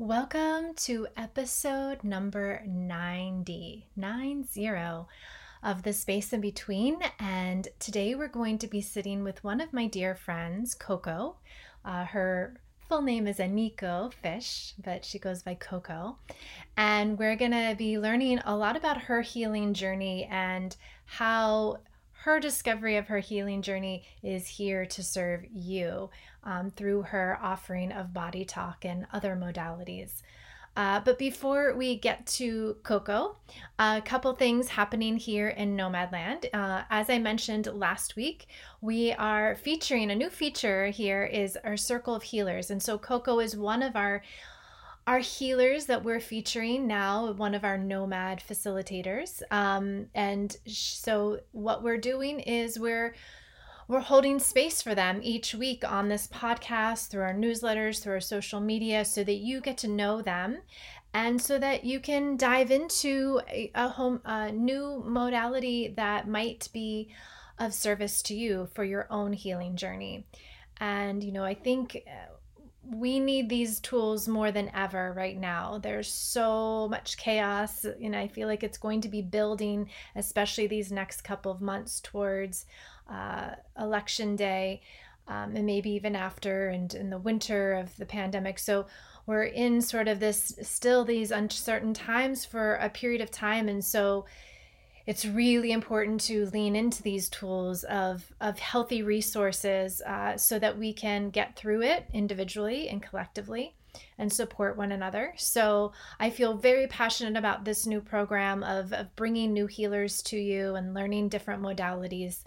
Welcome 0.00 0.72
to 0.76 1.08
episode 1.14 2.04
number 2.04 2.62
90, 2.66 3.86
90 3.94 4.70
of 5.62 5.82
the 5.82 5.92
space 5.92 6.32
in 6.32 6.40
between. 6.40 6.96
And 7.18 7.68
today 7.78 8.14
we're 8.14 8.28
going 8.28 8.56
to 8.60 8.66
be 8.66 8.80
sitting 8.80 9.22
with 9.22 9.44
one 9.44 9.60
of 9.60 9.74
my 9.74 9.88
dear 9.88 10.14
friends, 10.14 10.74
Koko. 10.74 11.36
Uh, 11.84 12.06
her 12.06 12.58
full 12.88 13.02
name 13.02 13.26
is 13.26 13.36
Aniko 13.36 14.10
Fisch, 14.24 14.72
but 14.82 15.04
she 15.04 15.18
goes 15.18 15.42
by 15.42 15.52
Koko. 15.52 16.16
And 16.78 17.18
we're 17.18 17.36
going 17.36 17.50
to 17.50 17.74
be 17.76 17.98
learning 17.98 18.38
a 18.46 18.56
lot 18.56 18.76
about 18.76 19.02
her 19.02 19.20
healing 19.20 19.74
journey 19.74 20.26
and 20.30 20.74
how 21.04 21.80
her 22.22 22.38
discovery 22.38 22.96
of 22.96 23.06
her 23.06 23.18
healing 23.18 23.62
journey 23.62 24.04
is 24.22 24.46
here 24.46 24.84
to 24.84 25.02
serve 25.02 25.44
you 25.52 26.10
um, 26.44 26.70
through 26.70 27.02
her 27.02 27.38
offering 27.40 27.92
of 27.92 28.12
body 28.12 28.44
talk 28.44 28.84
and 28.84 29.06
other 29.12 29.34
modalities. 29.34 30.22
Uh, 30.76 31.00
but 31.00 31.18
before 31.18 31.74
we 31.74 31.96
get 31.96 32.24
to 32.26 32.76
Koko, 32.82 33.36
a 33.78 34.02
couple 34.04 34.32
things 34.34 34.68
happening 34.68 35.16
here 35.16 35.48
in 35.48 35.76
Nomadland. 35.76 36.46
Uh, 36.52 36.82
as 36.90 37.10
I 37.10 37.18
mentioned 37.18 37.66
last 37.66 38.16
week, 38.16 38.46
we 38.80 39.12
are 39.14 39.56
featuring 39.56 40.10
a 40.10 40.14
new 40.14 40.30
feature 40.30 40.88
here 40.88 41.24
is 41.24 41.58
our 41.64 41.76
Circle 41.76 42.14
of 42.14 42.22
Healers. 42.22 42.70
And 42.70 42.82
so 42.82 42.98
Coco 42.98 43.40
is 43.40 43.56
one 43.56 43.82
of 43.82 43.96
our 43.96 44.22
our 45.06 45.18
healers 45.18 45.86
that 45.86 46.04
we're 46.04 46.20
featuring 46.20 46.86
now, 46.86 47.32
one 47.32 47.54
of 47.54 47.64
our 47.64 47.78
nomad 47.78 48.42
facilitators. 48.46 49.42
Um, 49.50 50.06
and 50.14 50.56
so 50.66 51.40
what 51.52 51.82
we're 51.82 51.98
doing 51.98 52.40
is 52.40 52.78
we're 52.78 53.14
we're 53.88 53.98
holding 53.98 54.38
space 54.38 54.80
for 54.80 54.94
them 54.94 55.18
each 55.20 55.52
week 55.52 55.82
on 55.84 56.08
this 56.08 56.28
podcast, 56.28 57.08
through 57.08 57.22
our 57.22 57.34
newsletters, 57.34 58.00
through 58.00 58.12
our 58.14 58.20
social 58.20 58.60
media, 58.60 59.04
so 59.04 59.24
that 59.24 59.38
you 59.38 59.60
get 59.60 59.78
to 59.78 59.88
know 59.88 60.22
them 60.22 60.58
and 61.12 61.42
so 61.42 61.58
that 61.58 61.84
you 61.84 61.98
can 61.98 62.36
dive 62.36 62.70
into 62.70 63.40
a, 63.48 63.70
a 63.74 63.88
home 63.88 64.20
a 64.24 64.52
new 64.52 65.02
modality 65.04 65.92
that 65.96 66.28
might 66.28 66.68
be 66.72 67.08
of 67.58 67.74
service 67.74 68.22
to 68.22 68.34
you 68.34 68.68
for 68.74 68.84
your 68.84 69.06
own 69.10 69.32
healing 69.32 69.76
journey. 69.76 70.24
And 70.78 71.22
you 71.22 71.32
know, 71.32 71.44
I 71.44 71.54
think 71.54 72.04
uh, 72.06 72.32
we 72.92 73.20
need 73.20 73.48
these 73.48 73.78
tools 73.80 74.26
more 74.26 74.50
than 74.50 74.70
ever 74.74 75.12
right 75.12 75.38
now. 75.38 75.78
There's 75.78 76.08
so 76.08 76.88
much 76.88 77.16
chaos, 77.16 77.84
and 77.84 78.16
I 78.16 78.28
feel 78.28 78.48
like 78.48 78.64
it's 78.64 78.78
going 78.78 79.00
to 79.02 79.08
be 79.08 79.22
building, 79.22 79.88
especially 80.16 80.66
these 80.66 80.90
next 80.90 81.22
couple 81.22 81.52
of 81.52 81.60
months 81.60 82.00
towards 82.00 82.66
uh, 83.08 83.50
election 83.78 84.36
day, 84.36 84.82
um, 85.28 85.54
and 85.54 85.66
maybe 85.66 85.90
even 85.90 86.16
after, 86.16 86.68
and 86.68 86.92
in 86.94 87.10
the 87.10 87.18
winter 87.18 87.74
of 87.74 87.96
the 87.96 88.06
pandemic. 88.06 88.58
So 88.58 88.86
we're 89.26 89.44
in 89.44 89.80
sort 89.82 90.08
of 90.08 90.18
this 90.18 90.58
still 90.62 91.04
these 91.04 91.30
uncertain 91.30 91.94
times 91.94 92.44
for 92.44 92.74
a 92.74 92.90
period 92.90 93.20
of 93.20 93.30
time, 93.30 93.68
and 93.68 93.84
so 93.84 94.24
it's 95.10 95.24
really 95.24 95.72
important 95.72 96.20
to 96.20 96.46
lean 96.52 96.76
into 96.76 97.02
these 97.02 97.28
tools 97.28 97.82
of, 97.82 98.32
of 98.40 98.60
healthy 98.60 99.02
resources 99.02 100.00
uh, 100.02 100.36
so 100.36 100.56
that 100.56 100.78
we 100.78 100.92
can 100.92 101.30
get 101.30 101.56
through 101.56 101.82
it 101.82 102.06
individually 102.14 102.88
and 102.88 103.02
collectively 103.02 103.74
and 104.18 104.32
support 104.32 104.76
one 104.76 104.92
another. 104.92 105.34
So 105.36 105.90
I 106.20 106.30
feel 106.30 106.56
very 106.56 106.86
passionate 106.86 107.36
about 107.36 107.64
this 107.64 107.88
new 107.88 108.00
program 108.00 108.62
of, 108.62 108.92
of 108.92 109.16
bringing 109.16 109.52
new 109.52 109.66
healers 109.66 110.22
to 110.22 110.36
you 110.36 110.76
and 110.76 110.94
learning 110.94 111.28
different 111.28 111.60
modalities. 111.60 112.44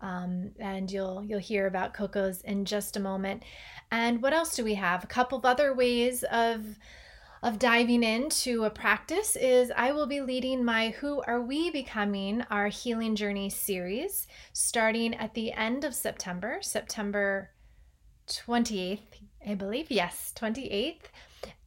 Um, 0.00 0.52
and 0.58 0.90
you'll 0.90 1.22
you'll 1.22 1.38
hear 1.38 1.66
about 1.66 1.92
Koko's 1.92 2.40
in 2.40 2.64
just 2.64 2.96
a 2.96 3.00
moment. 3.00 3.42
And 3.90 4.22
what 4.22 4.32
else 4.32 4.56
do 4.56 4.64
we 4.64 4.76
have? 4.76 5.04
A 5.04 5.06
couple 5.06 5.36
of 5.36 5.44
other 5.44 5.74
ways 5.74 6.22
of 6.32 6.64
of 7.42 7.58
diving 7.58 8.02
into 8.02 8.64
a 8.64 8.70
practice 8.70 9.36
is 9.36 9.70
I 9.76 9.92
will 9.92 10.06
be 10.06 10.20
leading 10.20 10.64
my 10.64 10.90
Who 10.90 11.22
Are 11.22 11.40
We 11.40 11.70
Becoming 11.70 12.42
Our 12.50 12.68
Healing 12.68 13.16
Journey 13.16 13.50
series 13.50 14.26
starting 14.52 15.14
at 15.14 15.34
the 15.34 15.52
end 15.52 15.84
of 15.84 15.94
September, 15.94 16.58
September 16.62 17.50
28th, 18.26 19.00
I 19.46 19.54
believe. 19.54 19.90
Yes, 19.90 20.32
28th. 20.36 21.10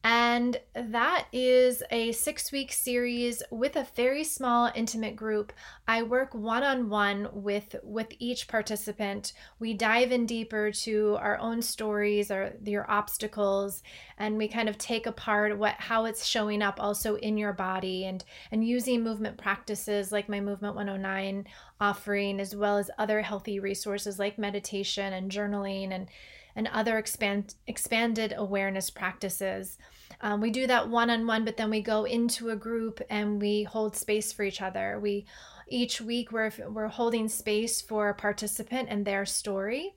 And 0.01 0.55
that 0.73 1.25
is 1.33 1.83
a 1.91 2.13
six 2.13 2.53
week 2.53 2.71
series 2.71 3.43
with 3.51 3.75
a 3.75 3.85
very 3.97 4.23
small, 4.23 4.71
intimate 4.73 5.17
group. 5.17 5.51
I 5.89 6.03
work 6.03 6.33
one 6.33 6.63
on 6.63 6.89
one 6.89 7.27
with 7.33 7.75
with 7.83 8.07
each 8.17 8.47
participant. 8.47 9.33
We 9.59 9.73
dive 9.73 10.13
in 10.13 10.25
deeper 10.25 10.71
to 10.83 11.17
our 11.19 11.37
own 11.39 11.61
stories, 11.61 12.31
or 12.31 12.53
your 12.63 12.89
obstacles, 12.89 13.83
and 14.17 14.37
we 14.37 14.47
kind 14.47 14.69
of 14.69 14.77
take 14.77 15.05
apart 15.05 15.57
what 15.57 15.75
how 15.75 16.05
it's 16.05 16.25
showing 16.25 16.61
up 16.61 16.79
also 16.79 17.16
in 17.16 17.37
your 17.37 17.51
body 17.51 18.05
and 18.05 18.23
and 18.51 18.66
using 18.66 19.03
movement 19.03 19.37
practices 19.37 20.13
like 20.13 20.29
my 20.29 20.39
Movement 20.39 20.75
109 20.75 21.45
offering, 21.81 22.39
as 22.39 22.55
well 22.55 22.77
as 22.77 22.89
other 22.97 23.21
healthy 23.21 23.59
resources 23.59 24.17
like 24.17 24.37
meditation 24.37 25.11
and 25.11 25.29
journaling 25.29 25.91
and 25.91 26.07
and 26.55 26.67
other 26.67 26.97
expand, 26.97 27.55
expanded 27.67 28.33
awareness 28.37 28.89
practices. 28.89 29.77
Um, 30.21 30.41
we 30.41 30.51
do 30.51 30.67
that 30.67 30.89
one 30.89 31.09
on 31.09 31.25
one, 31.27 31.45
but 31.45 31.57
then 31.57 31.69
we 31.69 31.81
go 31.81 32.03
into 32.05 32.49
a 32.49 32.55
group 32.55 33.01
and 33.09 33.41
we 33.41 33.63
hold 33.63 33.95
space 33.95 34.33
for 34.33 34.43
each 34.43 34.61
other. 34.61 34.99
We 35.01 35.25
each 35.67 36.01
week 36.01 36.31
we're 36.31 36.51
we're 36.67 36.87
holding 36.87 37.29
space 37.29 37.79
for 37.79 38.09
a 38.09 38.15
participant 38.15 38.89
and 38.89 39.05
their 39.05 39.25
story, 39.25 39.93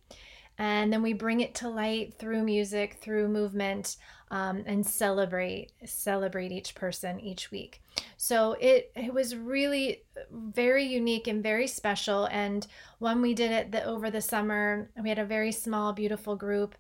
and 0.59 0.93
then 0.93 1.03
we 1.03 1.13
bring 1.13 1.41
it 1.41 1.55
to 1.57 1.69
light 1.69 2.15
through 2.19 2.45
music, 2.45 2.99
through 3.01 3.29
movement, 3.29 3.97
um, 4.33 4.65
and 4.67 4.85
celebrate 4.85 5.73
celebrate 5.85 6.51
each 6.51 6.75
person 6.75 7.21
each 7.21 7.51
week. 7.51 7.83
So 8.17 8.57
it 8.59 8.91
it 8.97 9.13
was 9.13 9.37
really 9.37 10.03
very 10.31 10.85
unique 10.85 11.29
and 11.29 11.43
very 11.43 11.67
special. 11.67 12.25
And 12.25 12.67
when 12.99 13.21
we 13.21 13.35
did 13.35 13.53
it 13.53 13.73
the, 13.73 13.85
over 13.85 14.11
the 14.11 14.23
summer, 14.23 14.91
we 15.01 15.11
had 15.11 15.19
a 15.19 15.25
very 15.27 15.53
small, 15.53 15.93
beautiful 15.93 16.35
group, 16.35 16.75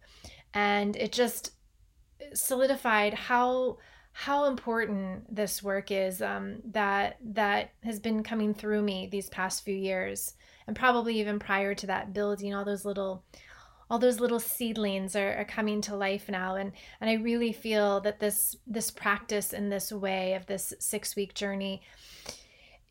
and 0.54 0.96
it 0.96 1.12
just 1.12 1.52
solidified 2.32 3.12
how 3.12 3.76
how 4.14 4.44
important 4.46 5.34
this 5.34 5.62
work 5.62 5.90
is 5.90 6.22
um, 6.22 6.56
that 6.64 7.18
that 7.22 7.72
has 7.84 8.00
been 8.00 8.22
coming 8.22 8.54
through 8.54 8.82
me 8.82 9.08
these 9.10 9.28
past 9.28 9.64
few 9.64 9.74
years 9.74 10.34
and 10.66 10.76
probably 10.76 11.18
even 11.20 11.38
prior 11.38 11.74
to 11.74 11.86
that 11.86 12.12
building 12.12 12.54
all 12.54 12.64
those 12.64 12.84
little 12.84 13.24
all 13.92 13.98
those 13.98 14.20
little 14.20 14.40
seedlings 14.40 15.14
are, 15.14 15.36
are 15.36 15.44
coming 15.44 15.82
to 15.82 15.94
life 15.94 16.30
now. 16.30 16.54
And 16.56 16.72
and 17.02 17.10
i 17.10 17.14
really 17.14 17.52
feel 17.52 18.00
that 18.00 18.20
this 18.20 18.56
this 18.66 18.90
practice 18.90 19.52
in 19.52 19.68
this 19.68 19.92
way 19.92 20.32
of 20.32 20.46
this 20.46 20.72
six 20.78 21.14
week 21.14 21.34
journey 21.34 21.82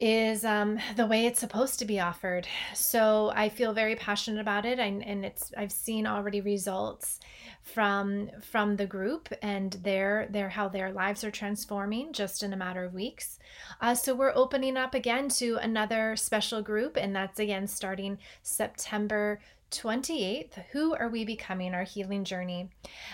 is 0.01 0.44
um, 0.44 0.79
the 0.95 1.06
way 1.06 1.28
it's 1.28 1.39
supposed 1.39 1.78
to 1.78 1.85
be 1.85 2.00
offered. 2.00 2.47
So 2.73 3.31
I 3.35 3.50
feel 3.50 3.72
very 3.72 3.95
passionate 3.95 4.41
about 4.41 4.66
it, 4.66 4.79
and, 4.79 5.06
and 5.06 5.23
it's 5.23 5.53
I've 5.56 5.72
seen 5.72 6.07
already 6.07 6.41
results 6.41 7.19
from 7.62 8.31
from 8.41 8.75
the 8.75 8.88
group 8.88 9.29
and 9.44 9.73
their 9.84 10.28
their 10.31 10.50
how 10.50 10.67
their 10.67 10.91
lives 10.91 11.23
are 11.23 11.29
transforming 11.29 12.11
just 12.11 12.41
in 12.41 12.51
a 12.51 12.57
matter 12.57 12.84
of 12.84 12.95
weeks. 12.95 13.38
Uh, 13.79 13.94
so 13.94 14.16
we're 14.16 14.35
opening 14.35 14.75
up 14.75 14.95
again 14.95 15.29
to 15.29 15.57
another 15.57 16.16
special 16.16 16.63
group, 16.63 16.97
and 16.97 17.16
that's 17.16 17.40
again 17.40 17.67
starting 17.67 18.17
September 18.41 19.40
28th, 19.69 20.66
who 20.72 20.94
are 20.95 21.07
we 21.07 21.23
becoming 21.23 21.73
our 21.73 21.84
healing 21.84 22.25
journey? 22.25 22.69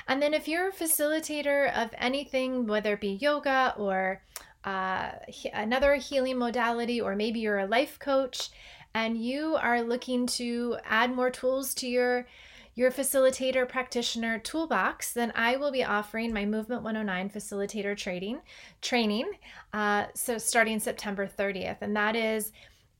And 0.08 0.22
then, 0.22 0.34
if 0.34 0.47
you're 0.47 0.70
a 0.70 0.74
facilitator 0.74 1.72
of 1.76 1.92
anything, 1.97 2.66
whether 2.66 2.94
it 2.94 3.02
be 3.02 3.09
yoga 3.09 3.76
or 3.78 4.22
uh, 4.67 5.11
another 5.53 5.95
healing 5.95 6.38
modality, 6.38 7.00
or 7.00 7.16
maybe 7.16 7.39
you're 7.39 7.59
a 7.59 7.66
life 7.66 7.97
coach 8.00 8.50
and 8.94 9.17
you 9.17 9.55
are 9.55 9.81
looking 9.81 10.28
to 10.28 10.75
add 10.83 11.16
more 11.16 11.29
tools 11.29 11.73
to 11.75 11.88
your 11.88 12.28
your 12.75 12.91
facilitator 12.91 13.67
practitioner 13.67 14.38
toolbox, 14.38 15.13
then 15.13 15.31
I 15.33 15.55
will 15.55 15.72
be 15.72 15.83
offering 15.83 16.31
my 16.31 16.45
Movement 16.45 16.83
109 16.83 17.29
facilitator 17.29 17.97
training 17.97 18.40
training. 18.81 19.31
Uh, 19.73 20.08
so 20.14 20.37
starting 20.37 20.79
September 20.79 21.28
30th, 21.28 21.78
and 21.81 21.96
that 21.96 22.16
is 22.16 22.52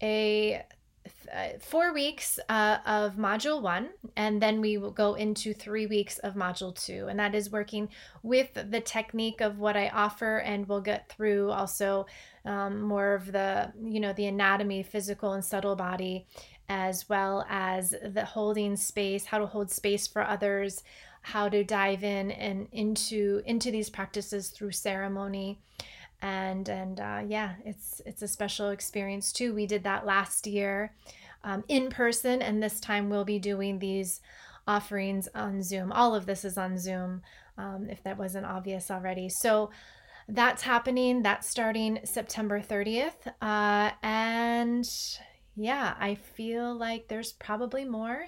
a 0.02 0.64
uh, 1.34 1.60
four 1.60 1.94
weeks 1.94 2.40
uh, 2.50 2.78
of 2.86 3.16
module 3.16 3.62
one, 3.62 3.90
and 4.16 4.42
then 4.42 4.62
we 4.62 4.78
will 4.78 4.92
go 4.92 5.14
into 5.14 5.54
three 5.54 5.86
weeks 5.86 6.18
of 6.20 6.36
module 6.36 6.74
two. 6.74 7.08
And 7.08 7.20
that 7.20 7.36
is 7.36 7.52
working 7.52 7.90
with 8.24 8.54
the 8.54 8.82
technique 8.82 9.42
of 9.42 9.60
what 9.60 9.78
I 9.78 9.90
offer, 9.90 10.38
and 10.38 10.68
we'll 10.68 10.82
get 10.82 11.10
through 11.10 11.52
also 11.52 12.06
um, 12.46 12.82
more 12.82 13.14
of 13.14 13.32
the, 13.32 13.72
you 13.84 14.00
know, 14.00 14.14
the 14.14 14.28
anatomy, 14.28 14.84
physical 14.84 15.34
and 15.34 15.44
subtle 15.44 15.76
body, 15.76 16.26
as 16.70 17.08
well 17.10 17.46
as 17.50 17.94
the 18.04 18.26
holding 18.26 18.76
space, 18.76 19.26
how 19.26 19.40
to 19.40 19.46
hold 19.46 19.72
space 19.72 20.08
for 20.08 20.22
others, 20.22 20.84
how 21.22 21.50
to 21.50 21.64
dive 21.64 22.04
in 22.04 22.32
and 22.32 22.68
into 22.72 23.42
into 23.46 23.70
these 23.72 23.90
practices 23.90 24.50
through 24.50 24.72
ceremony 24.72 25.60
and 26.22 26.68
and 26.70 27.00
uh, 27.00 27.22
yeah 27.28 27.56
it's 27.66 28.02
it's 28.06 28.22
a 28.22 28.28
special 28.28 28.70
experience 28.70 29.32
too 29.32 29.54
we 29.54 29.66
did 29.66 29.84
that 29.84 30.06
last 30.06 30.48
year 30.48 30.94
um, 31.44 31.64
in 31.68 31.90
person 31.90 32.42
and 32.42 32.62
this 32.62 32.80
time 32.80 33.10
we'll 33.10 33.26
be 33.26 33.40
doing 33.40 33.80
these 33.80 34.20
offerings 34.68 35.28
on 35.34 35.64
Zoom. 35.64 35.92
All 35.92 36.14
of 36.14 36.26
this 36.26 36.44
is 36.44 36.58
on 36.58 36.78
Zoom, 36.78 37.22
um, 37.58 37.88
if 37.90 38.04
that 38.04 38.18
wasn't 38.18 38.46
obvious 38.46 38.92
already. 38.92 39.30
So 39.30 39.72
that's 40.28 40.62
happening. 40.62 41.24
That's 41.24 41.50
starting 41.50 42.00
September 42.04 42.60
30th. 42.60 43.28
Uh, 43.42 43.92
and 44.04 44.86
yeah, 45.56 45.96
I 46.00 46.16
feel 46.16 46.76
like 46.76 47.08
there's 47.08 47.32
probably 47.32 47.86
more. 47.86 48.28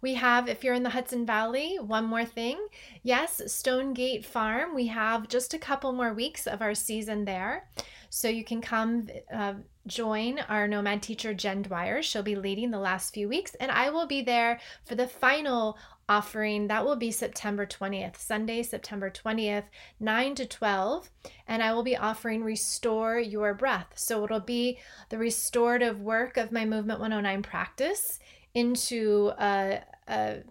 We 0.00 0.14
have, 0.14 0.48
if 0.48 0.62
you're 0.62 0.74
in 0.74 0.82
the 0.82 0.90
Hudson 0.90 1.26
Valley, 1.26 1.78
one 1.80 2.04
more 2.04 2.24
thing. 2.24 2.58
Yes, 3.02 3.40
Stonegate 3.46 4.24
Farm. 4.24 4.74
We 4.74 4.88
have 4.88 5.28
just 5.28 5.54
a 5.54 5.58
couple 5.58 5.92
more 5.92 6.12
weeks 6.12 6.46
of 6.46 6.62
our 6.62 6.74
season 6.74 7.24
there. 7.24 7.68
So 8.10 8.28
you 8.28 8.44
can 8.44 8.60
come 8.60 9.08
uh, 9.32 9.54
join 9.86 10.38
our 10.48 10.66
Nomad 10.66 11.02
teacher, 11.02 11.34
Jen 11.34 11.62
Dwyer. 11.62 12.02
She'll 12.02 12.22
be 12.22 12.36
leading 12.36 12.70
the 12.70 12.78
last 12.78 13.12
few 13.12 13.28
weeks, 13.28 13.54
and 13.56 13.70
I 13.70 13.90
will 13.90 14.06
be 14.06 14.22
there 14.22 14.60
for 14.84 14.94
the 14.94 15.06
final 15.06 15.76
offering. 16.08 16.68
That 16.68 16.84
will 16.84 16.96
be 16.96 17.10
September 17.10 17.66
20th, 17.66 18.16
Sunday, 18.16 18.62
September 18.62 19.10
20th, 19.10 19.64
9 19.98 20.34
to 20.36 20.46
12. 20.46 21.10
And 21.48 21.62
I 21.62 21.72
will 21.72 21.82
be 21.82 21.96
offering 21.96 22.44
Restore 22.44 23.18
Your 23.18 23.54
Breath. 23.54 23.92
So 23.96 24.24
it'll 24.24 24.40
be 24.40 24.78
the 25.08 25.18
restorative 25.18 26.00
work 26.00 26.36
of 26.36 26.52
my 26.52 26.64
Movement 26.64 27.00
109 27.00 27.42
practice 27.42 28.18
into 28.56 29.32
a, 29.38 29.80
a 30.08 30.42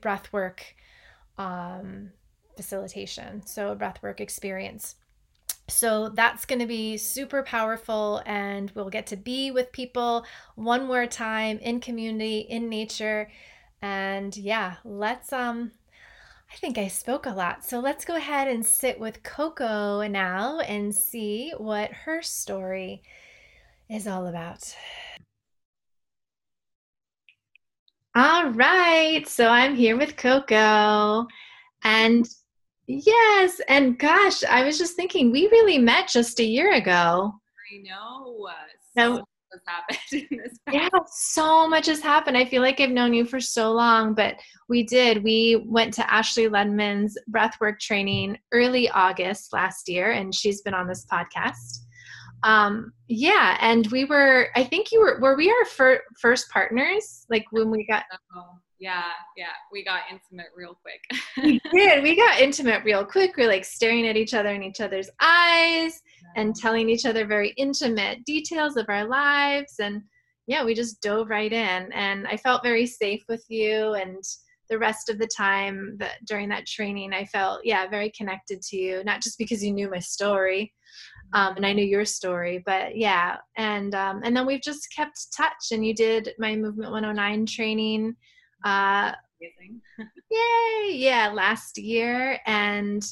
breath 0.00 0.32
work 0.32 0.76
um, 1.38 2.10
facilitation. 2.56 3.44
So 3.46 3.72
a 3.72 3.74
breath 3.74 4.02
work 4.02 4.20
experience. 4.20 4.96
So 5.68 6.10
that's 6.10 6.44
going 6.44 6.58
to 6.58 6.66
be 6.66 6.98
super 6.98 7.42
powerful, 7.42 8.22
and 8.26 8.70
we'll 8.74 8.90
get 8.90 9.06
to 9.06 9.16
be 9.16 9.50
with 9.50 9.72
people 9.72 10.26
one 10.56 10.86
more 10.86 11.06
time 11.06 11.58
in 11.58 11.80
community, 11.80 12.40
in 12.40 12.68
nature. 12.68 13.30
And 13.80 14.36
yeah, 14.36 14.76
let's 14.84 15.32
um 15.32 15.72
I 16.52 16.56
think 16.56 16.76
I 16.76 16.88
spoke 16.88 17.26
a 17.26 17.30
lot. 17.30 17.64
So 17.64 17.80
let's 17.80 18.04
go 18.04 18.14
ahead 18.14 18.46
and 18.48 18.64
sit 18.64 19.00
with 19.00 19.22
Koko 19.22 20.06
now 20.06 20.60
and 20.60 20.94
see 20.94 21.52
what 21.56 21.90
her 22.04 22.22
story 22.22 23.02
is 23.88 24.06
all 24.06 24.26
about. 24.26 24.76
All 28.16 28.50
right. 28.50 29.26
So 29.26 29.48
I'm 29.48 29.74
here 29.74 29.96
with 29.96 30.16
Koko. 30.16 31.26
And 31.82 32.28
yes, 32.86 33.60
and 33.68 33.98
gosh, 33.98 34.44
I 34.44 34.64
was 34.64 34.78
just 34.78 34.94
thinking 34.94 35.32
we 35.32 35.48
really 35.48 35.78
met 35.78 36.08
just 36.08 36.38
a 36.38 36.44
year 36.44 36.72
ago. 36.74 37.34
I 37.72 37.82
know. 37.82 38.48
So 38.96 39.12
much 39.14 39.24
has 39.52 39.60
happened 39.66 40.28
in 40.30 40.38
this 40.38 40.58
yeah 40.72 40.88
so 41.06 41.68
much 41.68 41.86
has 41.86 42.00
happened 42.00 42.36
i 42.36 42.44
feel 42.44 42.62
like 42.62 42.80
i've 42.80 42.90
known 42.90 43.14
you 43.14 43.24
for 43.24 43.40
so 43.40 43.72
long 43.72 44.14
but 44.14 44.34
we 44.68 44.82
did 44.82 45.22
we 45.22 45.62
went 45.66 45.94
to 45.94 46.12
ashley 46.12 46.48
ledman's 46.48 47.16
breathwork 47.30 47.78
training 47.78 48.36
early 48.52 48.88
august 48.90 49.52
last 49.52 49.88
year 49.88 50.10
and 50.12 50.34
she's 50.34 50.62
been 50.62 50.74
on 50.74 50.88
this 50.88 51.06
podcast 51.06 51.83
um 52.44 52.92
yeah 53.08 53.56
and 53.60 53.86
we 53.88 54.04
were 54.04 54.48
i 54.54 54.62
think 54.62 54.92
you 54.92 55.00
were 55.00 55.18
were 55.20 55.36
we 55.36 55.50
our 55.50 55.64
fir- 55.64 56.02
first 56.20 56.48
partners? 56.50 57.26
Like 57.30 57.46
when 57.50 57.70
we 57.70 57.86
got 57.86 58.04
oh, 58.36 58.58
yeah 58.78 59.10
yeah 59.36 59.46
we 59.72 59.84
got 59.84 60.02
intimate 60.10 60.48
real 60.54 60.78
quick. 60.82 61.02
We 61.42 61.60
did 61.72 62.02
we 62.02 62.16
got 62.16 62.40
intimate 62.40 62.84
real 62.84 63.04
quick. 63.04 63.36
We 63.36 63.44
are 63.44 63.48
like 63.48 63.64
staring 63.64 64.06
at 64.06 64.16
each 64.16 64.34
other 64.34 64.50
in 64.50 64.62
each 64.62 64.80
other's 64.80 65.10
eyes 65.20 66.00
and 66.36 66.54
telling 66.54 66.88
each 66.90 67.06
other 67.06 67.26
very 67.26 67.50
intimate 67.56 68.24
details 68.24 68.76
of 68.76 68.86
our 68.88 69.06
lives 69.06 69.76
and 69.80 70.02
yeah 70.46 70.64
we 70.64 70.74
just 70.74 71.00
dove 71.00 71.30
right 71.30 71.52
in. 71.52 71.92
And 71.92 72.26
i 72.26 72.36
felt 72.36 72.62
very 72.62 72.86
safe 72.86 73.22
with 73.28 73.44
you 73.48 73.94
and 73.94 74.22
the 74.70 74.78
rest 74.78 75.08
of 75.10 75.18
the 75.18 75.26
time 75.26 75.96
that 75.98 76.24
during 76.26 76.48
that 76.48 76.66
training 76.66 77.12
i 77.12 77.24
felt 77.26 77.60
yeah 77.64 77.86
very 77.86 78.10
connected 78.16 78.62
to 78.62 78.76
you 78.76 79.04
not 79.04 79.20
just 79.20 79.36
because 79.36 79.62
you 79.62 79.72
knew 79.72 79.90
my 79.90 79.98
story 79.98 80.72
um, 81.32 81.56
and 81.56 81.66
i 81.66 81.72
knew 81.72 81.84
your 81.84 82.04
story 82.04 82.62
but 82.64 82.96
yeah 82.96 83.36
and 83.56 83.94
um, 83.94 84.20
and 84.24 84.36
then 84.36 84.46
we've 84.46 84.62
just 84.62 84.92
kept 84.94 85.32
touch 85.36 85.72
and 85.72 85.84
you 85.84 85.94
did 85.94 86.30
my 86.38 86.54
movement 86.54 86.92
109 86.92 87.46
training 87.46 88.14
uh, 88.64 89.12
Amazing. 89.40 89.80
yay 90.30 90.96
yeah 90.96 91.30
last 91.32 91.78
year 91.78 92.38
and 92.46 93.04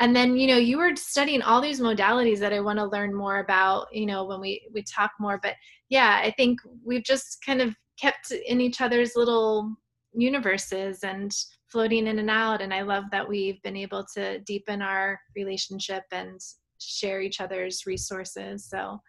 and 0.00 0.14
then 0.14 0.36
you 0.36 0.46
know 0.46 0.56
you 0.56 0.78
were 0.78 0.94
studying 0.96 1.42
all 1.42 1.60
these 1.60 1.80
modalities 1.80 2.38
that 2.38 2.52
i 2.52 2.60
want 2.60 2.78
to 2.78 2.84
learn 2.86 3.14
more 3.14 3.40
about 3.40 3.86
you 3.92 4.06
know 4.06 4.24
when 4.24 4.40
we 4.40 4.68
we 4.72 4.82
talk 4.82 5.10
more 5.18 5.38
but 5.42 5.54
yeah 5.88 6.20
i 6.22 6.30
think 6.32 6.58
we've 6.84 7.04
just 7.04 7.38
kind 7.44 7.60
of 7.60 7.74
kept 8.00 8.30
in 8.30 8.60
each 8.60 8.80
other's 8.80 9.16
little 9.16 9.74
universes 10.14 11.00
and 11.02 11.32
floating 11.66 12.06
in 12.06 12.18
and 12.18 12.30
out 12.30 12.60
and 12.60 12.72
i 12.72 12.82
love 12.82 13.04
that 13.10 13.28
we've 13.28 13.60
been 13.62 13.76
able 13.76 14.04
to 14.14 14.38
deepen 14.40 14.80
our 14.82 15.20
relationship 15.36 16.04
and 16.12 16.40
share 16.78 17.20
each 17.20 17.40
other's 17.40 17.86
resources 17.86 18.66
so 18.68 19.00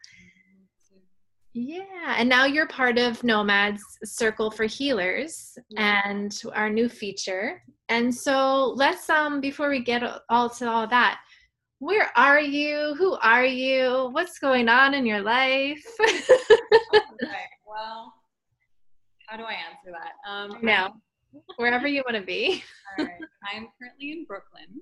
yeah, 1.53 2.15
and 2.17 2.29
now 2.29 2.45
you're 2.45 2.67
part 2.67 2.99
of 2.99 3.23
Nomad's 3.23 3.83
Circle 4.03 4.51
for 4.51 4.65
Healers 4.65 5.57
yeah. 5.69 6.01
and 6.05 6.39
our 6.53 6.69
new 6.69 6.87
feature. 6.87 7.63
And 7.89 8.13
so 8.13 8.73
let's 8.75 9.09
um 9.09 9.41
before 9.41 9.69
we 9.69 9.79
get 9.79 10.03
all 10.29 10.49
to 10.51 10.69
all 10.69 10.87
that, 10.87 11.19
where 11.79 12.11
are 12.15 12.39
you? 12.39 12.93
Who 12.97 13.13
are 13.15 13.45
you? 13.45 14.09
What's 14.11 14.37
going 14.37 14.69
on 14.69 14.93
in 14.93 15.05
your 15.05 15.21
life? 15.21 15.83
okay, 16.01 17.45
well, 17.67 18.13
how 19.27 19.37
do 19.37 19.43
I 19.43 19.53
answer 19.53 19.91
that? 19.91 20.29
Um, 20.29 20.59
no, 20.61 20.89
wherever 21.55 21.87
you 21.87 22.03
want 22.05 22.17
to 22.17 22.25
be. 22.25 22.63
all 22.97 23.05
right, 23.05 23.13
I'm 23.53 23.67
currently 23.79 24.11
in 24.11 24.25
Brooklyn. 24.25 24.81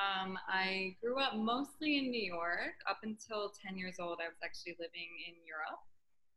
Um, 0.00 0.38
I 0.48 0.96
grew 1.02 1.20
up 1.20 1.36
mostly 1.36 1.98
in 1.98 2.10
New 2.10 2.22
York. 2.22 2.80
Up 2.88 3.00
until 3.02 3.52
10 3.52 3.76
years 3.76 3.96
old, 4.00 4.18
I 4.24 4.28
was 4.32 4.40
actually 4.42 4.76
living 4.80 5.10
in 5.28 5.36
Europe, 5.44 5.84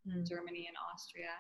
mm. 0.04 0.28
Germany 0.28 0.68
and 0.68 0.76
Austria. 0.92 1.36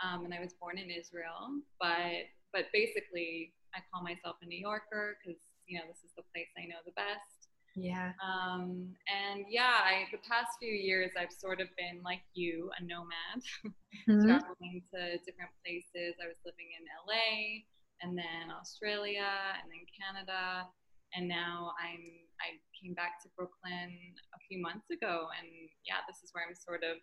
Um, 0.00 0.24
and 0.24 0.32
I 0.32 0.40
was 0.40 0.56
born 0.56 0.78
in 0.78 0.88
Israel. 0.88 1.60
But, 1.78 2.32
but 2.52 2.72
basically, 2.72 3.52
I 3.76 3.84
call 3.92 4.02
myself 4.02 4.36
a 4.42 4.46
New 4.46 4.58
Yorker 4.58 5.20
because, 5.20 5.40
you 5.68 5.78
know, 5.78 5.84
this 5.86 6.00
is 6.00 6.16
the 6.16 6.24
place 6.32 6.48
I 6.56 6.64
know 6.64 6.80
the 6.88 6.96
best. 6.96 7.52
Yeah. 7.76 8.12
Um, 8.20 8.92
and 9.08 9.44
yeah, 9.48 9.80
I, 9.80 10.04
the 10.12 10.20
past 10.28 10.60
few 10.60 10.72
years, 10.72 11.12
I've 11.16 11.32
sort 11.32 11.60
of 11.60 11.68
been 11.76 12.04
like 12.04 12.20
you, 12.34 12.70
a 12.76 12.84
nomad, 12.84 13.40
mm-hmm. 13.64 14.24
traveling 14.28 14.84
to 14.92 15.16
different 15.24 15.52
places. 15.64 16.16
I 16.20 16.28
was 16.28 16.40
living 16.44 16.68
in 16.76 16.84
LA 17.04 17.64
and 18.02 18.18
then 18.18 18.52
Australia 18.52 19.56
and 19.62 19.70
then 19.70 19.86
Canada 19.88 20.68
and 21.14 21.28
now 21.28 21.72
I'm 21.82 22.02
I 22.40 22.58
came 22.80 22.94
back 22.94 23.22
to 23.22 23.28
Brooklyn 23.36 23.90
a 24.34 24.38
few 24.48 24.60
months 24.60 24.90
ago, 24.90 25.28
and 25.38 25.48
yeah, 25.86 26.02
this 26.08 26.22
is 26.22 26.30
where 26.32 26.44
I'm 26.46 26.54
sort 26.54 26.82
of 26.82 26.98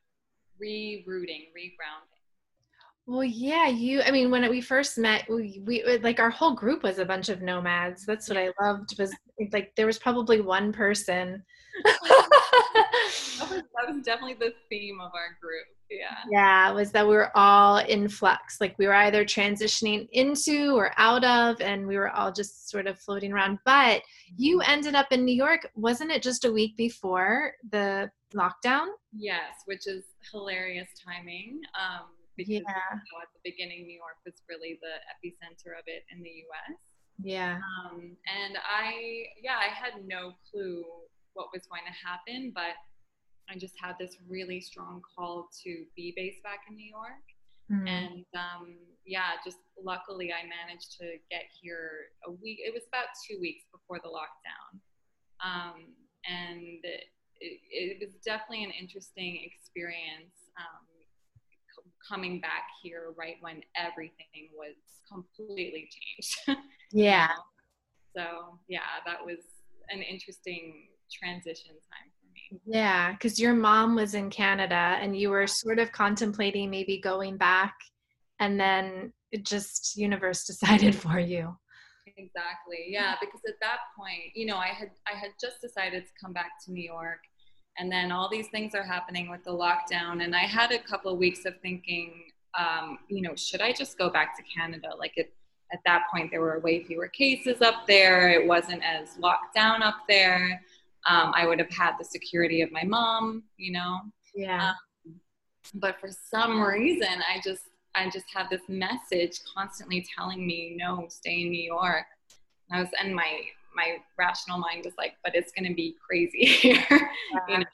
rerouting, 0.62 1.48
regrounding. 1.56 2.20
Well, 3.08 3.24
yeah, 3.24 3.68
you. 3.68 4.01
I 4.01 4.12
mean, 4.12 4.30
when 4.30 4.48
we 4.50 4.62
first 4.62 4.98
met, 4.98 5.28
we, 5.30 5.63
we 5.66 5.98
like 6.04 6.20
our 6.20 6.30
whole 6.30 6.54
group 6.54 6.84
was 6.84 7.00
a 7.00 7.06
bunch 7.06 7.30
of 7.30 7.42
nomads. 7.42 8.06
That's 8.06 8.30
what 8.30 8.38
I 8.38 8.51
loved. 8.62 9.00
Was 9.00 9.16
like 9.51 9.74
there 9.75 9.88
was 9.88 9.98
probably 9.98 10.42
one 10.42 10.72
person. 10.72 11.44
that, 13.78 13.94
was, 13.94 14.04
definitely 14.04 14.36
the 14.36 14.54
theme 14.70 15.00
of 15.00 15.12
our 15.13 15.38
group 15.42 15.66
yeah. 15.89 16.18
Yeah 16.30 16.72
was 16.72 16.92
that 16.92 17.08
we 17.08 17.16
were 17.16 17.36
all 17.36 17.78
in 17.78 18.08
flux 18.08 18.62
like 18.62 18.78
we 18.78 18.86
were 18.86 18.94
either 18.94 19.25
transitioning 19.25 20.08
into 20.12 20.75
or 20.75 20.92
out 20.98 21.24
of 21.24 21.60
and 21.62 21.88
we 21.88 21.98
were 21.98 22.10
all 22.10 22.32
just 22.32 22.70
sort 22.70 22.88
of 22.88 23.00
floating 23.00 23.32
around. 23.32 23.60
But 23.66 24.04
you 24.38 24.60
mm-hmm. 24.60 24.72
ended 24.72 24.96
up 24.96 25.12
in 25.12 25.25
new 25.25 25.36
york 25.36 25.68
wasn't 25.75 26.12
it 26.12 26.22
just 26.22 26.46
a 26.46 26.51
week 26.51 26.78
before 26.78 27.54
the 27.72 28.10
lockdown? 28.36 28.88
Yes 29.13 29.63
which 29.66 29.88
is 29.88 30.04
hilarious 30.32 30.89
timing 31.04 31.62
um 31.80 32.08
because 32.38 32.54
yeah. 32.54 32.60
you 32.62 33.12
know, 33.12 33.22
at 33.22 33.30
the 33.34 33.51
beginning 33.51 33.88
new 33.88 33.98
york 33.98 34.18
was 34.25 34.36
really 34.48 34.80
the 34.82 34.96
epicenter 35.12 35.74
of 35.78 35.84
it 35.88 36.04
in 36.12 36.22
the 36.22 36.30
us 36.30 36.78
yeah. 37.22 37.58
Um 37.84 38.16
and 38.28 38.58
i 38.63 39.25
yeah 39.42 39.58
i 39.60 39.68
had 39.68 40.06
no 40.06 40.34
clue 40.50 40.86
what 41.34 41.48
was 41.54 41.63
going 41.68 41.84
to 41.86 42.08
happen 42.08 42.51
but 42.56 42.80
I 43.50 43.58
just 43.58 43.74
had 43.82 43.96
this 44.00 44.18
really 44.27 44.62
strong 44.62 45.01
call 45.15 45.50
to 45.63 45.86
be 45.96 46.13
based 46.15 46.44
back 46.44 46.62
in 46.70 46.75
New 46.75 46.89
York. 46.89 47.25
Mm-hmm. 47.72 47.88
And 47.88 48.25
um, 48.36 48.75
yeah, 49.06 49.38
just 49.44 49.58
luckily 49.84 50.32
I 50.32 50.46
managed 50.46 50.98
to 51.00 51.18
get 51.29 51.44
here 51.62 52.13
a 52.25 52.32
week. 52.32 52.60
It 52.63 52.74
was 52.74 52.84
about 52.88 53.08
two 53.27 53.39
weeks 53.39 53.65
before 53.72 54.00
the 54.03 54.10
lockdown. 54.10 54.79
Um, 55.44 55.94
and 56.27 56.79
it, 56.84 57.06
it, 57.39 57.98
was 58.01 58.15
definitely 58.25 58.65
an 58.65 58.72
interesting 58.72 59.39
experience 59.46 60.51
um, 60.58 60.86
c- 61.74 61.89
coming 62.08 62.41
back 62.41 62.68
here 62.84 63.13
right 63.18 63.38
when 63.41 63.62
everything 63.75 64.50
was 64.53 64.75
completely 65.10 65.89
changed. 65.89 66.60
yeah. 66.91 67.29
So 68.15 68.60
yeah, 68.68 69.00
that 69.06 69.25
was 69.25 69.39
an 69.89 70.01
interesting 70.01 70.89
transition 71.12 71.72
time 71.89 72.12
yeah, 72.65 73.12
because 73.12 73.39
your 73.39 73.53
mom 73.53 73.96
was 73.96 74.13
in 74.13 74.29
Canada 74.29 74.98
and 75.01 75.18
you 75.18 75.29
were 75.29 75.48
sort 75.48 75.79
of 75.79 75.91
contemplating 75.91 76.70
maybe 76.70 77.00
going 77.00 77.38
back 77.38 77.75
and 78.39 78.60
then 78.60 79.13
it 79.32 79.46
just 79.46 79.98
universe 79.98 80.44
decided 80.48 80.96
for 80.96 81.20
you. 81.20 81.56
Exactly 82.18 82.88
yeah 82.88 83.15
because 83.22 83.39
at 83.48 83.53
that 83.62 83.77
point 83.98 84.36
you 84.36 84.46
know 84.46 84.58
i 84.58 84.68
had 84.68 84.89
i 85.08 85.18
had 85.18 85.29
just 85.39 85.62
decided 85.62 86.06
to 86.06 86.12
come 86.22 86.34
back 86.34 86.51
to 86.65 86.72
new 86.72 86.84
york 86.84 87.20
and 87.77 87.89
then 87.89 88.12
all 88.12 88.27
these 88.27 88.48
things 88.50 88.75
are 88.75 88.84
happening 88.84 89.29
with 89.29 89.41
the 89.46 89.51
lockdown 89.51 90.24
and 90.24 90.36
i 90.36 90.41
had 90.41 90.72
a 90.72 90.79
couple 90.79 91.13
of 91.13 91.18
weeks 91.18 91.46
of 91.46 91.53
thinking 91.62 92.12
um, 92.58 92.98
you 93.08 93.22
know 93.22 93.36
should 93.36 93.62
i 93.62 93.72
just 93.72 93.98
go 93.98 94.10
back 94.10 94.36
to 94.36 94.44
canada? 94.53 94.89
Like 94.98 95.13
it 95.15 95.34
at 95.72 95.79
that 95.86 96.08
point 96.12 96.32
there 96.32 96.41
were 96.41 96.60
way 96.60 96.84
fewer 96.84 97.08
cases 97.08 97.62
up 97.62 97.88
there 97.88 98.29
it 98.29 98.46
wasn't 98.46 98.84
as 98.84 99.18
locked 99.20 99.56
down 99.56 99.82
up 99.82 100.00
there 100.10 100.62
um, 101.08 101.32
i 101.36 101.46
would 101.46 101.60
have 101.60 101.70
had 101.70 101.94
the 102.00 102.06
security 102.06 102.62
of 102.62 102.72
my 102.72 102.84
mom 102.84 103.44
you 103.58 103.72
know 103.72 104.00
yeah 104.36 104.74
um, 105.06 105.15
but 105.75 106.00
for 106.00 106.10
some 106.10 106.62
reason 106.62 107.08
i 107.34 107.39
just 107.44 107.63
i 107.96 108.10
just 108.10 108.25
had 108.34 108.48
this 108.50 108.62
message 108.68 109.39
constantly 109.56 110.06
telling 110.18 110.46
me 110.46 110.75
no 110.77 111.06
stay 111.10 111.41
in 111.41 111.50
new 111.50 111.63
york 111.63 112.06
and 112.70 112.79
i 112.79 112.82
was 112.82 112.89
and 113.01 113.15
my 113.15 113.39
my 113.75 113.98
rational 114.18 114.58
mind 114.58 114.84
was 114.84 114.94
like 114.98 115.13
but 115.24 115.36
it's 115.36 115.51
going 115.51 115.68
to 115.68 115.75
be 115.75 115.96
crazy 116.06 116.46
here 116.46 116.86
yeah. 116.89 117.39
you 117.48 117.58
know 117.60 117.65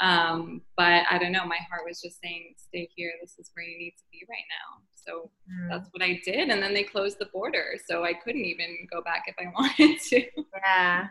um, 0.00 0.62
but 0.76 1.04
I 1.10 1.18
don't 1.18 1.32
know, 1.32 1.46
my 1.46 1.58
heart 1.70 1.82
was 1.86 2.00
just 2.00 2.20
saying, 2.20 2.54
stay 2.56 2.88
here. 2.94 3.12
This 3.20 3.38
is 3.38 3.50
where 3.54 3.64
you 3.64 3.78
need 3.78 3.94
to 3.96 4.04
be 4.10 4.22
right 4.28 4.44
now. 4.50 4.82
So 4.94 5.30
mm. 5.50 5.68
that's 5.70 5.88
what 5.92 6.02
I 6.02 6.20
did. 6.24 6.48
And 6.48 6.62
then 6.62 6.74
they 6.74 6.82
closed 6.82 7.18
the 7.18 7.26
border. 7.26 7.76
So 7.86 8.04
I 8.04 8.12
couldn't 8.12 8.44
even 8.44 8.86
go 8.90 9.02
back 9.02 9.24
if 9.26 9.36
I 9.38 9.50
wanted 9.58 10.00
to. 10.00 10.24
Yeah. 10.66 11.06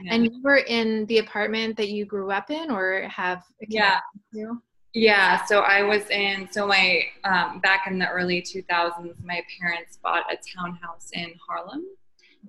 Yeah. 0.00 0.14
And 0.14 0.24
you 0.24 0.42
were 0.42 0.58
in 0.58 1.06
the 1.06 1.18
apartment 1.18 1.76
that 1.76 1.88
you 1.88 2.04
grew 2.04 2.30
up 2.30 2.50
in 2.50 2.70
or 2.70 3.02
have 3.08 3.42
yeah. 3.68 4.00
To? 4.34 4.60
Yeah, 4.92 5.44
so 5.44 5.60
I 5.60 5.82
was 5.82 6.08
in, 6.08 6.48
so 6.50 6.66
my, 6.66 7.02
um, 7.24 7.60
back 7.60 7.86
in 7.86 7.98
the 7.98 8.08
early 8.08 8.40
2000s, 8.40 9.14
my 9.22 9.42
parents 9.60 9.98
bought 10.02 10.24
a 10.32 10.38
townhouse 10.56 11.10
in 11.12 11.34
Harlem. 11.46 11.84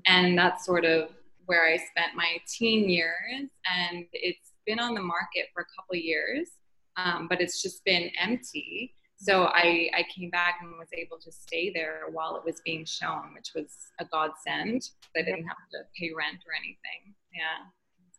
And 0.06 0.38
that's 0.38 0.66
sort 0.66 0.86
of 0.86 1.10
where 1.46 1.66
I 1.66 1.76
spent 1.76 2.16
my 2.16 2.38
teen 2.48 2.90
years. 2.90 3.50
And 3.70 4.06
it's 4.14 4.54
been 4.66 4.80
on 4.80 4.94
the 4.94 5.02
market 5.02 5.48
for 5.54 5.62
a 5.64 5.66
couple 5.76 5.98
years, 5.98 6.52
um, 6.96 7.28
but 7.28 7.42
it's 7.42 7.62
just 7.62 7.84
been 7.84 8.12
empty. 8.18 8.94
So 9.18 9.46
I, 9.46 9.90
I 9.96 10.06
came 10.16 10.30
back 10.30 10.60
and 10.62 10.78
was 10.78 10.90
able 10.94 11.18
to 11.18 11.32
stay 11.32 11.72
there 11.74 12.04
while 12.12 12.36
it 12.36 12.46
was 12.46 12.62
being 12.64 12.86
shown, 12.86 13.34
which 13.34 13.50
was 13.56 13.76
a 14.00 14.06
godsend. 14.06 14.90
I 15.18 15.22
didn't 15.22 15.46
have 15.46 15.58
to 15.72 15.80
pay 16.00 16.12
rent 16.16 16.38
or 16.46 16.54
anything. 16.56 17.16
Yeah, 17.38 17.66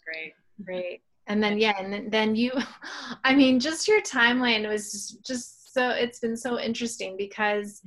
great. 0.05 0.33
Great. 0.65 1.03
And 1.27 1.43
then 1.43 1.59
yeah, 1.59 1.75
and 1.79 2.11
then 2.11 2.35
you, 2.35 2.53
I 3.25 3.35
mean, 3.35 3.61
just 3.61 3.89
your 3.89 4.01
timeline 4.01 4.69
was 4.69 5.19
just 5.27 5.75
so. 5.75 5.91
It's 5.91 6.21
been 6.21 6.37
so 6.37 6.59
interesting 6.59 7.17
because 7.17 7.83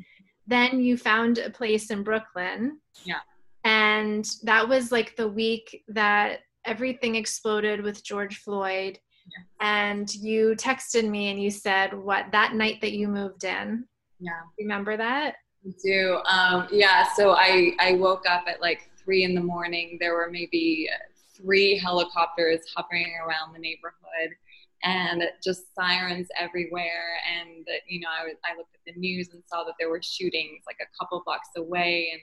then 0.48 0.82
you 0.82 0.98
found 0.98 1.38
a 1.38 1.50
place 1.50 1.92
in 1.92 2.04
Brooklyn. 2.04 2.80
Yeah. 3.04 3.20
And 3.64 4.28
that 4.44 4.68
was 4.68 4.92
like 4.92 5.16
the 5.16 5.28
week 5.28 5.84
that 5.88 6.40
everything 6.66 7.16
exploded 7.16 7.82
with 7.82 8.04
George 8.04 8.38
Floyd. 8.38 9.00
Yeah. 9.26 9.88
And 9.90 10.14
you 10.16 10.56
texted 10.58 11.08
me 11.08 11.30
and 11.30 11.42
you 11.42 11.52
said 11.52 11.94
what 11.94 12.26
that 12.32 12.56
night 12.56 12.82
that 12.82 12.94
you 12.94 13.08
moved 13.08 13.44
in. 13.44 13.86
Yeah. 14.20 14.42
Remember 14.60 14.98
that? 14.98 15.36
I 15.66 15.72
do. 15.84 16.20
Um, 16.30 16.68
yeah. 16.72 17.06
So 17.16 17.32
I, 17.32 17.74
I 17.80 17.94
woke 17.94 18.24
up 18.28 18.46
at 18.48 18.62
like 18.62 18.90
three 18.98 19.24
in 19.24 19.36
the 19.36 19.42
morning. 19.42 19.98
There 20.00 20.16
were 20.16 20.30
maybe 20.32 20.90
three 21.42 21.78
helicopters 21.78 22.60
hovering 22.76 23.14
around 23.26 23.54
the 23.54 23.60
neighborhood 23.60 24.36
and 24.84 25.24
just 25.44 25.74
sirens 25.76 26.28
everywhere. 26.40 27.18
And, 27.40 27.66
you 27.88 28.00
know, 28.00 28.08
I, 28.10 28.24
I 28.52 28.58
looked 28.58 28.76
at 28.76 28.94
the 28.94 29.00
news 29.00 29.30
and 29.34 29.44
saw 29.46 29.64
that 29.64 29.76
there 29.80 29.90
were 29.90 30.02
shootings 30.02 30.64
like 30.66 30.78
a 30.82 30.90
couple 31.00 31.22
blocks 31.26 31.50
away. 31.56 32.10
And, 32.14 32.22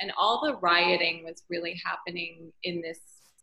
and 0.00 0.12
all 0.18 0.44
the 0.44 0.56
rioting 0.56 1.24
was 1.24 1.42
really 1.50 1.80
happening 1.84 2.52
in 2.62 2.80
this 2.80 2.98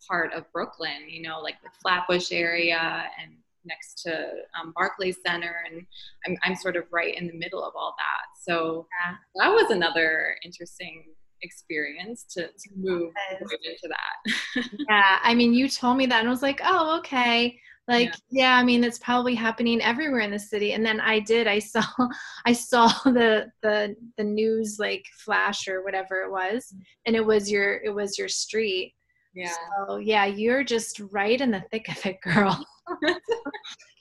part 0.08 0.34
of 0.34 0.52
Brooklyn, 0.54 1.10
you 1.10 1.22
know, 1.22 1.40
like 1.42 1.56
the 1.64 1.70
Flatbush 1.82 2.32
area 2.32 3.06
and 3.22 3.34
next 3.66 4.02
to 4.04 4.30
um, 4.60 4.74
Barclays 4.76 5.18
Center. 5.26 5.64
And 5.70 5.86
I'm, 6.26 6.38
I'm 6.44 6.56
sort 6.56 6.76
of 6.76 6.84
right 6.92 7.16
in 7.18 7.28
the 7.28 7.34
middle 7.34 7.64
of 7.64 7.74
all 7.76 7.96
that. 7.98 8.42
So 8.42 8.88
yeah. 9.06 9.16
that 9.36 9.54
was 9.54 9.72
another 9.72 10.36
interesting 10.44 11.06
experience 11.44 12.26
to, 12.32 12.48
to 12.48 12.70
move 12.76 13.12
into 13.40 13.88
that. 13.90 14.70
yeah. 14.90 15.20
I 15.22 15.36
mean, 15.36 15.54
you 15.54 15.70
told 15.70 15.98
me 15.98 16.06
that 16.08 16.20
and 16.20 16.28
I 16.28 16.32
was 16.32 16.42
like, 16.42 16.62
oh, 16.64 16.98
okay 17.00 17.60
like 17.90 18.14
yeah. 18.30 18.46
yeah. 18.46 18.56
i 18.56 18.64
mean 18.64 18.82
it's 18.82 19.00
probably 19.00 19.36
happening 19.36 19.82
everywhere 19.82 20.22
in 20.22 20.32
the 20.32 20.40
city 20.40 20.72
and 20.72 20.86
then 20.86 21.02
i 21.02 21.20
did 21.20 21.48
i 21.48 21.60
saw 21.60 21.84
i 22.46 22.54
saw 22.54 22.88
the 23.04 23.52
the 23.62 23.94
the 24.16 24.24
news 24.24 24.78
like 24.80 25.04
flash 25.18 25.68
or 25.68 25.84
whatever 25.84 26.22
it 26.22 26.32
was 26.32 26.74
mm. 26.74 26.80
and 27.06 27.14
it 27.14 27.26
was 27.26 27.52
your 27.52 27.82
it 27.84 27.90
was 27.90 28.18
your 28.18 28.30
street 28.30 28.94
yeah. 29.34 29.52
So 29.88 29.98
yeah, 29.98 30.26
you're 30.26 30.64
just 30.64 31.00
right 31.12 31.40
in 31.40 31.52
the 31.52 31.64
thick 31.72 31.90
of 31.90 32.06
it, 32.06 32.22
girl. 32.24 32.64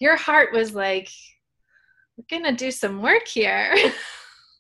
Your 0.01 0.17
heart 0.17 0.53
was 0.53 0.75
like, 0.75 1.09
we're 2.17 2.39
gonna 2.39 2.55
do 2.55 2.71
some 2.71 3.03
work 3.03 3.27
here. 3.27 3.75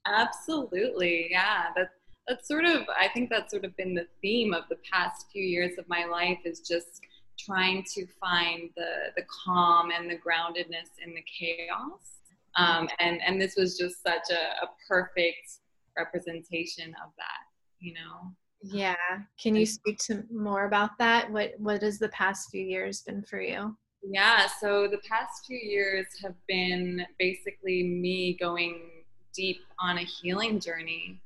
Absolutely. 0.07 1.29
Yeah. 1.31 1.67
That 1.77 1.91
that's 2.26 2.47
sort 2.47 2.64
of 2.64 2.83
I 2.88 3.09
think 3.09 3.31
that's 3.31 3.50
sort 3.50 3.64
of 3.64 3.76
been 3.76 3.95
the 3.95 4.07
theme 4.21 4.55
of 4.55 4.64
the 4.69 4.79
past 4.91 5.26
few 5.33 5.43
years 5.43 5.79
of 5.79 5.88
my 5.88 6.05
life 6.05 6.38
is 6.45 6.61
just 6.61 7.00
trying 7.38 7.85
to 7.95 8.07
find 8.21 8.71
the 8.76 9.12
the 9.17 9.25
calm 9.45 9.91
and 9.91 10.11
the 10.11 10.17
groundedness 10.17 10.91
in 11.05 11.14
the 11.14 11.23
chaos. 11.23 12.19
Um, 12.57 12.88
and 13.00 13.21
and 13.26 13.41
this 13.41 13.57
was 13.57 13.79
just 13.79 14.02
such 14.02 14.31
a, 14.31 14.64
a 14.64 14.69
perfect 14.88 15.59
representation 15.97 16.95
of 17.05 17.12
that, 17.17 17.45
you 17.81 17.95
know. 17.95 18.33
Yeah. 18.62 18.95
Can 19.41 19.57
you 19.57 19.67
speak 19.67 19.99
to 20.07 20.23
more 20.33 20.67
about 20.67 20.91
that? 20.99 21.31
What 21.31 21.55
what 21.59 21.83
has 21.83 21.99
the 21.99 22.11
past 22.11 22.50
few 22.50 22.64
years 22.64 23.00
been 23.02 23.23
for 23.23 23.41
you? 23.41 23.76
Yeah, 24.05 24.49
so 24.61 24.88
the 24.88 25.00
past 25.09 25.47
few 25.47 25.59
years 25.59 26.07
have 26.23 26.35
been 26.49 27.07
basically 27.19 27.85
me 27.85 28.37
going 28.38 28.91
deep 29.33 29.59
on 29.79 29.99
a 29.99 30.05
healing 30.05 30.59
journey. 30.59 31.22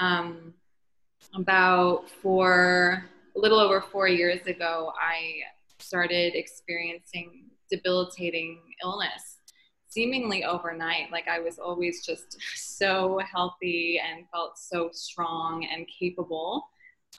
Um, 0.00 0.54
about 1.34 2.08
four, 2.08 3.04
a 3.36 3.38
little 3.38 3.60
over 3.60 3.80
four 3.80 4.08
years 4.08 4.46
ago, 4.46 4.92
I 5.00 5.40
started 5.78 6.34
experiencing 6.34 7.50
debilitating 7.70 8.60
illness 8.82 9.36
seemingly 9.90 10.44
overnight. 10.44 11.10
Like 11.12 11.28
I 11.28 11.40
was 11.40 11.58
always 11.58 12.04
just 12.06 12.38
so 12.54 13.20
healthy 13.30 14.00
and 14.00 14.24
felt 14.32 14.58
so 14.58 14.88
strong 14.92 15.66
and 15.70 15.86
capable. 15.86 16.66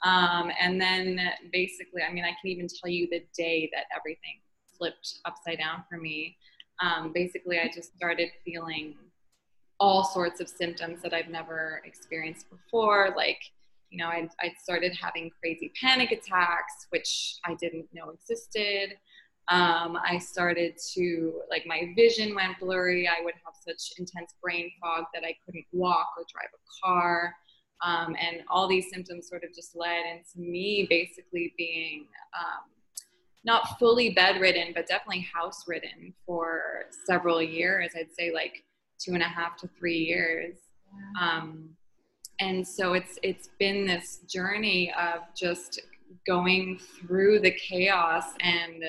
Um, 0.02 0.50
and 0.60 0.80
then 0.80 1.20
basically, 1.52 2.02
I 2.02 2.12
mean, 2.12 2.24
I 2.24 2.34
can 2.40 2.50
even 2.50 2.66
tell 2.66 2.90
you 2.90 3.06
the 3.10 3.22
day 3.36 3.70
that 3.72 3.84
everything 3.96 4.40
flipped 4.76 5.20
upside 5.24 5.58
down 5.58 5.84
for 5.88 5.98
me. 5.98 6.36
Um, 6.80 7.12
basically, 7.12 7.60
I 7.60 7.70
just 7.72 7.94
started 7.94 8.30
feeling 8.44 8.96
all 9.82 10.04
sorts 10.04 10.40
of 10.40 10.48
symptoms 10.48 11.02
that 11.02 11.12
I've 11.12 11.28
never 11.28 11.82
experienced 11.84 12.46
before. 12.48 13.12
Like, 13.16 13.40
you 13.90 13.98
know, 13.98 14.06
I 14.06 14.28
I 14.40 14.52
started 14.62 14.92
having 15.06 15.28
crazy 15.40 15.72
panic 15.82 16.12
attacks, 16.12 16.86
which 16.90 17.10
I 17.44 17.56
didn't 17.62 17.88
know 17.92 18.10
existed. 18.10 18.96
Um, 19.48 19.98
I 20.12 20.18
started 20.18 20.72
to, 20.94 21.42
like, 21.50 21.64
my 21.66 21.92
vision 21.96 22.32
went 22.32 22.60
blurry. 22.60 23.08
I 23.08 23.24
would 23.24 23.34
have 23.44 23.54
such 23.68 23.82
intense 23.98 24.30
brain 24.40 24.70
fog 24.80 25.06
that 25.12 25.24
I 25.24 25.34
couldn't 25.44 25.66
walk 25.72 26.10
or 26.16 26.24
drive 26.32 26.52
a 26.54 26.62
car. 26.80 27.34
Um, 27.84 28.14
and 28.24 28.36
all 28.48 28.68
these 28.68 28.88
symptoms 28.94 29.28
sort 29.28 29.42
of 29.42 29.52
just 29.52 29.74
led 29.74 30.04
into 30.12 30.48
me 30.48 30.86
basically 30.88 31.52
being 31.58 32.06
um, 32.38 32.70
not 33.42 33.80
fully 33.80 34.10
bedridden, 34.10 34.68
but 34.76 34.86
definitely 34.86 35.26
house 35.34 35.64
ridden 35.66 36.14
for 36.24 36.62
several 37.04 37.42
years. 37.42 37.90
I'd 37.98 38.14
say 38.16 38.32
like 38.32 38.62
two 39.02 39.14
and 39.14 39.22
a 39.22 39.26
half 39.26 39.56
to 39.58 39.68
three 39.78 39.98
years. 39.98 40.56
Um, 41.20 41.70
and 42.40 42.66
so 42.66 42.94
it's 42.94 43.18
it's 43.22 43.50
been 43.58 43.86
this 43.86 44.20
journey 44.28 44.92
of 44.98 45.22
just 45.36 45.80
going 46.26 46.78
through 46.78 47.40
the 47.40 47.50
chaos 47.52 48.24
and 48.40 48.84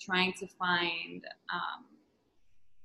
trying 0.00 0.32
to 0.34 0.46
find 0.58 1.24
um, 1.52 1.84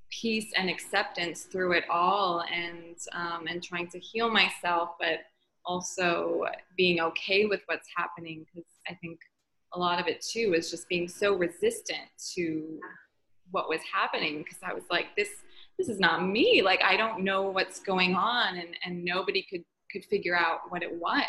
peace 0.09 0.51
and 0.57 0.69
acceptance 0.69 1.43
through 1.43 1.73
it 1.73 1.83
all 1.89 2.43
and 2.53 2.95
um, 3.13 3.47
and 3.47 3.63
trying 3.63 3.87
to 3.87 3.99
heal 3.99 4.29
myself 4.29 4.91
but 4.99 5.19
also 5.65 6.45
being 6.77 7.01
okay 7.01 7.45
with 7.45 7.61
what's 7.65 7.87
happening 7.95 8.45
because 8.45 8.69
I 8.87 8.93
think 8.95 9.19
a 9.73 9.79
lot 9.79 9.99
of 9.99 10.07
it 10.07 10.21
too 10.21 10.53
is 10.55 10.69
just 10.69 10.87
being 10.87 11.07
so 11.07 11.35
resistant 11.35 12.07
to 12.35 12.79
what 13.51 13.67
was 13.69 13.81
happening 13.91 14.39
because 14.39 14.59
I 14.63 14.73
was 14.73 14.83
like 14.89 15.07
this 15.15 15.29
this 15.77 15.89
is 15.89 15.99
not 15.99 16.27
me 16.27 16.61
like 16.63 16.81
I 16.83 16.97
don't 16.97 17.23
know 17.23 17.43
what's 17.43 17.79
going 17.79 18.15
on 18.15 18.57
and 18.57 18.75
and 18.85 19.03
nobody 19.03 19.45
could 19.49 19.63
could 19.91 20.05
figure 20.05 20.35
out 20.35 20.59
what 20.69 20.83
it 20.83 20.93
was 20.93 21.23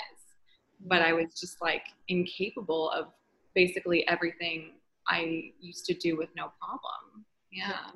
but 0.87 1.03
I 1.03 1.13
was 1.13 1.35
just 1.41 1.61
like 1.63 1.83
incapable 2.09 2.91
of 2.91 3.07
basically 3.55 4.07
everything 4.09 4.73
I 5.09 5.53
used 5.61 5.87
to 5.87 5.95
do 5.95 6.17
with 6.17 6.29
no 6.37 6.53
problem 6.61 7.25
yeah 7.51 7.91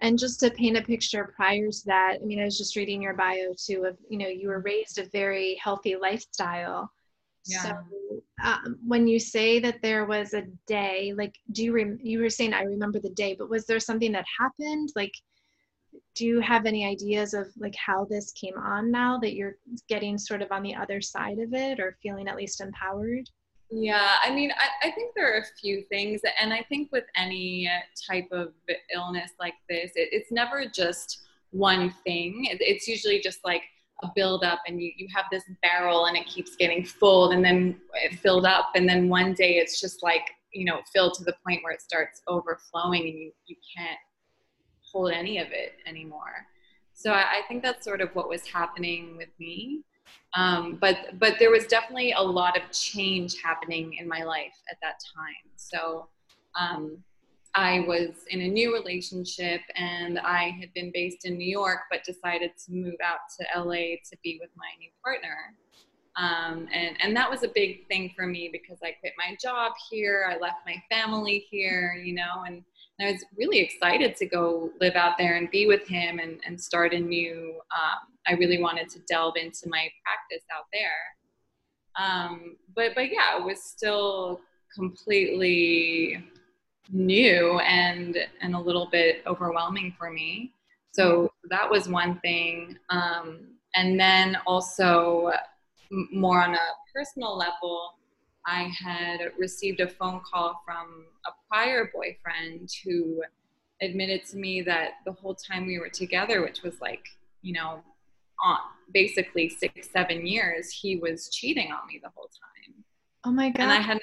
And 0.00 0.18
just 0.18 0.40
to 0.40 0.50
paint 0.50 0.76
a 0.76 0.82
picture 0.82 1.32
prior 1.34 1.70
to 1.70 1.84
that, 1.86 2.18
I 2.20 2.24
mean, 2.24 2.40
I 2.40 2.44
was 2.44 2.58
just 2.58 2.76
reading 2.76 3.00
your 3.00 3.14
bio 3.14 3.54
too 3.56 3.86
of, 3.86 3.96
you 4.10 4.18
know, 4.18 4.28
you 4.28 4.48
were 4.48 4.60
raised 4.60 4.98
a 4.98 5.06
very 5.06 5.58
healthy 5.62 5.96
lifestyle. 5.96 6.90
Yeah. 7.46 7.62
So 7.62 7.70
um, 8.44 8.78
when 8.86 9.06
you 9.06 9.18
say 9.18 9.58
that 9.60 9.80
there 9.80 10.04
was 10.04 10.34
a 10.34 10.42
day, 10.66 11.14
like, 11.16 11.34
do 11.52 11.64
you, 11.64 11.72
rem- 11.72 11.98
you 12.02 12.20
were 12.20 12.28
saying, 12.28 12.52
I 12.52 12.62
remember 12.64 13.00
the 13.00 13.10
day, 13.10 13.34
but 13.38 13.48
was 13.48 13.64
there 13.64 13.80
something 13.80 14.12
that 14.12 14.26
happened? 14.38 14.90
Like, 14.94 15.14
do 16.16 16.24
you 16.24 16.40
have 16.40 16.64
any 16.64 16.84
ideas 16.86 17.34
of 17.34 17.48
like 17.58 17.74
how 17.76 18.06
this 18.06 18.32
came 18.32 18.56
on 18.56 18.90
now 18.90 19.18
that 19.18 19.34
you're 19.34 19.56
getting 19.88 20.16
sort 20.16 20.42
of 20.42 20.50
on 20.50 20.62
the 20.62 20.74
other 20.74 21.00
side 21.00 21.38
of 21.38 21.52
it 21.52 21.78
or 21.78 21.98
feeling 22.02 22.26
at 22.26 22.36
least 22.36 22.60
empowered? 22.60 23.28
Yeah, 23.70 24.14
I 24.22 24.32
mean, 24.32 24.52
I, 24.52 24.88
I 24.88 24.90
think 24.92 25.14
there 25.14 25.34
are 25.34 25.40
a 25.40 25.60
few 25.60 25.82
things, 25.90 26.20
and 26.40 26.52
I 26.52 26.64
think 26.68 26.90
with 26.92 27.04
any 27.16 27.68
uh, 27.68 27.80
type 28.10 28.28
of 28.30 28.52
illness 28.94 29.32
like 29.40 29.54
this, 29.68 29.90
it, 29.96 30.08
it's 30.12 30.30
never 30.30 30.66
just 30.66 31.22
one 31.50 31.92
thing. 32.04 32.46
It, 32.50 32.58
it's 32.60 32.86
usually 32.86 33.20
just 33.20 33.40
like 33.44 33.62
a 34.04 34.08
build 34.14 34.44
up, 34.44 34.60
and 34.68 34.80
you, 34.80 34.92
you 34.96 35.08
have 35.14 35.24
this 35.32 35.42
barrel 35.62 36.06
and 36.06 36.16
it 36.16 36.26
keeps 36.26 36.54
getting 36.54 36.84
full, 36.84 37.32
and 37.32 37.44
then 37.44 37.80
it 37.94 38.20
filled 38.20 38.46
up, 38.46 38.70
and 38.76 38.88
then 38.88 39.08
one 39.08 39.34
day 39.34 39.56
it's 39.56 39.80
just 39.80 40.00
like, 40.02 40.22
you 40.52 40.64
know, 40.64 40.78
filled 40.94 41.14
to 41.14 41.24
the 41.24 41.34
point 41.44 41.62
where 41.64 41.72
it 41.72 41.82
starts 41.82 42.22
overflowing 42.28 43.02
and 43.02 43.18
you, 43.18 43.32
you 43.46 43.56
can't 43.76 43.98
hold 44.92 45.12
any 45.12 45.38
of 45.38 45.48
it 45.50 45.74
anymore. 45.86 46.46
So 46.92 47.12
I, 47.12 47.20
I 47.20 47.40
think 47.48 47.62
that's 47.62 47.84
sort 47.84 48.00
of 48.00 48.10
what 48.14 48.28
was 48.28 48.46
happening 48.46 49.16
with 49.16 49.28
me. 49.38 49.82
Um, 50.34 50.78
but 50.80 51.18
but 51.18 51.36
there 51.38 51.50
was 51.50 51.66
definitely 51.66 52.12
a 52.12 52.22
lot 52.22 52.56
of 52.56 52.70
change 52.70 53.40
happening 53.42 53.94
in 53.94 54.08
my 54.08 54.22
life 54.22 54.56
at 54.70 54.78
that 54.82 55.00
time. 55.14 55.50
So 55.56 56.08
um, 56.58 56.98
I 57.54 57.80
was 57.88 58.10
in 58.28 58.42
a 58.42 58.48
new 58.48 58.74
relationship 58.74 59.62
and 59.76 60.18
I 60.18 60.54
had 60.60 60.72
been 60.74 60.90
based 60.92 61.24
in 61.24 61.38
New 61.38 61.48
York, 61.48 61.80
but 61.90 62.04
decided 62.04 62.50
to 62.66 62.72
move 62.72 62.96
out 63.02 63.20
to 63.38 63.60
LA 63.60 63.96
to 64.10 64.16
be 64.22 64.38
with 64.40 64.50
my 64.56 64.68
new 64.78 64.90
partner. 65.02 65.54
Um, 66.18 66.68
and 66.72 66.96
and 67.00 67.16
that 67.16 67.30
was 67.30 67.42
a 67.42 67.48
big 67.48 67.86
thing 67.88 68.12
for 68.16 68.26
me 68.26 68.48
because 68.50 68.78
I 68.82 68.92
quit 69.00 69.12
my 69.18 69.36
job 69.40 69.72
here, 69.90 70.30
I 70.30 70.38
left 70.38 70.58
my 70.66 70.82
family 70.90 71.46
here, 71.50 71.94
you 72.02 72.14
know, 72.14 72.44
and 72.46 72.62
I 73.00 73.12
was 73.12 73.24
really 73.36 73.58
excited 73.58 74.16
to 74.16 74.26
go 74.26 74.70
live 74.80 74.94
out 74.94 75.18
there 75.18 75.36
and 75.36 75.50
be 75.50 75.66
with 75.66 75.86
him 75.86 76.18
and, 76.18 76.40
and 76.46 76.60
start 76.60 76.94
a 76.94 76.98
new. 76.98 77.60
Um, 77.70 78.08
I 78.26 78.32
really 78.32 78.60
wanted 78.60 78.88
to 78.90 79.00
delve 79.08 79.36
into 79.36 79.68
my 79.68 79.88
practice 80.04 80.44
out 80.56 80.64
there. 80.72 80.90
Um, 81.98 82.56
but 82.74 82.94
but 82.94 83.12
yeah, 83.12 83.38
it 83.38 83.44
was 83.44 83.62
still 83.62 84.40
completely 84.74 86.24
new 86.90 87.58
and 87.60 88.16
and 88.40 88.54
a 88.54 88.60
little 88.60 88.88
bit 88.90 89.22
overwhelming 89.26 89.94
for 89.98 90.10
me. 90.10 90.52
So 90.92 91.30
that 91.50 91.70
was 91.70 91.88
one 91.88 92.18
thing. 92.20 92.78
Um, 92.88 93.48
and 93.74 94.00
then 94.00 94.38
also 94.46 95.32
more 95.90 96.42
on 96.42 96.54
a 96.54 96.66
personal 96.94 97.36
level, 97.36 97.98
I 98.46 98.70
had 98.84 99.32
received 99.38 99.80
a 99.80 99.88
phone 99.88 100.20
call 100.20 100.62
from 100.64 101.06
a 101.26 101.30
prior 101.48 101.90
boyfriend 101.92 102.70
who 102.84 103.22
admitted 103.82 104.24
to 104.26 104.36
me 104.36 104.62
that 104.62 104.94
the 105.04 105.12
whole 105.12 105.34
time 105.34 105.66
we 105.66 105.78
were 105.78 105.88
together, 105.88 106.42
which 106.42 106.62
was 106.62 106.80
like, 106.80 107.04
you 107.42 107.52
know, 107.52 107.82
on 108.42 108.58
basically 108.92 109.48
six, 109.48 109.90
seven 109.90 110.26
years, 110.26 110.70
he 110.70 110.96
was 110.96 111.28
cheating 111.30 111.72
on 111.72 111.86
me 111.88 112.00
the 112.02 112.10
whole 112.14 112.28
time. 112.28 112.84
Oh 113.24 113.32
my 113.32 113.50
God. 113.50 113.62
And 113.62 113.72
I 113.72 113.80
had 113.80 113.98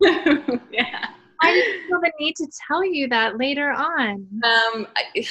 no 0.00 0.60
yeah. 0.70 1.06
I 1.40 1.52
didn't 1.52 1.88
feel 1.88 2.00
the 2.00 2.12
need 2.20 2.36
to 2.36 2.46
tell 2.66 2.84
you 2.84 3.08
that 3.08 3.38
later 3.38 3.70
on. 3.70 4.26
Um, 4.42 4.86
I, 4.96 5.24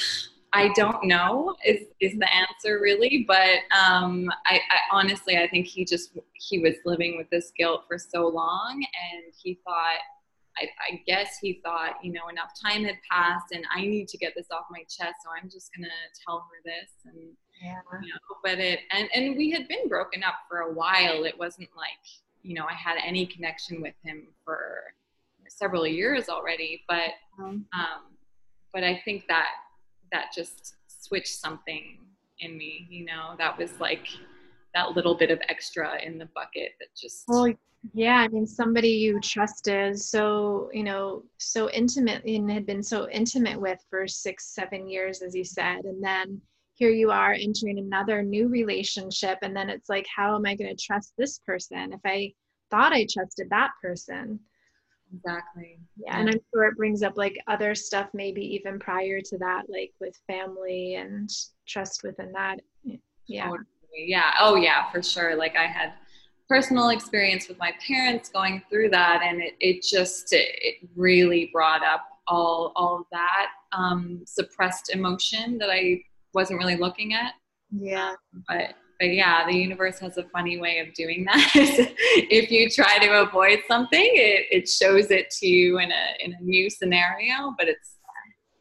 I 0.56 0.72
don't 0.74 1.04
know 1.04 1.54
is 1.64 1.82
is 2.00 2.18
the 2.18 2.32
answer 2.32 2.80
really, 2.80 3.24
but 3.28 3.58
um, 3.76 4.30
I, 4.46 4.56
I, 4.56 4.78
honestly 4.90 5.36
I 5.36 5.48
think 5.48 5.66
he 5.66 5.84
just 5.84 6.16
he 6.32 6.58
was 6.58 6.74
living 6.84 7.16
with 7.18 7.28
this 7.30 7.52
guilt 7.56 7.84
for 7.86 7.98
so 7.98 8.26
long, 8.28 8.74
and 8.74 9.32
he 9.42 9.58
thought. 9.64 9.98
I, 10.58 10.68
I 10.90 11.02
guess 11.06 11.36
he 11.38 11.60
thought, 11.62 12.02
you 12.02 12.10
know, 12.14 12.28
enough 12.30 12.52
time 12.58 12.82
had 12.84 12.94
passed, 13.10 13.52
and 13.52 13.66
I 13.70 13.82
need 13.82 14.08
to 14.08 14.16
get 14.16 14.32
this 14.34 14.46
off 14.50 14.64
my 14.70 14.84
chest, 14.84 15.16
so 15.22 15.28
I'm 15.38 15.50
just 15.50 15.70
gonna 15.76 15.92
tell 16.24 16.48
her 16.50 16.62
this, 16.64 16.90
and 17.04 17.36
yeah. 17.62 17.74
you 18.00 18.08
know, 18.08 18.16
but 18.42 18.58
it, 18.58 18.80
and 18.90 19.06
and 19.14 19.36
we 19.36 19.50
had 19.50 19.68
been 19.68 19.86
broken 19.86 20.24
up 20.24 20.36
for 20.48 20.60
a 20.60 20.72
while. 20.72 21.24
It 21.24 21.38
wasn't 21.38 21.68
like, 21.76 22.00
you 22.42 22.54
know, 22.54 22.64
I 22.64 22.72
had 22.72 22.96
any 23.04 23.26
connection 23.26 23.82
with 23.82 23.92
him 24.02 24.28
for 24.46 24.80
several 25.50 25.86
years 25.86 26.30
already, 26.30 26.84
but 26.88 27.10
um, 27.38 27.66
um 27.74 28.16
but 28.72 28.82
I 28.82 29.02
think 29.04 29.24
that 29.28 29.48
that 30.12 30.26
just 30.34 30.76
switched 30.86 31.40
something 31.40 31.98
in 32.40 32.56
me 32.56 32.86
you 32.90 33.04
know? 33.04 33.34
That 33.38 33.58
was 33.58 33.78
like 33.80 34.08
that 34.74 34.92
little 34.92 35.14
bit 35.14 35.30
of 35.30 35.40
extra 35.48 36.00
in 36.02 36.18
the 36.18 36.28
bucket 36.34 36.72
that 36.78 36.88
just 36.94 37.24
well 37.28 37.52
yeah 37.94 38.16
i 38.16 38.28
mean 38.28 38.46
somebody 38.46 38.90
you 38.90 39.18
trusted 39.20 39.98
so 39.98 40.68
you 40.72 40.82
know 40.82 41.22
so 41.38 41.70
intimate 41.70 42.22
and 42.24 42.50
had 42.50 42.66
been 42.66 42.82
so 42.82 43.08
intimate 43.10 43.60
with 43.60 43.78
for 43.88 44.06
six 44.06 44.54
seven 44.54 44.88
years 44.88 45.22
as 45.22 45.34
you 45.34 45.44
said 45.44 45.84
and 45.84 46.02
then 46.02 46.40
here 46.74 46.90
you 46.90 47.10
are 47.10 47.32
entering 47.32 47.78
another 47.78 48.22
new 48.22 48.48
relationship 48.48 49.38
and 49.42 49.56
then 49.56 49.70
it's 49.70 49.88
like 49.88 50.06
how 50.14 50.34
am 50.34 50.44
i 50.46 50.54
going 50.54 50.74
to 50.74 50.84
trust 50.84 51.12
this 51.16 51.38
person 51.46 51.92
if 51.92 52.00
i 52.04 52.30
thought 52.70 52.92
i 52.92 53.06
trusted 53.10 53.48
that 53.50 53.70
person 53.80 54.38
Exactly. 55.14 55.78
Yeah, 55.96 56.18
and 56.18 56.28
I'm 56.28 56.40
sure 56.52 56.64
it 56.64 56.76
brings 56.76 57.02
up 57.02 57.16
like 57.16 57.36
other 57.46 57.74
stuff, 57.74 58.08
maybe 58.12 58.42
even 58.54 58.78
prior 58.78 59.20
to 59.20 59.38
that, 59.38 59.64
like 59.68 59.92
with 60.00 60.18
family 60.26 60.96
and 60.96 61.30
trust 61.66 62.02
within 62.02 62.32
that. 62.32 62.60
Yeah. 63.26 63.44
Totally. 63.44 63.66
Yeah. 63.94 64.32
Oh, 64.40 64.56
yeah, 64.56 64.90
for 64.90 65.02
sure. 65.02 65.36
Like 65.36 65.56
I 65.56 65.66
had 65.66 65.94
personal 66.48 66.90
experience 66.90 67.48
with 67.48 67.58
my 67.58 67.72
parents 67.86 68.28
going 68.28 68.62
through 68.68 68.90
that, 68.90 69.22
and 69.24 69.40
it, 69.42 69.54
it 69.60 69.82
just 69.82 70.32
it, 70.32 70.48
it 70.60 70.88
really 70.94 71.50
brought 71.52 71.82
up 71.82 72.06
all 72.28 72.72
all 72.76 73.00
of 73.00 73.06
that 73.12 73.48
um, 73.72 74.22
suppressed 74.26 74.90
emotion 74.94 75.58
that 75.58 75.70
I 75.70 76.02
wasn't 76.34 76.58
really 76.58 76.76
looking 76.76 77.14
at. 77.14 77.32
Yeah. 77.70 78.14
Um, 78.34 78.44
but 78.48 78.74
but 78.98 79.12
yeah, 79.12 79.46
the 79.46 79.54
universe 79.54 79.98
has 79.98 80.16
a 80.16 80.24
funny 80.24 80.58
way 80.58 80.78
of 80.78 80.92
doing 80.94 81.24
that. 81.24 81.50
if 82.30 82.50
you 82.50 82.70
try 82.70 82.98
to 82.98 83.22
avoid 83.22 83.60
something, 83.68 84.00
it, 84.00 84.46
it 84.50 84.68
shows 84.68 85.10
it 85.10 85.30
to 85.30 85.46
you 85.46 85.78
in 85.78 85.90
a 85.90 86.24
in 86.24 86.34
a 86.34 86.42
new 86.42 86.70
scenario, 86.70 87.54
but 87.58 87.68
it's 87.68 87.96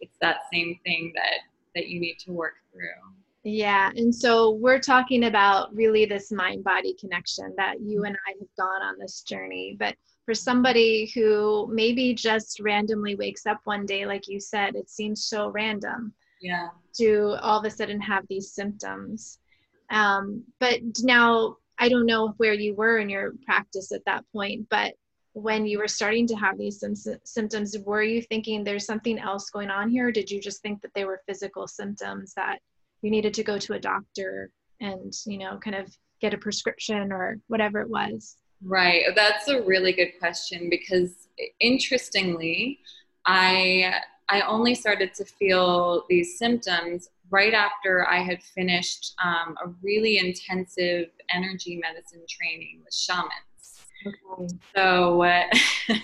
it's 0.02 0.18
that 0.22 0.38
same 0.52 0.80
thing 0.84 1.14
that 1.16 1.40
that 1.76 1.88
you 1.88 2.00
need 2.00 2.18
to 2.20 2.32
work 2.32 2.56
through. 2.72 3.14
Yeah, 3.44 3.92
and 3.96 4.14
so 4.14 4.52
we're 4.52 4.80
talking 4.80 5.26
about 5.26 5.74
really 5.74 6.06
this 6.06 6.32
mind 6.32 6.64
body 6.64 6.96
connection 7.00 7.54
that 7.58 7.80
you 7.80 8.00
mm-hmm. 8.00 8.06
and 8.06 8.18
I 8.28 8.32
have 8.40 8.48
gone 8.58 8.82
on 8.82 9.00
this 9.00 9.22
journey, 9.22 9.76
but 9.80 9.96
for 10.26 10.34
somebody 10.34 11.12
who 11.14 11.70
maybe 11.72 12.14
just 12.16 12.60
randomly 12.60 13.16
wakes 13.16 13.46
up 13.46 13.60
one 13.66 13.86
day 13.86 14.06
like 14.06 14.28
you 14.28 14.40
said, 14.40 14.76
it 14.76 14.90
seems 14.90 15.26
so 15.26 15.50
random. 15.50 16.14
Yeah. 16.42 16.70
To 16.98 17.38
all 17.42 17.60
of 17.60 17.66
a 17.66 17.70
sudden 17.70 18.02
have 18.02 18.26
these 18.28 18.52
symptoms 18.52 19.40
um, 19.90 20.44
but 20.60 20.80
now 21.02 21.58
I 21.78 21.90
don't 21.90 22.06
know 22.06 22.34
where 22.38 22.54
you 22.54 22.76
were 22.76 23.00
in 23.00 23.10
your 23.10 23.34
practice 23.46 23.92
at 23.92 24.06
that 24.06 24.24
point, 24.32 24.68
but 24.70 24.94
when 25.34 25.66
you 25.66 25.80
were 25.80 25.88
starting 25.88 26.26
to 26.28 26.36
have 26.36 26.58
these 26.58 26.80
sim- 26.80 27.20
symptoms, 27.26 27.76
were 27.80 28.04
you 28.04 28.22
thinking 28.22 28.64
there's 28.64 28.86
something 28.86 29.20
else 29.20 29.50
going 29.50 29.70
on 29.70 29.90
here? 29.90 30.12
did 30.12 30.32
you 30.32 30.40
just 30.40 30.62
think 30.62 30.82
that 30.82 30.92
they 30.96 31.04
were 31.04 31.22
physical 31.28 31.68
symptoms 31.68 32.34
that 32.36 32.60
you 33.02 33.12
needed 33.12 33.34
to 33.34 33.44
go 33.44 33.60
to 33.60 33.74
a 33.74 33.80
doctor 33.80 34.50
and, 34.80 35.14
you 35.26 35.38
know, 35.38 35.58
kind 35.58 35.76
of 35.76 35.94
get 36.22 36.34
a 36.34 36.38
prescription 36.38 37.12
or 37.12 37.38
whatever 37.48 37.82
it 37.82 37.90
was? 37.90 38.38
Right. 38.64 39.04
That's 39.14 39.50
a 39.50 39.62
really 39.62 39.92
good 39.92 40.14
question 40.20 40.70
because 40.70 41.28
interestingly, 41.60 42.80
I 43.26 43.96
I 44.30 44.42
only 44.42 44.74
started 44.74 45.14
to 45.16 45.26
feel 45.26 46.06
these 46.10 46.38
symptoms 46.38 47.10
right 47.30 47.54
after 47.54 48.08
I 48.08 48.20
had 48.20 48.42
finished 48.44 49.14
um, 49.24 49.56
a 49.64 49.70
really 49.82 50.18
intensive 50.18 51.08
energy 51.30 51.80
medicine 51.82 52.24
training 52.30 52.82
with 52.84 52.94
shamans. 52.94 53.32
Okay. 54.08 54.48
So 54.76 55.24
uh, 55.24 55.44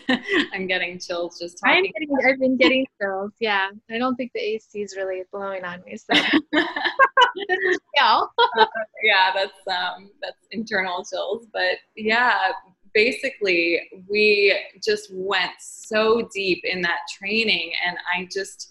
I'm 0.54 0.68
getting 0.68 1.00
chills 1.00 1.40
just 1.40 1.60
talking. 1.60 1.92
Getting, 1.94 2.10
I've 2.26 2.40
been 2.40 2.58
getting 2.58 2.86
chills. 3.00 3.32
Yeah, 3.40 3.70
I 3.90 3.98
don't 3.98 4.16
think 4.16 4.32
the 4.34 4.40
AC 4.40 4.82
is 4.82 4.96
really 4.98 5.24
blowing 5.32 5.64
on 5.64 5.84
me. 5.86 5.98
So 5.98 6.14
yeah, 6.54 8.22
uh, 8.58 8.66
yeah, 9.04 9.32
that's 9.36 9.68
um, 9.68 10.10
that's 10.22 10.48
internal 10.52 11.06
chills. 11.06 11.46
But 11.54 11.78
yeah, 11.96 12.38
basically 12.94 13.82
we 14.10 14.58
just 14.84 15.10
went 15.14 15.52
so 15.60 16.28
deep 16.34 16.64
in 16.64 16.82
that 16.82 17.00
training, 17.18 17.72
and 17.86 17.98
I 18.16 18.28
just 18.32 18.71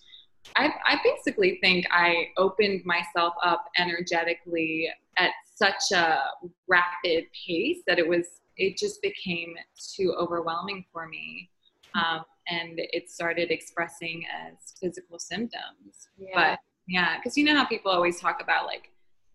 I, 0.57 0.73
I 0.87 0.99
basically 1.05 1.59
think 1.63 1.87
I 1.91 2.29
opened 2.37 2.83
myself 2.85 3.35
up 3.43 3.67
energetically 3.79 4.89
at 5.19 5.31
such 5.55 5.93
a 5.93 6.21
rapid 6.69 7.25
pace 7.47 7.79
that 7.87 7.99
it 7.99 8.09
was 8.09 8.27
it 8.57 8.77
just 8.77 9.01
became 9.01 9.55
too 9.97 10.15
overwhelming 10.19 10.85
for 10.93 11.09
me 11.09 11.49
um, 11.95 12.25
and 12.49 12.73
it 12.77 13.11
started 13.11 13.51
expressing 13.51 14.25
as 14.27 14.75
physical 14.81 15.19
symptoms 15.19 16.09
yeah. 16.19 16.29
but 16.35 16.59
Yeah, 16.91 17.19
because 17.19 17.37
you 17.37 17.45
know 17.45 17.55
how 17.55 17.67
people 17.67 17.93
always 17.93 18.21
talk 18.21 18.43
about 18.43 18.67
like 18.67 18.91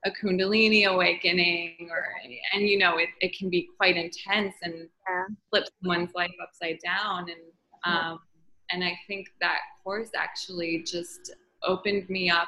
a 0.06 0.12
kundalini 0.12 0.86
awakening 0.86 1.88
or 1.90 2.06
and 2.54 2.68
you 2.68 2.78
know 2.78 2.98
it, 2.98 3.10
it 3.22 3.36
can 3.36 3.50
be 3.50 3.70
quite 3.78 3.96
intense 3.96 4.54
and 4.62 4.90
yeah. 5.10 5.24
flip 5.50 5.64
someone's 5.82 6.14
life 6.14 6.34
upside 6.44 6.78
down 6.84 7.28
and 7.30 7.40
um, 7.86 8.20
and 8.72 8.84
I 8.84 8.98
think 9.08 9.28
that 9.42 9.60
course 9.84 10.10
actually 10.16 10.84
just 10.84 11.36
opened 11.64 12.10
me 12.10 12.30
up 12.30 12.48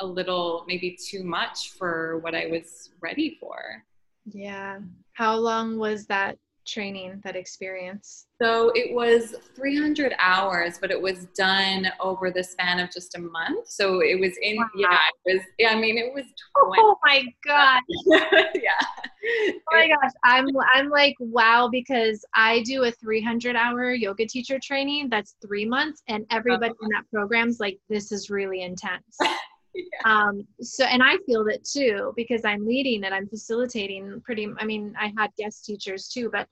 a 0.00 0.06
little 0.06 0.64
maybe 0.68 0.96
too 0.96 1.24
much 1.24 1.70
for 1.70 2.18
what 2.18 2.34
I 2.34 2.46
was 2.46 2.90
ready 3.00 3.36
for. 3.40 3.84
Yeah. 4.26 4.78
How 5.14 5.36
long 5.36 5.78
was 5.78 6.06
that 6.06 6.38
training, 6.68 7.20
that 7.24 7.36
experience? 7.36 8.26
So 8.40 8.70
it 8.74 8.94
was 8.94 9.34
300 9.56 10.14
hours, 10.18 10.78
but 10.78 10.90
it 10.90 11.00
was 11.00 11.26
done 11.36 11.90
over 12.00 12.30
the 12.30 12.44
span 12.44 12.78
of 12.78 12.90
just 12.90 13.16
a 13.16 13.20
month. 13.20 13.68
So 13.68 14.00
it 14.00 14.20
was 14.20 14.36
in, 14.42 14.56
wow. 14.56 14.66
yeah, 14.76 14.98
it 15.24 15.34
was, 15.34 15.42
yeah, 15.58 15.70
I 15.70 15.76
mean, 15.76 15.98
it 15.98 16.12
was 16.14 16.24
20. 16.24 16.80
Oh 16.80 16.96
my 17.02 17.24
God. 17.44 17.80
yeah. 18.54 18.70
Oh 19.24 19.60
my 19.72 19.88
gosh. 19.88 20.12
I'm, 20.24 20.46
I'm 20.74 20.88
like, 20.88 21.16
wow, 21.18 21.68
because 21.70 22.24
I 22.34 22.62
do 22.62 22.84
a 22.84 22.92
300 22.92 23.56
hour 23.56 23.92
yoga 23.92 24.26
teacher 24.26 24.58
training. 24.62 25.08
That's 25.08 25.34
three 25.44 25.64
months. 25.64 26.02
And 26.08 26.24
everybody 26.30 26.70
uh-huh. 26.70 26.86
in 26.86 26.88
that 26.90 27.04
program's 27.12 27.58
like, 27.58 27.78
this 27.88 28.12
is 28.12 28.30
really 28.30 28.62
intense. 28.62 29.18
Yeah. 29.74 30.12
Um, 30.12 30.46
so, 30.60 30.84
and 30.84 31.02
I 31.02 31.18
feel 31.26 31.44
that 31.44 31.64
too 31.64 32.12
because 32.16 32.44
I'm 32.44 32.66
leading 32.66 33.04
it, 33.04 33.12
I'm 33.12 33.28
facilitating 33.28 34.20
pretty, 34.24 34.48
I 34.58 34.64
mean, 34.64 34.94
I 34.98 35.12
had 35.16 35.30
guest 35.38 35.64
teachers 35.64 36.08
too, 36.08 36.30
but 36.32 36.48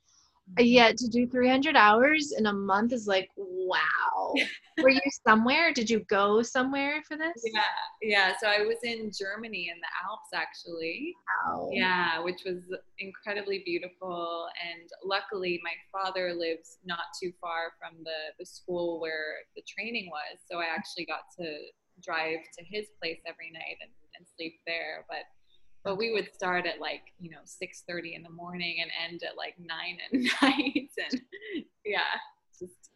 Uh, 0.59 0.63
yeah 0.63 0.93
to 0.93 1.09
do 1.09 1.27
300 1.27 1.77
hours 1.77 2.33
in 2.33 2.47
a 2.47 2.53
month 2.53 2.93
is 2.93 3.07
like 3.07 3.31
wow. 3.37 4.35
Were 4.83 4.91
you 4.91 5.01
somewhere? 5.27 5.73
Did 5.73 5.89
you 5.91 6.01
go 6.09 6.43
somewhere 6.43 7.03
for 7.09 7.17
this? 7.17 7.43
Yeah 7.45 7.63
yeah 8.03 8.33
so 8.39 8.47
i 8.47 8.61
was 8.61 8.77
in 8.83 9.11
germany 9.11 9.71
in 9.73 9.81
the 9.81 9.93
alps 10.05 10.31
actually. 10.35 11.15
Wow. 11.47 11.71
yeah 11.73 12.23
which 12.23 12.43
was 12.45 12.63
incredibly 12.99 13.63
beautiful 13.65 14.49
and 14.61 14.89
luckily 15.05 15.61
my 15.65 15.75
father 15.91 16.35
lives 16.35 16.79
not 16.85 17.13
too 17.21 17.33
far 17.41 17.73
from 17.79 18.03
the 18.05 18.35
the 18.39 18.47
school 18.47 19.01
where 19.01 19.43
the 19.55 19.63
training 19.67 20.09
was 20.11 20.41
so 20.51 20.59
i 20.59 20.67
actually 20.67 21.07
got 21.07 21.25
to 21.39 21.47
drive 22.03 22.41
to 22.59 22.65
his 22.65 22.87
place 23.01 23.21
every 23.27 23.51
night 23.51 23.81
and, 23.81 23.91
and 24.19 24.27
sleep 24.37 24.61
there 24.67 25.05
but 25.09 25.25
but 25.87 25.97
we 25.97 26.13
would 26.13 26.29
start 26.35 26.67
at 26.67 26.81
like 26.81 27.03
you 27.21 27.31
know 27.31 27.39
6.30 27.47 28.17
in 28.17 28.23
the 28.25 28.31
morning 28.31 28.79
and 28.83 28.91
end 29.09 29.23
at 29.23 29.37
like 29.37 29.55
9 29.59 29.69
at 30.05 30.43
night. 30.43 30.91
And 31.11 31.23
yeah 31.87 32.01
just 32.59 32.91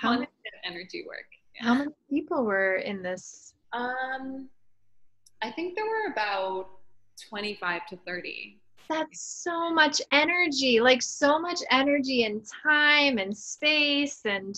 constant 0.00 0.28
how, 0.62 0.70
energy 0.70 1.04
work. 1.06 1.26
Yeah. 1.56 1.66
how 1.66 1.74
many 1.74 1.90
people 2.08 2.44
were 2.44 2.76
in 2.76 3.02
this? 3.02 3.54
Um 3.72 4.48
i 5.42 5.50
think 5.50 5.74
there 5.74 5.84
were 5.84 6.12
about 6.12 6.68
25 7.28 7.86
to 7.88 7.96
30 8.06 8.58
that's 8.88 9.20
so 9.20 9.70
much 9.72 10.00
energy 10.12 10.80
like 10.80 11.02
so 11.02 11.38
much 11.38 11.60
energy 11.70 12.24
and 12.24 12.44
time 12.64 13.18
and 13.18 13.36
space 13.36 14.20
and 14.24 14.56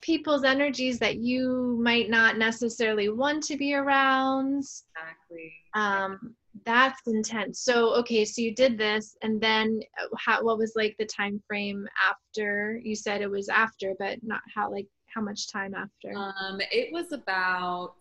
people's 0.00 0.44
energies 0.44 0.98
that 0.98 1.16
you 1.16 1.78
might 1.82 2.10
not 2.10 2.36
necessarily 2.36 3.08
want 3.08 3.42
to 3.42 3.56
be 3.56 3.72
around. 3.72 4.58
Exactly. 4.58 5.52
Um 5.74 6.34
that's 6.64 7.00
intense. 7.06 7.60
So 7.60 7.94
okay 7.96 8.24
so 8.24 8.40
you 8.40 8.54
did 8.54 8.78
this 8.78 9.16
and 9.22 9.40
then 9.40 9.80
uh, 10.00 10.06
how 10.18 10.42
what 10.44 10.58
was 10.58 10.72
like 10.76 10.94
the 10.98 11.06
time 11.06 11.42
frame 11.46 11.86
after? 12.10 12.80
You 12.82 12.94
said 12.94 13.22
it 13.22 13.30
was 13.30 13.48
after 13.48 13.94
but 13.98 14.18
not 14.22 14.40
how 14.54 14.70
like 14.70 14.86
how 15.12 15.20
much 15.20 15.50
time 15.50 15.74
after? 15.74 16.16
Um 16.16 16.60
it 16.70 16.92
was 16.92 17.12
about 17.12 17.96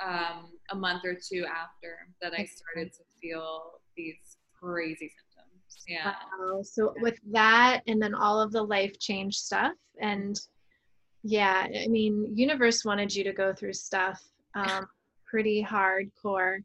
um 0.00 0.50
a 0.70 0.76
month 0.76 1.04
or 1.04 1.14
two 1.14 1.44
after 1.44 2.08
that 2.22 2.32
i 2.32 2.44
started 2.44 2.92
to 2.92 3.00
feel 3.20 3.80
these 3.96 4.36
crazy 4.60 5.10
symptoms. 5.10 5.84
Yeah. 5.86 6.14
Wow. 6.40 6.62
so 6.62 6.92
yeah. 6.96 7.02
with 7.02 7.18
that 7.32 7.82
and 7.86 8.00
then 8.00 8.14
all 8.14 8.40
of 8.40 8.52
the 8.52 8.62
life 8.62 8.98
change 8.98 9.36
stuff 9.36 9.72
and 10.00 10.38
yeah 11.24 11.66
i 11.84 11.88
mean 11.88 12.32
universe 12.34 12.84
wanted 12.84 13.14
you 13.14 13.24
to 13.24 13.32
go 13.32 13.52
through 13.52 13.72
stuff 13.72 14.22
um 14.54 14.86
pretty 15.26 15.62
hardcore 15.62 16.58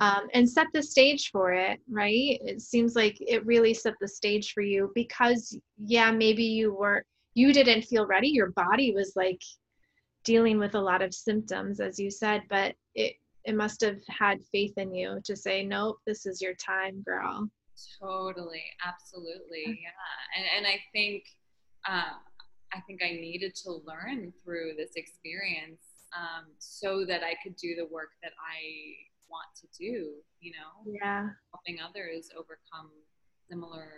um, 0.00 0.28
and 0.34 0.48
set 0.48 0.66
the 0.72 0.82
stage 0.82 1.30
for 1.30 1.52
it, 1.52 1.80
right? 1.90 2.38
It 2.42 2.60
seems 2.60 2.94
like 2.94 3.16
it 3.20 3.44
really 3.46 3.74
set 3.74 3.94
the 4.00 4.08
stage 4.08 4.52
for 4.52 4.62
you 4.62 4.92
because, 4.94 5.58
yeah, 5.78 6.10
maybe 6.10 6.44
you 6.44 6.74
were, 6.74 7.04
you 7.34 7.52
didn't 7.52 7.82
feel 7.82 8.06
ready. 8.06 8.28
Your 8.28 8.50
body 8.50 8.92
was 8.94 9.12
like 9.16 9.40
dealing 10.24 10.58
with 10.58 10.74
a 10.74 10.80
lot 10.80 11.02
of 11.02 11.14
symptoms, 11.14 11.80
as 11.80 11.98
you 11.98 12.10
said, 12.10 12.42
but 12.48 12.74
it, 12.94 13.14
it 13.44 13.54
must 13.54 13.80
have 13.80 14.00
had 14.08 14.38
faith 14.52 14.76
in 14.76 14.94
you 14.94 15.20
to 15.24 15.34
say, 15.34 15.64
nope, 15.64 15.98
this 16.06 16.26
is 16.26 16.40
your 16.40 16.54
time, 16.54 17.02
girl. 17.02 17.48
Totally, 18.00 18.64
absolutely, 18.84 19.64
yeah. 19.66 20.36
And 20.36 20.44
and 20.56 20.66
I 20.66 20.80
think, 20.92 21.24
um, 21.88 22.18
I 22.74 22.80
think 22.86 23.02
I 23.02 23.12
needed 23.12 23.54
to 23.64 23.80
learn 23.86 24.32
through 24.44 24.72
this 24.76 24.90
experience 24.96 25.80
um, 26.16 26.46
so 26.58 27.04
that 27.06 27.22
I 27.22 27.34
could 27.42 27.56
do 27.56 27.74
the 27.76 27.86
work 27.86 28.10
that 28.22 28.32
I 28.32 28.94
want 29.30 29.48
to 29.60 29.66
do, 29.78 30.12
you 30.40 30.52
know? 30.52 30.92
Yeah. 31.00 31.28
Helping 31.52 31.78
others 31.80 32.30
overcome 32.36 32.90
similar 33.48 33.88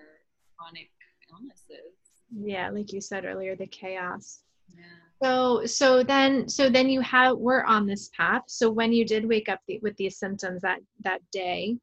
chronic 0.57 0.91
illnesses. 1.31 1.95
Yeah, 2.33 2.71
like 2.71 2.93
you 2.93 3.01
said 3.01 3.25
earlier, 3.25 3.57
the 3.57 3.67
chaos. 3.67 4.43
Yeah. 4.69 4.85
So 5.23 5.67
so 5.67 6.03
then 6.03 6.49
so 6.49 6.71
then 6.71 6.89
you 6.89 7.01
have 7.01 7.37
we're 7.37 7.65
on 7.65 7.87
this 7.87 8.11
path. 8.17 8.43
So 8.47 8.71
when 8.71 8.93
you 8.93 9.05
did 9.05 9.27
wake 9.27 9.49
up 9.49 9.61
the, 9.67 9.79
with 9.83 9.97
these 9.97 10.19
symptoms 10.19 10.63
that 10.63 10.81
that 11.03 11.21
day, 11.33 11.77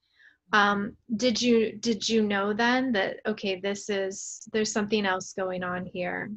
um 0.53 0.95
did 1.17 1.41
you 1.41 1.73
did 1.73 2.07
you 2.07 2.23
know 2.23 2.53
then 2.53 2.91
that 2.93 3.17
okay 3.27 3.59
this 3.59 3.89
is 3.89 4.47
there's 4.53 4.71
something 4.71 5.05
else 5.05 5.33
going 5.33 5.63
on 5.63 5.85
here 5.85 6.31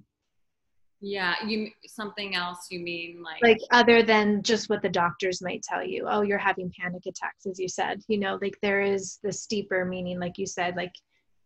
yeah, 1.01 1.35
you 1.47 1.71
something 1.87 2.35
else 2.35 2.67
you 2.71 2.81
mean 2.81 3.23
like 3.23 3.43
like 3.43 3.61
other 3.71 4.03
than 4.03 4.43
just 4.43 4.69
what 4.69 4.83
the 4.83 4.89
doctors 4.89 5.41
might 5.41 5.63
tell 5.63 5.85
you. 5.85 6.07
Oh, 6.09 6.21
you're 6.21 6.39
having 6.39 6.73
panic 6.79 7.03
attacks 7.07 7.47
as 7.47 7.59
you 7.59 7.69
said. 7.69 8.03
You 8.09 8.19
know, 8.19 8.39
like 8.43 8.59
there 8.61 8.83
is 8.83 9.19
the 9.23 9.33
steeper 9.33 9.85
meaning 9.85 10.21
like 10.21 10.37
you 10.37 10.47
said 10.47 10.77
like 10.77 10.93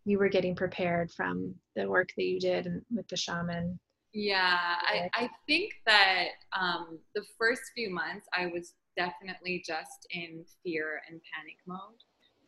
you 0.05 0.19
were 0.19 0.29
getting 0.29 0.55
prepared 0.55 1.11
from 1.13 1.55
the 1.77 1.89
work 1.89 2.09
that 2.17 2.25
you 2.25 2.39
did 2.39 2.83
with 2.91 3.09
the 3.09 3.17
shaman. 3.17 3.79
Yeah, 4.13 4.77
I, 4.81 5.09
I 5.15 5.31
think 5.49 5.73
that 5.87 6.27
um, 6.59 6.99
the 7.15 7.25
first 7.39 7.63
few 7.75 7.91
months 7.91 8.27
I 8.33 8.47
was 8.47 8.75
definitely 8.97 9.65
just 9.67 10.07
in 10.11 10.45
fear 10.63 11.01
and 11.09 11.21
panic 11.35 11.57
mode. 11.67 11.99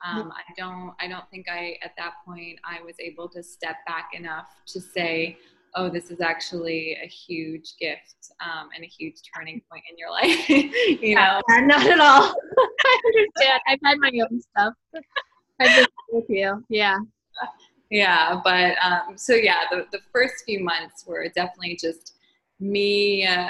Um, 0.05 0.31
I 0.31 0.43
don't 0.57 0.93
I 1.01 1.09
don't 1.09 1.29
think 1.31 1.47
I 1.49 1.79
at 1.83 1.93
that 1.97 2.15
point 2.27 2.61
I 2.65 2.83
was 2.83 2.95
able 3.01 3.29
to 3.31 3.43
step 3.43 3.77
back 3.87 4.11
enough 4.13 4.47
to 4.67 4.81
say, 4.81 5.39
oh, 5.77 5.91
this 5.91 6.11
is 6.11 6.21
actually 6.21 6.97
a 7.03 7.07
huge 7.07 7.75
gift 7.79 8.33
um, 8.41 8.69
and 8.75 8.83
a 8.83 8.87
huge 8.87 9.17
turning 9.35 9.61
point 9.71 9.85
in 9.91 9.97
your 9.99 10.11
life. 10.11 10.49
you 10.49 11.15
know, 11.15 11.41
yeah, 11.49 11.61
not 11.61 11.87
at 11.87 12.01
all. 12.01 12.35
I 12.59 13.01
understand. 13.07 13.61
I've 13.69 13.79
had 13.85 13.99
my 13.99 14.11
own 14.21 14.41
stuff. 14.41 14.75
I've 15.61 15.77
been 15.77 15.87
with 16.13 16.25
you. 16.29 16.65
Yeah. 16.69 16.99
Yeah, 17.91 18.41
but 18.43 18.77
um, 18.83 19.17
so 19.17 19.35
yeah, 19.35 19.61
the, 19.71 19.87
the 19.93 20.01
first 20.13 20.45
few 20.45 20.65
months 20.65 21.05
were 21.07 21.29
definitely 21.35 21.79
just 21.81 22.15
me 22.59 23.25
uh, 23.27 23.49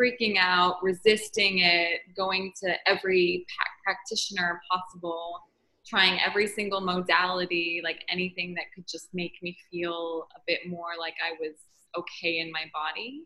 freaking 0.00 0.36
out, 0.38 0.82
resisting 0.82 1.58
it, 1.58 2.00
going 2.16 2.52
to 2.62 2.74
every 2.88 3.44
practitioner 3.84 4.60
possible 4.70 5.42
trying 5.86 6.18
every 6.26 6.46
single 6.46 6.80
modality, 6.80 7.80
like 7.84 8.04
anything 8.08 8.54
that 8.54 8.64
could 8.74 8.86
just 8.88 9.08
make 9.12 9.34
me 9.42 9.56
feel 9.70 10.26
a 10.34 10.40
bit 10.46 10.60
more 10.66 10.90
like 10.98 11.14
I 11.22 11.32
was 11.38 11.56
okay 11.98 12.38
in 12.38 12.50
my 12.52 12.64
body. 12.72 13.24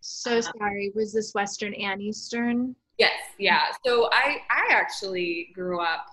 So 0.00 0.36
um, 0.36 0.42
sorry, 0.42 0.92
was 0.94 1.12
this 1.12 1.32
Western 1.34 1.74
and 1.74 2.00
Eastern? 2.00 2.76
Yes, 2.98 3.20
yeah. 3.38 3.62
So 3.84 4.08
I 4.12 4.38
I 4.50 4.72
actually 4.72 5.48
grew 5.54 5.80
up 5.80 6.06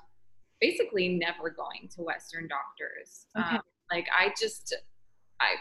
basically 0.59 1.09
never 1.09 1.49
going 1.49 1.89
to 1.95 2.01
Western 2.01 2.47
doctors. 2.47 3.27
Okay. 3.37 3.57
Um, 3.57 3.61
like 3.91 4.07
I 4.17 4.33
just 4.39 4.75
I 5.39 5.55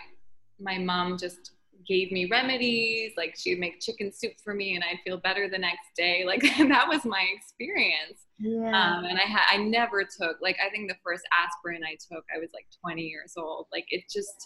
my 0.59 0.78
mom 0.78 1.18
just 1.18 1.52
gave 1.87 2.12
me 2.12 2.26
remedies 2.26 3.12
like 3.16 3.35
she 3.37 3.50
would 3.50 3.59
make 3.59 3.81
chicken 3.81 4.12
soup 4.12 4.33
for 4.42 4.55
me 4.55 4.74
and 4.74 4.85
i'd 4.85 5.00
feel 5.05 5.18
better 5.18 5.48
the 5.48 5.59
next 5.59 5.88
day 5.96 6.24
like 6.26 6.40
that 6.40 6.87
was 6.88 7.05
my 7.05 7.26
experience 7.35 8.20
yeah. 8.38 8.68
Um, 8.68 9.05
and 9.05 9.18
i 9.18 9.22
had 9.22 9.42
i 9.50 9.57
never 9.57 10.05
took 10.05 10.37
like 10.40 10.57
i 10.64 10.70
think 10.70 10.88
the 10.88 10.96
first 11.05 11.24
aspirin 11.33 11.83
i 11.85 11.94
took 11.94 12.24
i 12.35 12.38
was 12.38 12.50
like 12.55 12.66
20 12.81 13.02
years 13.02 13.35
old 13.37 13.66
like 13.72 13.87
it 13.90 14.05
just 14.11 14.44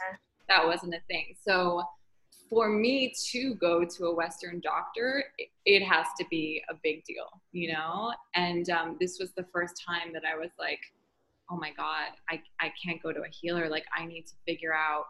that 0.49 0.65
wasn't 0.65 0.95
a 0.95 1.01
thing 1.09 1.35
so 1.43 1.83
for 2.49 2.69
me 2.69 3.13
to 3.33 3.55
go 3.57 3.85
to 3.85 4.07
a 4.07 4.15
western 4.15 4.61
doctor 4.61 5.25
it, 5.65 5.83
has 5.83 6.07
to 6.19 6.25
be 6.31 6.63
a 6.71 6.75
big 6.83 7.05
deal 7.05 7.27
you 7.53 7.73
know 7.73 8.13
and 8.35 8.71
um, 8.71 8.97
this 9.01 9.19
was 9.19 9.33
the 9.33 9.45
first 9.53 9.83
time 9.87 10.13
that 10.13 10.23
i 10.25 10.37
was 10.37 10.51
like 10.59 10.81
oh 11.51 11.57
my 11.57 11.71
god 11.77 12.11
I, 12.29 12.43
I 12.61 12.73
can't 12.83 13.03
go 13.03 13.13
to 13.13 13.21
a 13.21 13.29
healer 13.31 13.69
like 13.69 13.85
i 13.97 14.05
need 14.05 14.27
to 14.27 14.35
figure 14.47 14.75
out 14.75 15.07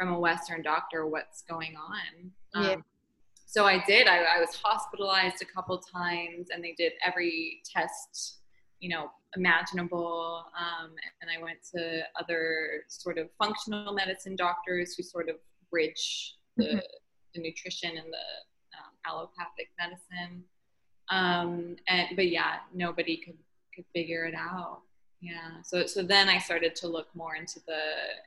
from 0.00 0.14
a 0.14 0.18
Western 0.18 0.62
doctor 0.62 1.06
what's 1.06 1.42
going 1.42 1.74
on. 1.76 2.30
Um, 2.54 2.64
yeah. 2.64 2.76
so 3.44 3.66
I 3.66 3.84
did. 3.86 4.08
I, 4.08 4.22
I 4.22 4.40
was 4.40 4.54
hospitalized 4.54 5.42
a 5.42 5.44
couple 5.44 5.76
times, 5.76 6.48
and 6.50 6.64
they 6.64 6.72
did 6.72 6.92
every 7.04 7.60
test, 7.70 8.38
you 8.80 8.88
know, 8.88 9.10
imaginable. 9.36 10.44
Um, 10.58 10.90
and 11.20 11.30
I 11.30 11.42
went 11.42 11.58
to 11.74 12.02
other 12.18 12.82
sort 12.88 13.18
of 13.18 13.28
functional 13.38 13.92
medicine 13.92 14.36
doctors 14.36 14.94
who 14.94 15.02
sort 15.02 15.28
of 15.28 15.36
bridge 15.70 16.36
the, 16.56 16.64
mm-hmm. 16.64 16.78
the 17.34 17.40
nutrition 17.40 17.90
and 17.90 18.06
the 18.06 18.78
um, 18.78 18.92
allopathic 19.06 19.68
medicine. 19.78 20.42
Um, 21.10 21.76
and 21.88 22.08
but 22.16 22.28
yeah, 22.28 22.56
nobody 22.74 23.16
could 23.16 23.38
could 23.74 23.84
figure 23.94 24.24
it 24.24 24.34
out. 24.34 24.82
Yeah. 25.20 25.62
So 25.62 25.86
so 25.86 26.02
then 26.02 26.28
I 26.28 26.38
started 26.38 26.74
to 26.76 26.88
look 26.88 27.08
more 27.14 27.36
into 27.36 27.60
the 27.66 27.82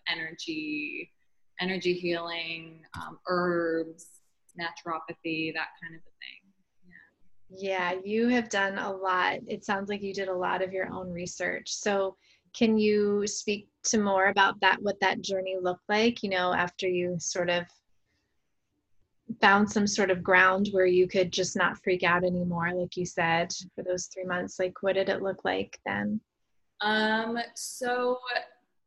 energy, 0.08 1.12
energy 1.60 1.94
healing, 1.94 2.82
um, 2.96 3.20
herbs, 3.28 4.06
naturopathy, 4.60 5.54
that 5.54 5.70
kind 5.82 5.96
of 5.96 6.02
a 6.02 6.14
thing. 6.22 6.43
Yeah, 7.56 7.94
you 8.04 8.30
have 8.30 8.50
done 8.50 8.78
a 8.78 8.92
lot. 8.92 9.40
It 9.48 9.64
sounds 9.64 9.90
like 9.90 10.02
you 10.02 10.14
did 10.14 10.28
a 10.28 10.36
lot 10.36 10.62
of 10.62 10.74
your 10.74 10.92
own 10.92 11.12
research. 11.12 11.72
So, 11.74 12.16
can 12.54 12.78
you 12.78 13.26
speak 13.26 13.68
to 13.86 13.98
more 13.98 14.28
about 14.28 14.60
that, 14.62 14.82
what 14.82 15.00
that 15.02 15.22
journey 15.22 15.58
looked 15.60 15.90
like, 15.90 16.22
you 16.22 16.30
know, 16.30 16.54
after 16.54 16.88
you 16.88 17.16
sort 17.20 17.50
of 17.50 17.66
found 19.42 19.70
some 19.70 19.88
sort 19.88 20.12
of 20.12 20.24
ground 20.24 20.70
where 20.72 20.86
you 20.86 21.08
could 21.08 21.32
just 21.32 21.56
not 21.56 21.78
freak 21.84 22.04
out 22.04 22.24
anymore, 22.24 22.72
like 22.74 22.96
you 22.96 23.06
said, 23.06 23.52
for 23.76 23.84
those 23.84 24.06
three 24.06 24.26
months? 24.26 24.60
Like, 24.60 24.82
what 24.82 24.94
did 24.94 25.10
it 25.10 25.22
look 25.22 25.44
like 25.44 25.80
then? 25.86 26.22
Um, 26.82 27.38
so 27.56 28.20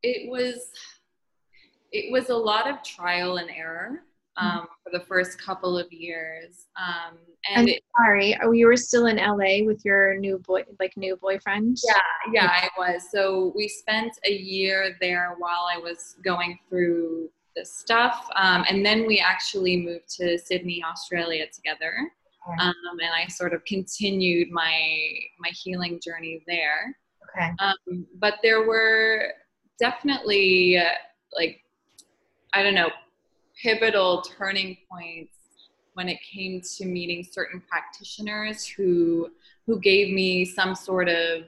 it 0.03 0.31
was 0.31 0.71
it 1.93 2.13
was 2.13 2.29
a 2.31 2.37
lot 2.37 2.69
of 2.69 2.83
trial 2.83 3.39
and 3.39 3.51
error. 3.51 4.03
Mm-hmm. 4.39 4.59
um, 4.59 4.67
for 4.83 4.99
the 4.99 5.05
first 5.05 5.41
couple 5.41 5.79
of 5.79 5.91
years. 5.91 6.67
Um, 6.77 7.17
and 7.55 7.71
it, 7.71 7.83
sorry, 7.99 8.37
oh, 8.43 8.53
you 8.53 8.67
were 8.67 8.77
still 8.77 9.07
in 9.07 9.17
LA 9.17 9.65
with 9.65 9.83
your 9.83 10.19
new 10.19 10.39
boy, 10.47 10.65
like 10.79 10.95
new 10.97 11.17
boyfriend. 11.17 11.79
Yeah, 11.87 12.33
yeah, 12.33 12.51
I 12.51 12.69
was. 12.77 13.05
So 13.11 13.53
we 13.57 13.67
spent 13.67 14.13
a 14.27 14.33
year 14.33 14.97
there 15.01 15.37
while 15.39 15.67
I 15.73 15.79
was 15.79 16.17
going 16.23 16.59
through 16.69 17.31
this 17.55 17.73
stuff, 17.73 18.29
um, 18.37 18.65
and 18.69 18.85
then 18.85 19.07
we 19.07 19.21
actually 19.21 19.79
moved 19.79 20.09
to 20.17 20.39
Sydney, 20.39 20.85
Australia, 20.85 21.47
together. 21.55 21.95
Um, 22.61 22.75
and 22.91 23.11
I 23.13 23.27
sort 23.29 23.55
of 23.55 23.65
continued 23.65 24.51
my 24.51 24.79
my 25.41 25.51
healing 25.51 25.99
journey 26.05 26.43
there. 26.47 26.95
Okay. 27.35 27.51
Um, 27.59 28.07
but 28.21 28.35
there 28.43 28.67
were 28.67 29.33
definitely 29.81 30.77
uh, 30.77 30.85
like 31.35 31.63
I 32.53 32.63
don't 32.63 32.75
know 32.75 32.91
pivotal 33.63 34.23
turning 34.23 34.77
points 34.91 35.33
when 35.95 36.09
it 36.09 36.19
came 36.21 36.61
to 36.61 36.85
meeting 36.85 37.25
certain 37.25 37.63
practitioners 37.69 38.67
who 38.67 39.31
who 39.67 39.81
gave 39.81 40.15
me 40.15 40.45
some 40.45 40.75
sort 40.75 41.09
of 41.09 41.43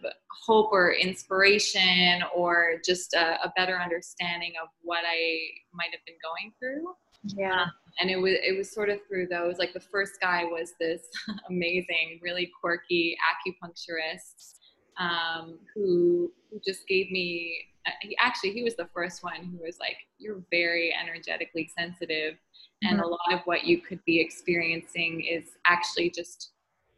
hope 0.44 0.70
or 0.72 0.94
inspiration 0.94 2.22
or 2.34 2.80
just 2.84 3.14
a, 3.14 3.38
a 3.44 3.52
better 3.56 3.78
understanding 3.78 4.54
of 4.60 4.68
what 4.82 5.04
I 5.06 5.38
might 5.72 5.90
have 5.92 6.04
been 6.04 6.16
going 6.22 6.52
through. 6.58 6.94
Yeah. 7.36 7.62
Um, 7.62 7.70
and 8.00 8.10
it 8.10 8.16
was 8.16 8.34
it 8.42 8.56
was 8.56 8.72
sort 8.72 8.88
of 8.88 8.98
through 9.06 9.26
those. 9.26 9.58
Like 9.58 9.72
the 9.72 9.80
first 9.80 10.14
guy 10.20 10.44
was 10.44 10.72
this 10.80 11.02
amazing, 11.50 12.20
really 12.22 12.50
quirky 12.60 13.16
acupuncturist 13.30 14.54
um, 14.98 15.58
who 15.74 16.32
who 16.50 16.60
just 16.66 16.86
gave 16.88 17.10
me 17.10 17.56
he 18.00 18.16
actually 18.18 18.52
he 18.52 18.62
was 18.62 18.76
the 18.76 18.88
first 18.94 19.22
one 19.22 19.44
who 19.44 19.64
was 19.64 19.78
like 19.78 19.96
you're 20.18 20.42
very 20.50 20.94
energetically 20.94 21.70
sensitive 21.78 22.36
and 22.82 22.98
mm-hmm. 22.98 23.04
a 23.04 23.08
lot 23.08 23.32
of 23.32 23.40
what 23.44 23.64
you 23.64 23.80
could 23.80 24.02
be 24.04 24.20
experiencing 24.20 25.22
is 25.22 25.44
actually 25.66 26.10
just 26.10 26.52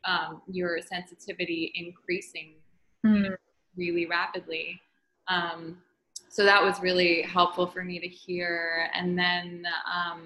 um, 0.04 0.42
your 0.50 0.80
sensitivity 0.80 1.72
increasing 1.74 2.54
mm-hmm. 3.04 3.32
really 3.76 4.06
rapidly 4.06 4.80
um, 5.28 5.78
so 6.28 6.44
that 6.44 6.62
was 6.62 6.80
really 6.80 7.22
helpful 7.22 7.66
for 7.66 7.84
me 7.84 7.98
to 7.98 8.08
hear 8.08 8.88
and 8.94 9.18
then 9.18 9.64
um, 9.92 10.22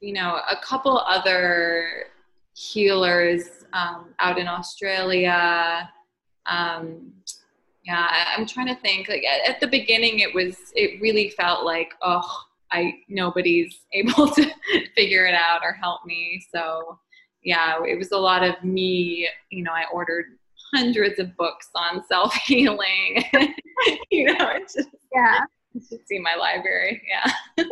you 0.00 0.12
know 0.12 0.40
a 0.50 0.56
couple 0.62 0.98
other 0.98 2.06
healers 2.54 3.64
um, 3.72 4.14
out 4.18 4.38
in 4.38 4.48
australia 4.48 5.88
um, 6.46 7.12
yeah 7.84 8.34
i'm 8.36 8.46
trying 8.46 8.66
to 8.66 8.76
think 8.76 9.08
like 9.08 9.24
at, 9.24 9.60
the 9.60 9.66
beginning 9.66 10.20
it 10.20 10.34
was 10.34 10.56
it 10.74 11.00
really 11.00 11.30
felt 11.30 11.64
like 11.64 11.92
oh 12.02 12.42
i 12.70 12.92
nobody's 13.08 13.80
able 13.92 14.28
to 14.28 14.50
figure 14.94 15.26
it 15.26 15.34
out 15.34 15.60
or 15.62 15.72
help 15.72 16.04
me. 16.04 16.44
So 16.54 16.98
yeah 17.44 17.78
it 17.84 17.98
was 17.98 18.12
a 18.12 18.16
lot 18.16 18.44
of 18.44 18.62
me 18.62 19.28
you 19.50 19.64
know 19.64 19.72
i 19.72 19.84
ordered 19.92 20.26
hundreds 20.74 21.18
of 21.18 21.36
books 21.36 21.68
on 21.74 22.04
self-healing. 22.08 23.24
You 24.12 24.26
know 24.26 24.48
it's 24.50 24.74
just 24.74 24.90
yeah. 25.12 25.40
you 25.72 25.80
should 25.80 26.06
see 26.06 26.20
my 26.20 26.36
library 26.36 27.02
yeah. 27.08 27.64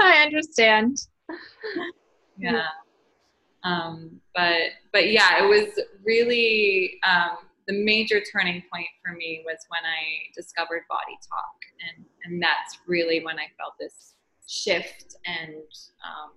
I 0.00 0.24
understand. 0.24 1.06
Yeah. 2.36 2.66
Um 3.62 4.20
but 4.34 4.70
but 4.92 5.12
yeah 5.12 5.44
it 5.44 5.46
was 5.46 5.78
really 6.04 6.98
um 7.06 7.36
the 7.72 7.84
major 7.84 8.20
turning 8.20 8.62
point 8.72 8.86
for 9.04 9.14
me 9.14 9.42
was 9.44 9.58
when 9.68 9.80
I 9.84 10.30
discovered 10.36 10.82
Body 10.88 11.16
Talk, 11.28 11.56
and 11.88 12.04
and 12.24 12.42
that's 12.42 12.78
really 12.86 13.24
when 13.24 13.38
I 13.38 13.46
felt 13.58 13.74
this 13.78 14.14
shift 14.46 15.16
and 15.26 15.54
um, 16.04 16.32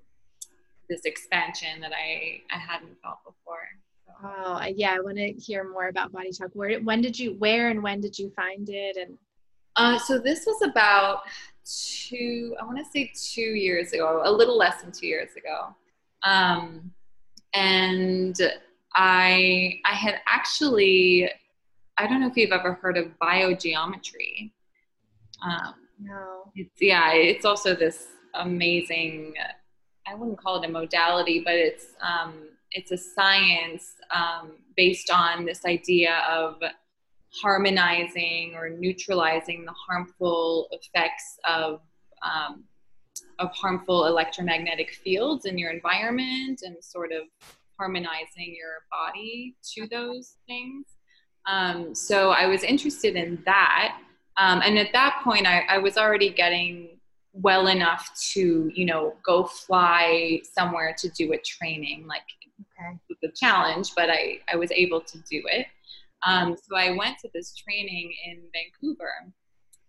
this 0.89 1.01
expansion 1.05 1.81
that 1.81 1.91
I 1.91 2.41
I 2.51 2.57
hadn't 2.57 2.95
felt 3.01 3.19
before. 3.25 3.67
So. 4.05 4.13
Oh 4.23 4.65
yeah, 4.75 4.95
I 4.95 4.99
want 4.99 5.17
to 5.17 5.31
hear 5.33 5.69
more 5.69 5.89
about 5.89 6.11
Body 6.11 6.31
Talk. 6.31 6.51
Where 6.53 6.79
when 6.79 7.01
did 7.01 7.17
you 7.19 7.33
where 7.33 7.69
and 7.69 7.83
when 7.83 8.01
did 8.01 8.17
you 8.17 8.31
find 8.35 8.69
it 8.69 8.97
and 8.97 9.17
uh, 9.77 9.99
so 9.99 10.17
this 10.17 10.45
was 10.45 10.61
about 10.61 11.23
two, 11.65 12.55
I 12.61 12.63
want 12.63 12.77
to 12.77 12.85
say 12.85 13.11
two 13.13 13.41
years 13.41 13.91
ago, 13.91 14.21
a 14.23 14.31
little 14.31 14.57
less 14.57 14.81
than 14.81 14.93
two 14.93 15.05
years 15.05 15.31
ago. 15.35 15.75
Um, 16.23 16.91
and 17.53 18.39
I 18.95 19.79
I 19.85 19.93
had 19.93 20.21
actually 20.27 21.29
I 21.97 22.07
don't 22.07 22.21
know 22.21 22.27
if 22.27 22.35
you've 22.35 22.51
ever 22.51 22.73
heard 22.73 22.97
of 22.97 23.07
biogeometry. 23.21 24.51
Um, 25.41 25.75
no. 25.99 26.51
It's, 26.55 26.81
yeah, 26.81 27.13
it's 27.13 27.45
also 27.45 27.75
this 27.75 28.07
amazing. 28.33 29.33
I 30.07 30.15
wouldn't 30.15 30.39
call 30.39 30.61
it 30.61 30.69
a 30.69 30.71
modality, 30.71 31.41
but 31.43 31.55
it's 31.55 31.87
um, 32.01 32.49
it's 32.71 32.91
a 32.91 32.97
science 32.97 33.93
um, 34.13 34.53
based 34.75 35.09
on 35.09 35.45
this 35.45 35.65
idea 35.65 36.23
of 36.29 36.61
harmonizing 37.41 38.53
or 38.55 38.69
neutralizing 38.69 39.65
the 39.65 39.73
harmful 39.73 40.67
effects 40.71 41.37
of 41.47 41.81
um, 42.21 42.63
of 43.39 43.51
harmful 43.51 44.05
electromagnetic 44.05 44.93
fields 44.93 45.45
in 45.45 45.57
your 45.57 45.71
environment 45.71 46.61
and 46.63 46.75
sort 46.81 47.11
of 47.11 47.23
harmonizing 47.77 48.55
your 48.55 48.83
body 48.91 49.55
to 49.73 49.87
those 49.87 50.37
things. 50.47 50.85
Um, 51.47 51.93
so 51.93 52.31
I 52.31 52.47
was 52.47 52.63
interested 52.63 53.15
in 53.15 53.41
that. 53.45 53.97
Um, 54.37 54.61
and 54.63 54.77
at 54.77 54.91
that 54.93 55.21
point, 55.23 55.45
I, 55.45 55.61
I, 55.69 55.77
was 55.77 55.97
already 55.97 56.29
getting 56.29 56.99
well 57.33 57.67
enough 57.67 58.09
to, 58.33 58.69
you 58.73 58.85
know, 58.85 59.13
go 59.23 59.45
fly 59.45 60.41
somewhere 60.43 60.93
to 60.97 61.09
do 61.09 61.31
a 61.33 61.37
training. 61.37 62.05
Like, 62.07 62.23
okay. 62.59 62.97
it 63.09 63.17
was 63.21 63.31
a 63.31 63.33
challenge, 63.33 63.91
but 63.95 64.09
I, 64.09 64.39
I 64.51 64.55
was 64.55 64.71
able 64.71 65.01
to 65.01 65.17
do 65.19 65.41
it. 65.45 65.67
Um, 66.25 66.57
so 66.57 66.75
I 66.75 66.91
went 66.91 67.19
to 67.19 67.29
this 67.33 67.55
training 67.55 68.13
in 68.25 68.41
Vancouver. 68.53 69.11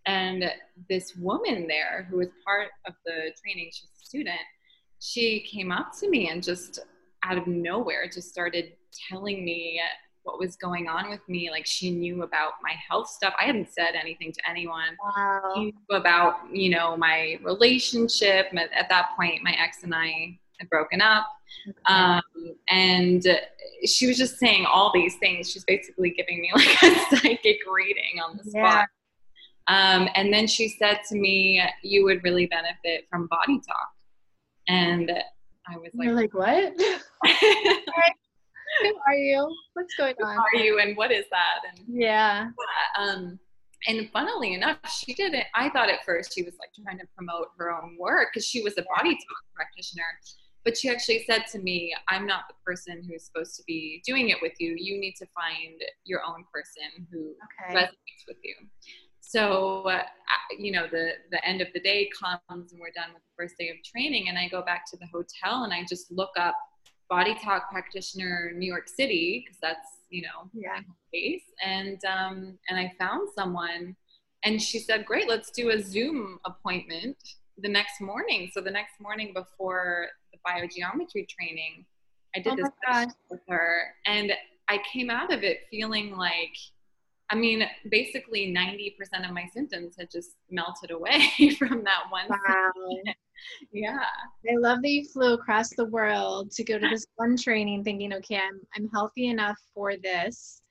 And 0.06 0.52
this 0.88 1.16
woman 1.16 1.66
there, 1.66 2.06
who 2.08 2.18
was 2.18 2.28
part 2.44 2.68
of 2.86 2.94
the 3.04 3.32
training, 3.42 3.70
she's 3.72 3.90
a 4.00 4.06
student, 4.06 4.38
she 5.00 5.40
came 5.40 5.72
up 5.72 5.90
to 6.00 6.08
me 6.08 6.28
and 6.28 6.42
just 6.42 6.78
out 7.26 7.38
of 7.38 7.46
nowhere 7.46 8.08
just 8.12 8.28
started 8.28 8.72
telling 9.08 9.44
me 9.44 9.80
what 10.26 10.38
was 10.38 10.56
going 10.56 10.88
on 10.88 11.08
with 11.08 11.26
me. 11.28 11.50
Like 11.50 11.66
she 11.66 11.90
knew 11.90 12.22
about 12.22 12.52
my 12.62 12.74
health 12.88 13.08
stuff. 13.08 13.32
I 13.40 13.44
hadn't 13.44 13.72
said 13.72 13.94
anything 13.94 14.32
to 14.32 14.48
anyone. 14.48 14.96
Wow. 15.16 15.52
She 15.54 15.60
knew 15.66 15.96
about, 15.96 16.36
you 16.52 16.70
know, 16.70 16.96
my 16.96 17.38
relationship. 17.42 18.46
At 18.54 18.88
that 18.88 19.10
point, 19.16 19.42
my 19.42 19.52
ex 19.58 19.84
and 19.84 19.94
I 19.94 20.38
had 20.58 20.68
broken 20.68 21.00
up. 21.00 21.26
Okay. 21.68 21.78
Um, 21.86 22.22
and 22.68 23.24
she 23.86 24.06
was 24.06 24.18
just 24.18 24.38
saying 24.38 24.66
all 24.66 24.90
these 24.92 25.16
things. 25.16 25.50
She's 25.50 25.64
basically 25.64 26.10
giving 26.10 26.40
me 26.40 26.50
like 26.54 26.82
a 26.82 27.16
psychic 27.16 27.58
reading 27.72 28.20
on 28.22 28.36
the 28.36 28.50
spot. 28.50 28.84
Yeah. 28.84 28.84
Um, 29.68 30.08
and 30.14 30.32
then 30.32 30.46
she 30.46 30.68
said 30.68 31.00
to 31.08 31.16
me, 31.16 31.62
You 31.82 32.04
would 32.04 32.22
really 32.24 32.46
benefit 32.46 33.06
from 33.10 33.28
body 33.28 33.60
talk. 33.66 33.90
And 34.68 35.12
I 35.68 35.76
was 35.76 35.90
like, 35.94 36.06
You're 36.06 36.14
like, 36.14 36.34
what? 36.34 36.74
Who 38.82 38.94
are 39.06 39.14
you? 39.14 39.48
What's 39.74 39.94
going 39.96 40.14
on? 40.22 40.36
Who 40.36 40.58
are 40.58 40.62
you 40.62 40.78
and 40.80 40.96
what 40.96 41.10
is 41.10 41.24
that? 41.30 41.60
And 41.70 41.80
yeah. 41.88 42.48
Um, 42.98 43.38
and 43.86 44.10
funnily 44.10 44.54
enough, 44.54 44.78
she 44.90 45.14
didn't. 45.14 45.44
I 45.54 45.70
thought 45.70 45.88
at 45.88 46.04
first 46.04 46.34
she 46.34 46.42
was 46.42 46.54
like 46.58 46.70
trying 46.82 46.98
to 46.98 47.06
promote 47.14 47.48
her 47.58 47.70
own 47.70 47.96
work 47.98 48.28
because 48.32 48.46
she 48.46 48.62
was 48.62 48.74
a 48.78 48.84
body 48.96 49.14
talk 49.14 49.44
practitioner. 49.54 50.02
but 50.64 50.76
she 50.76 50.88
actually 50.88 51.24
said 51.28 51.44
to 51.52 51.60
me, 51.60 51.94
I'm 52.08 52.26
not 52.26 52.44
the 52.48 52.54
person 52.64 53.02
who's 53.08 53.24
supposed 53.24 53.54
to 53.56 53.62
be 53.66 54.02
doing 54.04 54.30
it 54.30 54.38
with 54.42 54.54
you. 54.58 54.74
You 54.76 54.98
need 54.98 55.14
to 55.18 55.26
find 55.34 55.80
your 56.04 56.22
own 56.26 56.44
person 56.52 57.06
who 57.12 57.34
okay. 57.68 57.78
resonates 57.78 58.26
with 58.26 58.38
you. 58.42 58.54
So, 59.28 59.82
uh, 59.88 60.02
you 60.56 60.70
know, 60.70 60.86
the, 60.86 61.14
the 61.32 61.44
end 61.44 61.60
of 61.60 61.66
the 61.74 61.80
day 61.80 62.08
comes 62.16 62.70
and 62.70 62.80
we're 62.80 62.92
done 62.94 63.12
with 63.12 63.22
the 63.24 63.34
first 63.36 63.56
day 63.58 63.70
of 63.70 63.76
training. 63.84 64.28
And 64.28 64.38
I 64.38 64.48
go 64.48 64.62
back 64.62 64.88
to 64.92 64.96
the 64.96 65.06
hotel 65.06 65.64
and 65.64 65.72
I 65.72 65.84
just 65.88 66.12
look 66.12 66.30
up 66.38 66.54
Body 67.10 67.36
Talk 67.42 67.68
practitioner 67.68 68.52
New 68.54 68.66
York 68.66 68.88
City, 68.88 69.42
because 69.44 69.58
that's, 69.60 69.88
you 70.10 70.22
know, 70.22 70.48
yeah. 70.54 70.78
base. 71.12 71.42
And, 71.64 71.98
um, 72.04 72.56
and 72.68 72.78
I 72.78 72.92
found 73.00 73.28
someone 73.34 73.96
and 74.44 74.62
she 74.62 74.78
said, 74.78 75.04
great, 75.04 75.28
let's 75.28 75.50
do 75.50 75.70
a 75.70 75.82
Zoom 75.82 76.38
appointment 76.44 77.16
the 77.58 77.68
next 77.68 78.00
morning. 78.00 78.48
So 78.54 78.60
the 78.60 78.70
next 78.70 79.00
morning 79.00 79.32
before 79.34 80.06
the 80.32 80.38
biogeometry 80.46 81.28
training, 81.28 81.84
I 82.36 82.38
did 82.38 82.52
oh 82.52 82.56
this 82.56 83.14
with 83.30 83.40
her, 83.48 83.94
and 84.04 84.30
I 84.68 84.78
came 84.92 85.10
out 85.10 85.32
of 85.32 85.42
it 85.42 85.60
feeling 85.70 86.16
like, 86.16 86.54
I 87.30 87.34
mean, 87.34 87.64
basically 87.90 88.54
90% 88.54 89.26
of 89.26 89.34
my 89.34 89.46
symptoms 89.52 89.96
had 89.98 90.10
just 90.10 90.32
melted 90.50 90.92
away 90.92 91.28
from 91.58 91.82
that 91.84 92.04
one. 92.10 92.28
Wow. 92.28 92.70
yeah. 93.72 94.04
I 94.48 94.56
love 94.56 94.80
that 94.82 94.90
you 94.90 95.04
flew 95.08 95.34
across 95.34 95.70
the 95.70 95.86
world 95.86 96.52
to 96.52 96.64
go 96.64 96.78
to 96.78 96.88
this 96.88 97.06
one 97.16 97.36
training 97.36 97.82
thinking, 97.82 98.12
okay, 98.14 98.36
I'm, 98.36 98.60
I'm 98.76 98.88
healthy 98.90 99.26
enough 99.26 99.58
for 99.74 99.96
this. 99.96 100.62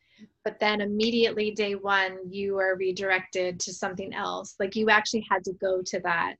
But 0.45 0.59
then 0.61 0.79
immediately 0.79 1.51
day 1.51 1.75
one, 1.75 2.19
you 2.29 2.57
are 2.57 2.77
redirected 2.77 3.59
to 3.59 3.73
something 3.73 4.13
else. 4.13 4.55
Like 4.59 4.75
you 4.75 4.89
actually 4.89 5.25
had 5.29 5.43
to 5.43 5.53
go 5.53 5.81
to 5.85 5.99
that 6.01 6.35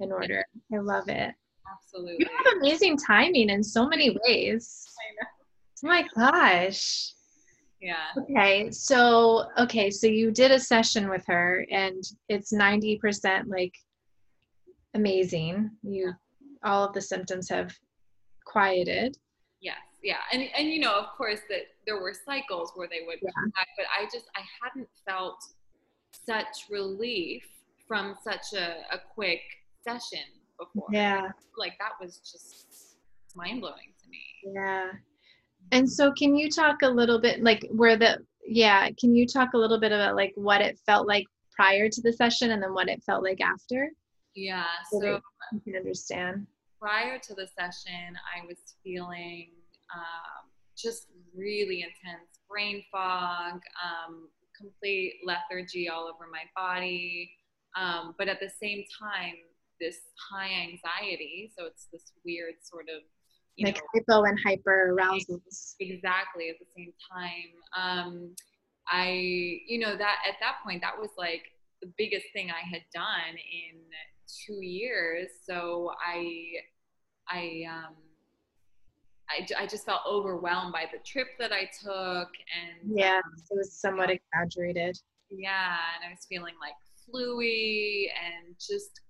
in 0.00 0.10
order. 0.10 0.44
I 0.74 0.78
love 0.78 1.08
it. 1.08 1.32
Absolutely. 1.72 2.16
You 2.18 2.26
have 2.36 2.56
amazing 2.56 2.96
timing 2.96 3.50
in 3.50 3.62
so 3.62 3.86
many 3.86 4.18
ways. 4.26 4.84
I 4.98 5.22
know. 5.22 5.28
Oh 5.82 5.86
my 5.86 6.08
gosh. 6.16 7.12
Yeah. 7.80 7.94
Okay. 8.18 8.70
So, 8.70 9.46
okay. 9.58 9.90
So 9.90 10.06
you 10.06 10.30
did 10.30 10.50
a 10.50 10.60
session 10.60 11.08
with 11.08 11.24
her 11.26 11.66
and 11.70 12.02
it's 12.28 12.52
90% 12.52 13.44
like 13.46 13.74
amazing. 14.94 15.70
You, 15.82 16.06
yeah. 16.06 16.12
all 16.70 16.84
of 16.84 16.92
the 16.92 17.00
symptoms 17.00 17.48
have 17.48 17.74
quieted. 18.44 19.16
Yes. 19.60 19.78
Yeah. 20.02 20.18
And, 20.32 20.42
and, 20.56 20.68
you 20.68 20.80
know, 20.80 20.98
of 20.98 21.06
course 21.16 21.40
that 21.48 21.68
there 21.86 22.00
were 22.00 22.12
cycles 22.12 22.72
where 22.74 22.88
they 22.88 23.06
would 23.06 23.18
yeah. 23.22 23.30
come 23.34 23.50
back, 23.50 23.68
but 23.76 23.86
I 23.98 24.04
just, 24.04 24.26
I 24.36 24.42
hadn't 24.62 24.88
felt 25.08 25.42
such 26.26 26.66
relief 26.70 27.44
from 27.88 28.14
such 28.22 28.52
a, 28.54 28.94
a 28.94 29.00
quick 29.14 29.40
session 29.82 30.24
before. 30.58 30.88
Yeah. 30.92 31.28
Like 31.56 31.78
that 31.78 31.92
was 32.00 32.18
just 32.18 32.96
mind 33.34 33.60
blowing 33.60 33.94
to 34.02 34.10
me. 34.10 34.54
Yeah. 34.54 34.90
And 35.72 35.90
so 35.90 36.12
can 36.12 36.34
you 36.36 36.50
talk 36.50 36.82
a 36.82 36.88
little 36.88 37.20
bit 37.20 37.42
like 37.42 37.66
where 37.70 37.96
the 37.96 38.18
yeah, 38.46 38.88
can 38.98 39.14
you 39.14 39.26
talk 39.26 39.50
a 39.54 39.58
little 39.58 39.78
bit 39.78 39.92
about 39.92 40.16
like 40.16 40.32
what 40.34 40.60
it 40.60 40.78
felt 40.84 41.06
like 41.06 41.24
prior 41.52 41.88
to 41.88 42.02
the 42.02 42.12
session 42.12 42.50
and 42.50 42.62
then 42.62 42.74
what 42.74 42.88
it 42.88 43.02
felt 43.04 43.22
like 43.22 43.40
after? 43.40 43.90
Yeah. 44.34 44.64
So, 44.90 45.00
so 45.00 45.20
you 45.52 45.60
can 45.60 45.76
understand. 45.76 46.46
Prior 46.80 47.18
to 47.18 47.34
the 47.34 47.46
session, 47.46 48.16
I 48.34 48.46
was 48.46 48.56
feeling 48.82 49.50
um, 49.94 50.50
just 50.76 51.06
really 51.36 51.82
intense 51.82 52.40
brain 52.48 52.82
fog, 52.90 53.60
um, 53.84 54.28
complete 54.58 55.14
lethargy 55.24 55.88
all 55.88 56.04
over 56.04 56.26
my 56.30 56.42
body. 56.56 57.30
Um, 57.76 58.14
but 58.18 58.28
at 58.28 58.40
the 58.40 58.50
same 58.60 58.84
time, 59.00 59.34
this 59.80 59.98
high 60.30 60.50
anxiety. 60.50 61.52
So 61.56 61.66
it's 61.66 61.86
this 61.92 62.12
weird 62.24 62.54
sort 62.62 62.86
of 62.94 63.02
like 63.58 63.76
know, 63.76 63.82
hypo 63.94 64.22
and 64.24 64.38
hyper 64.44 64.94
arousals. 64.94 65.76
Exactly 65.80 66.48
at 66.48 66.56
the 66.58 66.66
same 66.76 66.92
time. 67.10 67.50
Um, 67.76 68.34
I, 68.88 69.60
you 69.66 69.78
know, 69.78 69.96
that 69.96 70.16
at 70.28 70.34
that 70.40 70.56
point, 70.64 70.82
that 70.82 70.98
was 70.98 71.10
like 71.16 71.42
the 71.82 71.92
biggest 71.96 72.26
thing 72.32 72.50
I 72.50 72.66
had 72.66 72.82
done 72.94 73.36
in 73.36 73.80
two 74.46 74.64
years. 74.64 75.28
So 75.46 75.92
I, 76.04 76.52
I, 77.28 77.62
um, 77.68 77.94
I, 79.30 79.62
I 79.62 79.66
just 79.66 79.86
felt 79.86 80.00
overwhelmed 80.08 80.72
by 80.72 80.86
the 80.92 80.98
trip 81.04 81.28
that 81.38 81.52
I 81.52 81.70
took 81.82 82.28
and 82.50 82.98
yeah 82.98 83.18
um, 83.24 83.32
it 83.50 83.56
was 83.56 83.72
somewhat 83.72 84.10
exaggerated 84.10 84.98
yeah 85.30 85.76
and 85.94 86.04
I 86.04 86.10
was 86.10 86.26
feeling 86.28 86.54
like 86.60 86.74
fluey 87.06 88.10
and 88.10 88.56
just 88.58 89.00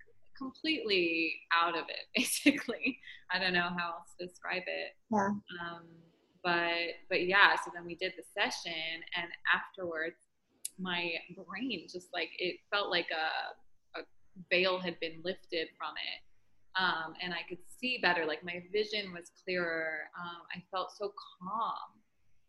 completely 0.41 1.33
out 1.53 1.77
of 1.77 1.85
it 1.89 2.05
basically. 2.15 2.99
I 3.31 3.39
don't 3.39 3.53
know 3.53 3.69
how 3.77 3.97
else 3.99 4.15
to 4.19 4.25
describe 4.25 4.63
it. 4.67 4.95
Yeah. 5.11 5.27
Um, 5.27 5.85
but 6.43 6.97
but 7.07 7.27
yeah 7.27 7.55
so 7.63 7.69
then 7.71 7.85
we 7.85 7.93
did 7.93 8.13
the 8.17 8.23
session 8.33 8.73
and 9.15 9.27
afterwards 9.53 10.15
my 10.79 11.11
brain 11.35 11.85
just 11.87 12.07
like 12.13 12.29
it 12.39 12.55
felt 12.73 12.89
like 12.89 13.05
a, 13.11 13.99
a 13.99 14.03
veil 14.49 14.79
had 14.79 14.99
been 14.99 15.21
lifted 15.23 15.67
from 15.77 15.93
it 15.93 16.81
um, 16.81 17.13
and 17.21 17.31
i 17.31 17.41
could 17.47 17.59
see 17.79 17.99
better. 18.01 18.25
Like 18.25 18.43
my 18.43 18.63
vision 18.71 19.13
was 19.13 19.31
clearer. 19.43 20.09
Um, 20.19 20.41
i 20.55 20.63
felt 20.71 20.91
so 20.97 21.13
calm 21.39 22.01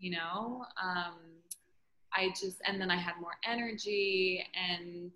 you 0.02 0.10
know? 0.10 0.64
Um, 0.82 1.14
i 2.14 2.28
just 2.28 2.58
and 2.66 2.78
then 2.78 2.90
i 2.90 2.96
had 2.96 3.14
more 3.20 3.36
energy 3.48 4.44
and 4.54 5.10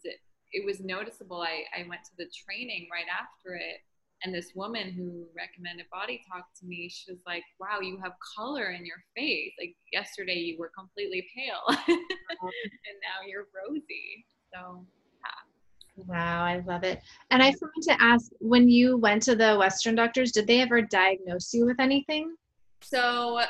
it 0.52 0.64
was 0.64 0.80
noticeable. 0.80 1.42
I, 1.42 1.64
I 1.76 1.88
went 1.88 2.04
to 2.04 2.10
the 2.18 2.30
training 2.34 2.88
right 2.90 3.06
after 3.10 3.54
it, 3.54 3.80
and 4.24 4.34
this 4.34 4.52
woman 4.54 4.90
who 4.92 5.26
recommended 5.36 5.86
Body 5.90 6.22
Talk 6.30 6.46
to 6.60 6.66
me, 6.66 6.88
she 6.88 7.12
was 7.12 7.20
like, 7.26 7.42
"Wow, 7.60 7.80
you 7.80 7.98
have 8.02 8.12
color 8.36 8.70
in 8.70 8.86
your 8.86 9.02
face. 9.16 9.52
Like 9.60 9.76
yesterday, 9.92 10.34
you 10.34 10.58
were 10.58 10.70
completely 10.76 11.26
pale, 11.36 11.62
and 11.88 12.96
now 13.02 13.26
you're 13.26 13.46
rosy." 13.54 14.26
So, 14.54 14.86
yeah. 15.22 16.04
Wow, 16.06 16.44
I 16.44 16.62
love 16.66 16.84
it. 16.84 17.00
And 17.30 17.42
I 17.42 17.52
forgot 17.52 17.82
to 17.82 18.02
ask, 18.02 18.30
when 18.40 18.68
you 18.68 18.96
went 18.96 19.22
to 19.24 19.36
the 19.36 19.56
Western 19.56 19.94
doctors, 19.94 20.32
did 20.32 20.46
they 20.46 20.60
ever 20.60 20.80
diagnose 20.82 21.52
you 21.52 21.66
with 21.66 21.80
anything? 21.80 22.34
So 22.82 23.40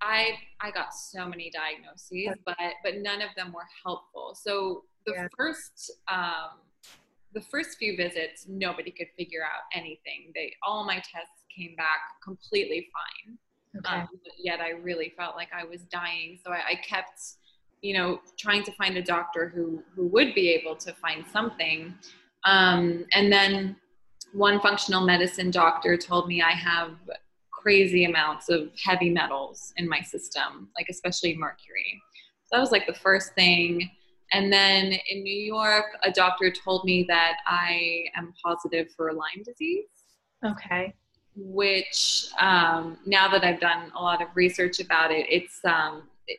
I 0.00 0.38
I 0.60 0.70
got 0.70 0.94
so 0.94 1.26
many 1.26 1.50
diagnoses, 1.50 2.38
but 2.44 2.56
but 2.84 2.98
none 2.98 3.22
of 3.22 3.30
them 3.36 3.52
were 3.52 3.66
helpful. 3.84 4.36
So 4.40 4.84
the 5.06 5.12
yeah. 5.14 5.28
first 5.36 5.92
um, 6.08 6.60
the 7.34 7.40
first 7.42 7.78
few 7.78 7.96
visits, 7.96 8.46
nobody 8.48 8.90
could 8.90 9.08
figure 9.16 9.42
out 9.42 9.62
anything. 9.74 10.32
They 10.34 10.54
all 10.66 10.84
my 10.84 10.96
tests 10.96 11.44
came 11.56 11.76
back 11.76 12.00
completely 12.22 12.88
fine. 12.92 13.38
Okay. 13.78 14.00
Um, 14.02 14.08
yet 14.38 14.60
I 14.60 14.70
really 14.70 15.12
felt 15.16 15.36
like 15.36 15.48
I 15.52 15.64
was 15.64 15.82
dying. 15.82 16.38
So 16.42 16.50
I, 16.50 16.60
I, 16.70 16.74
kept, 16.76 17.20
you 17.82 17.92
know, 17.92 18.20
trying 18.38 18.62
to 18.64 18.72
find 18.72 18.96
a 18.96 19.02
doctor 19.02 19.52
who 19.54 19.82
who 19.94 20.06
would 20.08 20.34
be 20.34 20.48
able 20.50 20.76
to 20.76 20.94
find 20.94 21.24
something. 21.30 21.94
Um, 22.44 23.04
and 23.12 23.30
then 23.30 23.76
one 24.32 24.60
functional 24.60 25.04
medicine 25.04 25.50
doctor 25.50 25.96
told 25.96 26.28
me 26.28 26.40
I 26.40 26.52
have 26.52 26.92
crazy 27.50 28.04
amounts 28.04 28.48
of 28.48 28.70
heavy 28.82 29.10
metals 29.10 29.72
in 29.76 29.88
my 29.88 30.00
system, 30.00 30.68
like 30.76 30.86
especially 30.88 31.36
mercury. 31.36 32.00
So 32.44 32.56
that 32.56 32.60
was 32.60 32.70
like 32.70 32.86
the 32.86 32.94
first 32.94 33.34
thing. 33.34 33.90
And 34.32 34.52
then 34.52 34.92
in 35.08 35.22
New 35.22 35.34
York, 35.34 35.84
a 36.02 36.10
doctor 36.10 36.50
told 36.50 36.84
me 36.84 37.04
that 37.08 37.36
I 37.46 38.04
am 38.16 38.34
positive 38.44 38.88
for 38.96 39.12
Lyme 39.12 39.42
disease. 39.44 39.86
Okay. 40.44 40.94
Which 41.36 42.28
um, 42.38 42.98
now 43.06 43.28
that 43.28 43.44
I've 43.44 43.60
done 43.60 43.92
a 43.96 44.02
lot 44.02 44.22
of 44.22 44.28
research 44.34 44.80
about 44.80 45.12
it, 45.12 45.26
it's 45.28 45.60
um, 45.64 46.04
it, 46.26 46.38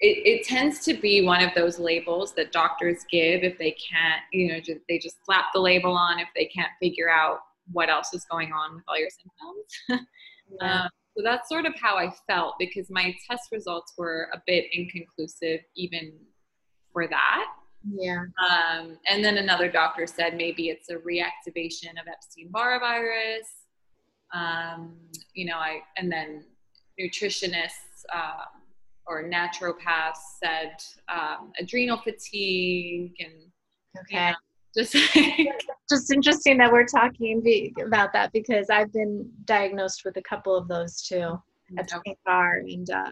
it, 0.00 0.26
it, 0.26 0.46
tends 0.46 0.80
to 0.86 0.94
be 0.94 1.24
one 1.24 1.42
of 1.42 1.50
those 1.54 1.78
labels 1.78 2.34
that 2.34 2.50
doctors 2.50 3.04
give 3.10 3.42
if 3.44 3.58
they 3.58 3.72
can't, 3.72 4.22
you 4.32 4.50
know, 4.50 4.58
just, 4.58 4.80
they 4.88 4.98
just 4.98 5.24
slap 5.24 5.46
the 5.52 5.60
label 5.60 5.92
on 5.92 6.18
if 6.18 6.28
they 6.34 6.46
can't 6.46 6.70
figure 6.80 7.10
out 7.10 7.40
what 7.72 7.90
else 7.90 8.14
is 8.14 8.24
going 8.24 8.52
on 8.52 8.76
with 8.76 8.84
all 8.88 8.98
your 8.98 9.10
symptoms. 9.10 10.06
yeah. 10.60 10.82
um, 10.84 10.90
so 11.16 11.22
that's 11.22 11.48
sort 11.48 11.66
of 11.66 11.74
how 11.80 11.96
I 11.96 12.10
felt 12.26 12.54
because 12.58 12.88
my 12.88 13.14
test 13.28 13.48
results 13.52 13.92
were 13.98 14.28
a 14.32 14.40
bit 14.46 14.66
inconclusive, 14.72 15.60
even 15.76 16.12
for 17.00 17.08
that. 17.08 17.46
Yeah. 17.94 18.24
Um, 18.50 18.98
and 19.08 19.24
then 19.24 19.38
another 19.38 19.70
doctor 19.70 20.06
said 20.06 20.36
maybe 20.36 20.68
it's 20.68 20.90
a 20.90 20.96
reactivation 20.96 21.92
of 21.92 22.06
Epstein 22.06 22.48
Barr 22.50 22.78
virus. 22.78 23.48
Um, 24.34 24.96
you 25.34 25.46
know, 25.46 25.56
I 25.56 25.80
and 25.96 26.12
then 26.12 26.44
nutritionists 27.00 28.04
um, 28.14 28.60
or 29.06 29.24
naturopaths 29.24 30.38
said 30.42 30.72
um, 31.08 31.52
adrenal 31.58 31.96
fatigue 31.96 33.14
and 33.18 33.32
okay. 33.98 34.26
You 34.26 34.32
know, 34.32 34.34
just 34.76 34.92
just 35.90 36.12
interesting 36.12 36.58
that 36.58 36.70
we're 36.70 36.84
talking 36.84 37.40
be, 37.40 37.74
about 37.84 38.12
that 38.12 38.30
because 38.32 38.68
I've 38.68 38.92
been 38.92 39.28
diagnosed 39.46 40.02
with 40.04 40.16
a 40.18 40.22
couple 40.22 40.54
of 40.54 40.68
those 40.68 41.00
too. 41.00 41.40
Epstein 41.78 42.16
Barr 42.26 42.58
and 42.58 42.90
uh, 42.90 43.10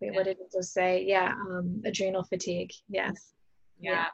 wait, 0.00 0.10
yeah. 0.10 0.16
what 0.16 0.24
did 0.24 0.38
it 0.38 0.52
just 0.52 0.72
say? 0.72 1.04
Yeah, 1.06 1.34
um, 1.48 1.82
adrenal 1.84 2.22
fatigue. 2.22 2.72
Yes. 2.88 3.32
Yeah. 3.78 3.92
yeah. 3.92 4.06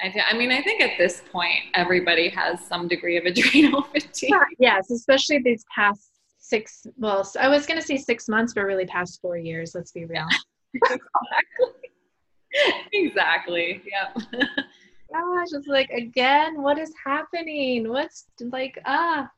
I, 0.00 0.34
I 0.34 0.36
mean, 0.36 0.50
I 0.50 0.62
think 0.62 0.80
at 0.80 0.98
this 0.98 1.22
point, 1.30 1.64
everybody 1.74 2.28
has 2.30 2.60
some 2.64 2.88
degree 2.88 3.16
of 3.16 3.24
adrenal 3.26 3.82
fatigue. 3.82 4.32
Yes, 4.58 4.90
especially 4.90 5.38
these 5.38 5.64
past 5.74 6.10
six, 6.38 6.86
well, 6.96 7.28
I 7.40 7.48
was 7.48 7.66
going 7.66 7.80
to 7.80 7.86
say 7.86 7.96
six 7.96 8.28
months, 8.28 8.52
but 8.54 8.62
really 8.62 8.86
past 8.86 9.20
four 9.20 9.36
years. 9.36 9.74
Let's 9.74 9.92
be 9.92 10.04
real. 10.04 10.26
exactly. 10.74 11.02
exactly. 12.92 13.82
Yep. 13.86 14.24
Gosh, 15.12 15.48
it's 15.52 15.66
like, 15.66 15.90
again, 15.90 16.62
what 16.62 16.78
is 16.78 16.92
happening? 17.04 17.88
What's 17.88 18.26
like, 18.40 18.78
ah. 18.86 19.30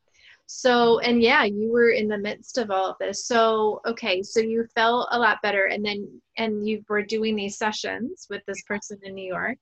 So, 0.47 0.99
and 1.01 1.23
yeah, 1.23 1.45
you 1.45 1.73
were 1.73 1.91
in 1.91 2.07
the 2.09 2.19
midst 2.19 2.59
of 2.59 2.71
all 2.71 2.91
of 2.91 2.97
this. 3.01 3.27
So, 3.27 3.81
okay, 3.87 4.23
so 4.23 4.41
you 4.41 4.67
felt 4.75 5.09
a 5.11 5.19
lot 5.19 5.43
better, 5.43 5.67
and 5.67 5.85
then, 5.85 6.21
and 6.37 6.69
you 6.69 6.85
were 6.89 7.03
doing 7.03 7.35
these 7.35 7.57
sessions 7.57 8.27
with 8.29 8.43
this 8.47 8.63
person 8.63 8.99
in 9.03 9.15
New 9.15 9.27
York 9.27 9.59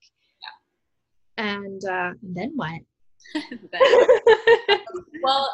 Yeah. 1.38 1.44
and 1.44 1.84
uh, 1.84 2.12
then 2.22 2.52
what? 2.56 2.80
well, 5.22 5.48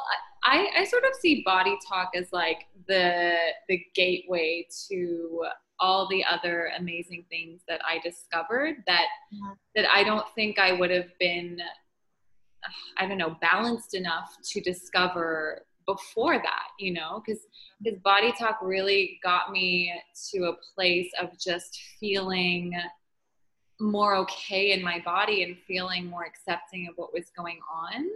I, 0.45 0.69
I 0.79 0.85
sort 0.85 1.05
of 1.05 1.11
see 1.21 1.43
body 1.45 1.77
talk 1.87 2.11
as 2.15 2.33
like 2.33 2.67
the 2.87 3.35
the 3.69 3.83
gateway 3.95 4.67
to 4.91 5.45
all 5.81 6.09
the 6.09 6.25
other 6.25 6.71
amazing 6.79 7.25
things 7.29 7.61
that 7.69 7.81
I 7.87 7.99
discovered 7.99 8.83
that 8.87 9.07
yeah. 9.31 9.53
that 9.77 9.91
I 9.91 10.05
don't 10.05 10.27
think 10.35 10.59
I 10.59 10.73
would 10.73 10.91
have 10.91 11.11
been 11.21 11.59
I 12.97 13.07
don't 13.07 13.19
know 13.19 13.37
balanced 13.41 13.95
enough 13.95 14.37
to 14.51 14.61
discover 14.61 15.65
before 15.87 16.37
that 16.37 16.69
you 16.79 16.93
know? 16.93 17.23
Because 17.25 17.43
his 17.85 17.99
body 17.99 18.33
talk 18.39 18.59
really 18.63 19.19
got 19.23 19.51
me 19.51 19.93
to 20.31 20.45
a 20.45 20.57
place 20.75 21.11
of 21.21 21.39
just 21.39 21.79
feeling 22.01 22.73
more 23.81 24.17
okay 24.17 24.73
in 24.73 24.83
my 24.83 25.01
body 25.05 25.43
and 25.43 25.57
feeling 25.67 26.07
more 26.07 26.25
accepting 26.25 26.89
of 26.89 26.95
what 26.97 27.13
was 27.13 27.31
going 27.37 27.61
on. 27.73 28.07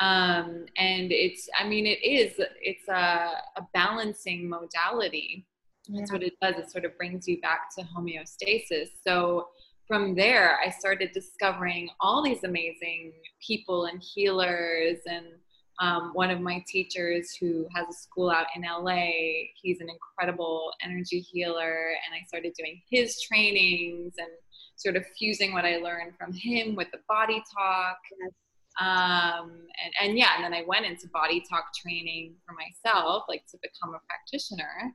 Um, 0.00 0.66
and 0.76 1.12
it's 1.12 1.48
i 1.56 1.68
mean 1.68 1.86
it 1.86 2.04
is 2.04 2.32
it's 2.60 2.88
a, 2.88 3.30
a 3.56 3.68
balancing 3.72 4.48
modality. 4.48 5.46
Yeah. 5.86 6.00
that's 6.00 6.12
what 6.12 6.22
it 6.22 6.32
does. 6.40 6.54
It 6.56 6.70
sort 6.70 6.84
of 6.84 6.96
brings 6.96 7.28
you 7.28 7.40
back 7.40 7.68
to 7.76 7.84
homeostasis. 7.84 8.88
So 9.06 9.48
from 9.86 10.14
there 10.14 10.58
i 10.64 10.70
started 10.70 11.10
discovering 11.12 11.88
all 12.00 12.22
these 12.22 12.44
amazing 12.44 13.12
people 13.40 13.86
and 13.86 14.02
healers 14.02 14.98
and 15.06 15.26
um, 15.80 16.10
one 16.12 16.30
of 16.30 16.40
my 16.40 16.64
teachers 16.68 17.36
who 17.40 17.66
has 17.74 17.88
a 17.88 17.92
school 17.92 18.30
out 18.30 18.46
in 18.54 18.62
LA, 18.62 19.10
he's 19.60 19.80
an 19.80 19.88
incredible 19.88 20.70
energy 20.82 21.20
healer, 21.20 21.88
and 21.88 22.14
I 22.14 22.24
started 22.26 22.52
doing 22.56 22.80
his 22.88 23.20
trainings 23.20 24.14
and 24.18 24.28
sort 24.76 24.96
of 24.96 25.04
fusing 25.18 25.52
what 25.52 25.64
I 25.64 25.78
learned 25.78 26.12
from 26.18 26.32
him 26.32 26.74
with 26.76 26.90
the 26.92 26.98
body 27.08 27.42
talk. 27.56 27.98
Yes. 28.20 28.32
Um, 28.80 29.50
and, 29.84 29.94
and 30.02 30.18
yeah, 30.18 30.30
and 30.36 30.44
then 30.44 30.54
I 30.54 30.64
went 30.66 30.84
into 30.84 31.08
body 31.12 31.42
talk 31.48 31.66
training 31.80 32.34
for 32.46 32.54
myself, 32.54 33.24
like 33.28 33.44
to 33.50 33.58
become 33.62 33.94
a 33.94 34.00
practitioner. 34.06 34.94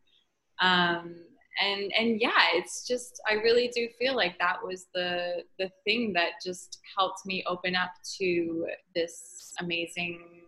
Um, 0.61 1.15
and 1.59 1.91
and 1.97 2.21
yeah, 2.21 2.47
it's 2.53 2.87
just 2.87 3.21
I 3.29 3.33
really 3.33 3.69
do 3.73 3.87
feel 3.97 4.15
like 4.15 4.37
that 4.39 4.57
was 4.63 4.87
the 4.93 5.43
the 5.57 5.69
thing 5.85 6.13
that 6.13 6.33
just 6.43 6.79
helped 6.97 7.25
me 7.25 7.43
open 7.47 7.75
up 7.75 7.91
to 8.19 8.67
this 8.95 9.53
amazing 9.59 10.39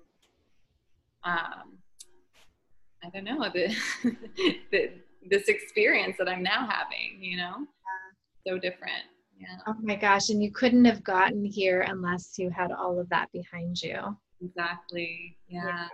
um, 1.24 1.78
I 3.04 3.10
don't 3.14 3.24
know 3.24 3.50
the, 3.54 3.76
the 4.72 4.92
this 5.30 5.48
experience 5.48 6.18
that 6.18 6.28
I'm 6.28 6.44
now 6.44 6.68
having, 6.68 7.24
you 7.24 7.38
know, 7.38 7.68
so 8.48 8.58
different. 8.58 9.04
Yeah. 9.40 9.58
Oh 9.68 9.76
my 9.82 9.96
gosh. 9.96 10.30
And 10.30 10.42
you 10.42 10.52
couldn't 10.52 10.86
have 10.86 11.04
gotten 11.04 11.44
here 11.46 11.82
unless 11.82 12.38
you 12.38 12.50
had 12.50 12.72
all 12.72 13.00
of 13.00 13.10
that 13.10 13.32
behind 13.32 13.82
you. 13.82 14.18
Exactly. 14.44 15.38
Yeah. 15.48 15.88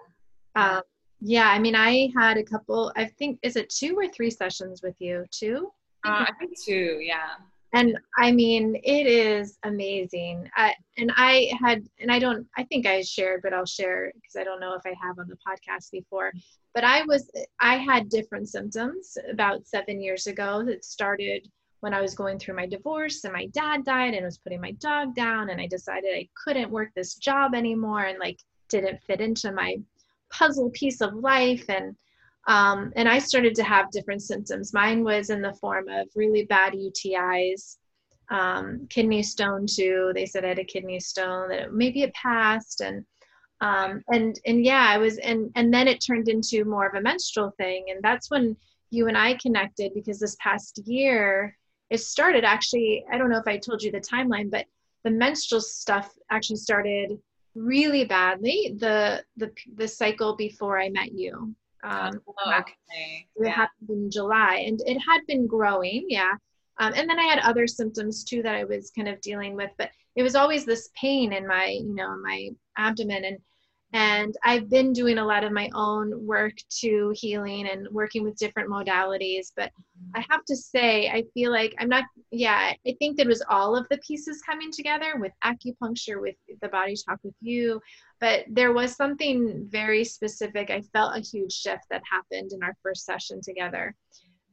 Yeah. 0.55 0.77
Um, 0.77 0.81
yeah. 1.21 1.49
I 1.49 1.59
mean, 1.59 1.75
I 1.75 2.11
had 2.15 2.37
a 2.37 2.43
couple, 2.43 2.91
I 2.95 3.05
think, 3.05 3.39
is 3.41 3.55
it 3.55 3.69
two 3.69 3.95
or 3.97 4.07
three 4.07 4.29
sessions 4.29 4.81
with 4.81 4.95
you? 4.99 5.25
Two? 5.31 5.71
Uh, 6.05 6.25
I 6.27 6.31
think 6.39 6.53
two. 6.59 6.99
Yeah. 7.01 7.35
And 7.73 7.97
I 8.17 8.31
mean, 8.31 8.75
it 8.83 9.07
is 9.07 9.57
amazing. 9.63 10.49
I, 10.55 10.73
and 10.97 11.11
I 11.15 11.51
had, 11.59 11.85
and 11.99 12.11
I 12.11 12.17
don't, 12.17 12.47
I 12.57 12.63
think 12.63 12.85
I 12.85 13.01
shared, 13.01 13.41
but 13.43 13.53
I'll 13.53 13.65
share 13.65 14.11
because 14.15 14.35
I 14.37 14.43
don't 14.43 14.61
know 14.61 14.73
if 14.73 14.83
I 14.85 14.95
have 15.01 15.19
on 15.19 15.27
the 15.27 15.35
podcast 15.35 15.91
before. 15.91 16.31
But 16.73 16.85
I 16.85 17.03
was, 17.03 17.29
I 17.59 17.77
had 17.77 18.09
different 18.09 18.47
symptoms 18.47 19.17
about 19.29 19.67
seven 19.67 20.01
years 20.01 20.27
ago 20.27 20.63
that 20.65 20.85
started 20.85 21.49
when 21.81 21.93
I 21.93 22.01
was 22.01 22.15
going 22.15 22.39
through 22.39 22.55
my 22.55 22.65
divorce 22.65 23.23
and 23.23 23.33
my 23.33 23.47
dad 23.47 23.83
died 23.83 24.13
and 24.13 24.25
was 24.25 24.37
putting 24.37 24.61
my 24.61 24.71
dog 24.71 25.13
down 25.13 25.49
and 25.49 25.61
I 25.61 25.67
decided 25.67 26.09
I 26.15 26.27
couldn't 26.43 26.71
work 26.71 26.89
this 26.95 27.15
job 27.15 27.53
anymore 27.53 28.05
and 28.05 28.17
like 28.19 28.39
didn't 28.69 29.01
fit 29.03 29.21
into 29.21 29.51
my 29.51 29.77
puzzle 30.29 30.69
piece 30.71 31.01
of 31.01 31.13
life 31.13 31.65
and 31.69 31.95
um, 32.47 32.93
and 32.95 33.09
I 33.09 33.19
started 33.19 33.55
to 33.55 33.63
have 33.63 33.91
different 33.91 34.21
symptoms. 34.21 34.73
Mine 34.73 35.03
was 35.03 35.29
in 35.29 35.41
the 35.41 35.53
form 35.55 35.89
of 35.89 36.07
really 36.15 36.45
bad 36.45 36.71
UTIs, 36.71 37.75
um, 38.29 38.87
kidney 38.89 39.21
stone 39.21 39.65
too. 39.69 40.11
They 40.15 40.25
said 40.25 40.45
I 40.45 40.49
had 40.49 40.59
a 40.59 40.63
kidney 40.63 41.01
stone 41.01 41.49
that 41.49 41.73
maybe 41.73 42.03
it 42.03 42.13
passed 42.13 42.79
and 42.81 43.05
um, 43.59 44.01
and 44.13 44.39
and 44.45 44.63
yeah, 44.63 44.85
I 44.87 44.97
was 44.97 45.17
and 45.17 45.51
and 45.55 45.73
then 45.73 45.87
it 45.87 45.99
turned 45.99 46.29
into 46.29 46.63
more 46.63 46.87
of 46.87 46.95
a 46.95 47.01
menstrual 47.01 47.51
thing 47.57 47.85
and 47.89 48.01
that's 48.01 48.29
when 48.29 48.55
you 48.91 49.07
and 49.07 49.17
I 49.17 49.33
connected 49.41 49.93
because 49.93 50.19
this 50.19 50.37
past 50.39 50.79
year 50.85 51.57
it 51.89 51.99
started 51.99 52.43
actually 52.43 53.05
i 53.11 53.17
don't 53.17 53.29
know 53.29 53.39
if 53.39 53.47
i 53.47 53.57
told 53.57 53.81
you 53.81 53.91
the 53.91 53.99
timeline 53.99 54.49
but 54.49 54.65
the 55.03 55.11
menstrual 55.11 55.61
stuff 55.61 56.11
actually 56.29 56.57
started 56.57 57.17
really 57.57 58.05
badly 58.05 58.75
the 58.79 59.23
the 59.37 59.51
the 59.75 59.87
cycle 59.87 60.35
before 60.35 60.79
i 60.79 60.89
met 60.89 61.11
you 61.11 61.53
um 61.83 62.19
oh, 62.27 62.53
okay. 62.59 63.27
it 63.35 63.45
yeah. 63.45 63.49
happened 63.49 63.89
in 63.89 64.11
july 64.11 64.63
and 64.67 64.79
it 64.85 64.99
had 64.99 65.21
been 65.27 65.47
growing 65.47 66.05
yeah 66.07 66.33
um, 66.79 66.93
and 66.95 67.09
then 67.09 67.19
i 67.19 67.23
had 67.23 67.39
other 67.39 67.65
symptoms 67.65 68.23
too 68.23 68.43
that 68.43 68.55
i 68.55 68.63
was 68.63 68.91
kind 68.95 69.07
of 69.07 69.19
dealing 69.21 69.55
with 69.55 69.71
but 69.77 69.89
it 70.15 70.23
was 70.23 70.35
always 70.35 70.65
this 70.65 70.89
pain 70.99 71.33
in 71.33 71.47
my 71.47 71.67
you 71.67 71.95
know 71.95 72.13
in 72.13 72.21
my 72.21 72.49
abdomen 72.77 73.25
and 73.25 73.37
and 73.93 74.35
I've 74.43 74.69
been 74.69 74.91
doing 74.91 75.17
a 75.17 75.25
lot 75.25 75.45
of 75.45 75.53
my 75.53 75.69
own 75.73 76.25
work 76.25 76.53
to 76.81 77.13
healing 77.15 77.67
and 77.67 77.87
working 77.89 78.23
with 78.23 78.35
different 78.35 78.69
modalities. 78.69 79.53
But 79.55 79.71
I 80.13 80.25
have 80.29 80.43
to 80.45 80.57
say, 80.57 81.07
I 81.07 81.23
feel 81.33 81.51
like 81.51 81.73
I'm 81.79 81.87
not, 81.87 82.03
yeah, 82.29 82.73
I 82.85 82.95
think 82.99 83.17
that 83.17 83.27
was 83.27 83.43
all 83.49 83.77
of 83.77 83.87
the 83.89 83.97
pieces 83.99 84.41
coming 84.41 84.71
together 84.71 85.13
with 85.17 85.31
acupuncture, 85.43 86.21
with 86.21 86.35
the 86.61 86.67
body 86.67 86.95
talk 87.07 87.19
with 87.23 87.35
you. 87.39 87.79
But 88.19 88.43
there 88.49 88.73
was 88.73 88.95
something 88.95 89.65
very 89.69 90.03
specific. 90.03 90.69
I 90.69 90.81
felt 90.81 91.15
a 91.15 91.21
huge 91.21 91.53
shift 91.53 91.83
that 91.89 92.01
happened 92.11 92.51
in 92.51 92.63
our 92.63 92.75
first 92.83 93.05
session 93.05 93.39
together. 93.41 93.95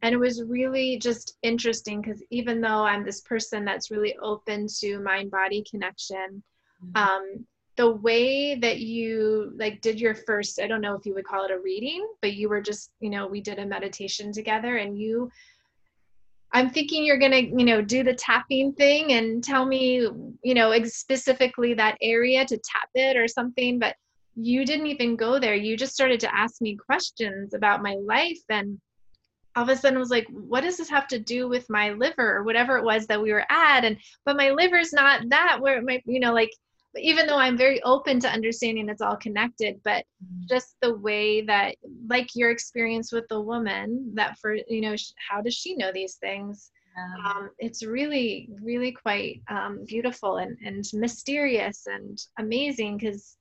And 0.02 0.14
it 0.14 0.18
was 0.18 0.44
really 0.46 0.98
just 0.98 1.38
interesting 1.42 2.02
because 2.02 2.22
even 2.30 2.60
though 2.60 2.84
I'm 2.84 3.04
this 3.04 3.22
person 3.22 3.64
that's 3.64 3.90
really 3.90 4.14
open 4.22 4.66
to 4.80 5.00
mind 5.00 5.30
body 5.30 5.64
connection, 5.68 6.42
mm-hmm. 6.84 6.96
um, 6.96 7.46
the 7.76 7.90
way 7.90 8.54
that 8.54 8.78
you 8.80 9.52
like 9.56 9.80
did 9.80 10.00
your 10.00 10.14
first 10.14 10.60
i 10.60 10.66
don't 10.66 10.80
know 10.80 10.94
if 10.94 11.04
you 11.04 11.14
would 11.14 11.26
call 11.26 11.44
it 11.44 11.50
a 11.50 11.58
reading 11.58 12.06
but 12.20 12.34
you 12.34 12.48
were 12.48 12.60
just 12.60 12.90
you 13.00 13.10
know 13.10 13.26
we 13.26 13.40
did 13.40 13.58
a 13.58 13.66
meditation 13.66 14.32
together 14.32 14.76
and 14.76 14.98
you 14.98 15.30
i'm 16.52 16.70
thinking 16.70 17.04
you're 17.04 17.18
going 17.18 17.32
to 17.32 17.42
you 17.42 17.64
know 17.64 17.82
do 17.82 18.02
the 18.02 18.14
tapping 18.14 18.72
thing 18.72 19.12
and 19.12 19.42
tell 19.42 19.66
me 19.66 20.08
you 20.42 20.54
know 20.54 20.72
specifically 20.84 21.74
that 21.74 21.98
area 22.00 22.44
to 22.44 22.56
tap 22.58 22.88
it 22.94 23.16
or 23.16 23.26
something 23.26 23.78
but 23.78 23.96
you 24.36 24.64
didn't 24.64 24.86
even 24.86 25.16
go 25.16 25.38
there. 25.38 25.54
You 25.54 25.76
just 25.76 25.94
started 25.94 26.20
to 26.20 26.34
ask 26.34 26.60
me 26.60 26.76
questions 26.76 27.54
about 27.54 27.82
my 27.82 27.96
life 28.04 28.40
and 28.48 28.80
all 29.56 29.62
of 29.62 29.68
a 29.68 29.76
sudden 29.76 29.96
I 29.96 30.00
was 30.00 30.10
like 30.10 30.26
what 30.30 30.62
does 30.62 30.76
this 30.76 30.90
have 30.90 31.06
to 31.08 31.18
do 31.20 31.48
with 31.48 31.70
my 31.70 31.90
liver 31.90 32.36
or 32.36 32.42
whatever 32.42 32.76
it 32.76 32.84
was 32.84 33.06
that 33.06 33.22
we 33.22 33.32
were 33.32 33.46
at? 33.48 33.84
And 33.84 33.96
but 34.24 34.36
my 34.36 34.50
liver's 34.50 34.92
not 34.92 35.28
that 35.28 35.58
where 35.60 35.80
my 35.82 36.02
you 36.06 36.18
know 36.18 36.32
like 36.32 36.50
even 36.98 37.26
though 37.26 37.38
I'm 37.38 37.56
very 37.56 37.82
open 37.82 38.20
to 38.20 38.28
understanding 38.28 38.88
it's 38.88 39.02
all 39.02 39.16
connected, 39.16 39.80
but 39.84 40.04
mm-hmm. 40.22 40.46
just 40.48 40.76
the 40.80 40.96
way 40.96 41.42
that, 41.42 41.76
like 42.08 42.34
your 42.34 42.50
experience 42.50 43.12
with 43.12 43.24
the 43.28 43.40
woman, 43.40 44.12
that 44.14 44.38
for, 44.38 44.54
you 44.68 44.80
know, 44.80 44.94
how 45.28 45.40
does 45.40 45.54
she 45.54 45.76
know 45.76 45.92
these 45.92 46.16
things? 46.16 46.70
Um, 46.96 47.50
it's 47.58 47.84
really, 47.84 48.48
really 48.62 48.92
quite 48.92 49.42
um, 49.48 49.84
beautiful 49.86 50.36
and, 50.36 50.56
and 50.64 50.84
mysterious 50.94 51.86
and 51.86 52.18
amazing 52.38 52.98
because, 52.98 53.36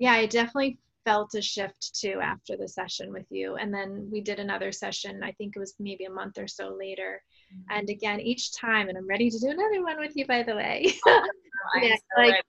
yeah, 0.00 0.12
I 0.12 0.26
definitely 0.26 0.78
felt 1.04 1.34
a 1.34 1.40
shift 1.40 1.98
too 1.98 2.18
after 2.22 2.56
the 2.56 2.68
session 2.68 3.12
with 3.12 3.26
you. 3.30 3.54
And 3.54 3.72
then 3.72 4.08
we 4.12 4.20
did 4.20 4.40
another 4.40 4.72
session, 4.72 5.22
I 5.22 5.32
think 5.32 5.54
it 5.54 5.60
was 5.60 5.74
maybe 5.78 6.04
a 6.04 6.10
month 6.10 6.38
or 6.38 6.48
so 6.48 6.76
later. 6.78 7.22
Mm-hmm. 7.52 7.78
And 7.78 7.88
again, 7.88 8.20
each 8.20 8.54
time, 8.54 8.88
and 8.88 8.98
I'm 8.98 9.08
ready 9.08 9.30
to 9.30 9.38
do 9.38 9.48
another 9.48 9.82
one 9.82 9.98
with 9.98 10.16
you, 10.16 10.26
by 10.26 10.42
the 10.42 10.56
way. 10.56 10.92
Oh, 11.06 11.22
yeah, 11.82 11.94
like, 12.16 12.44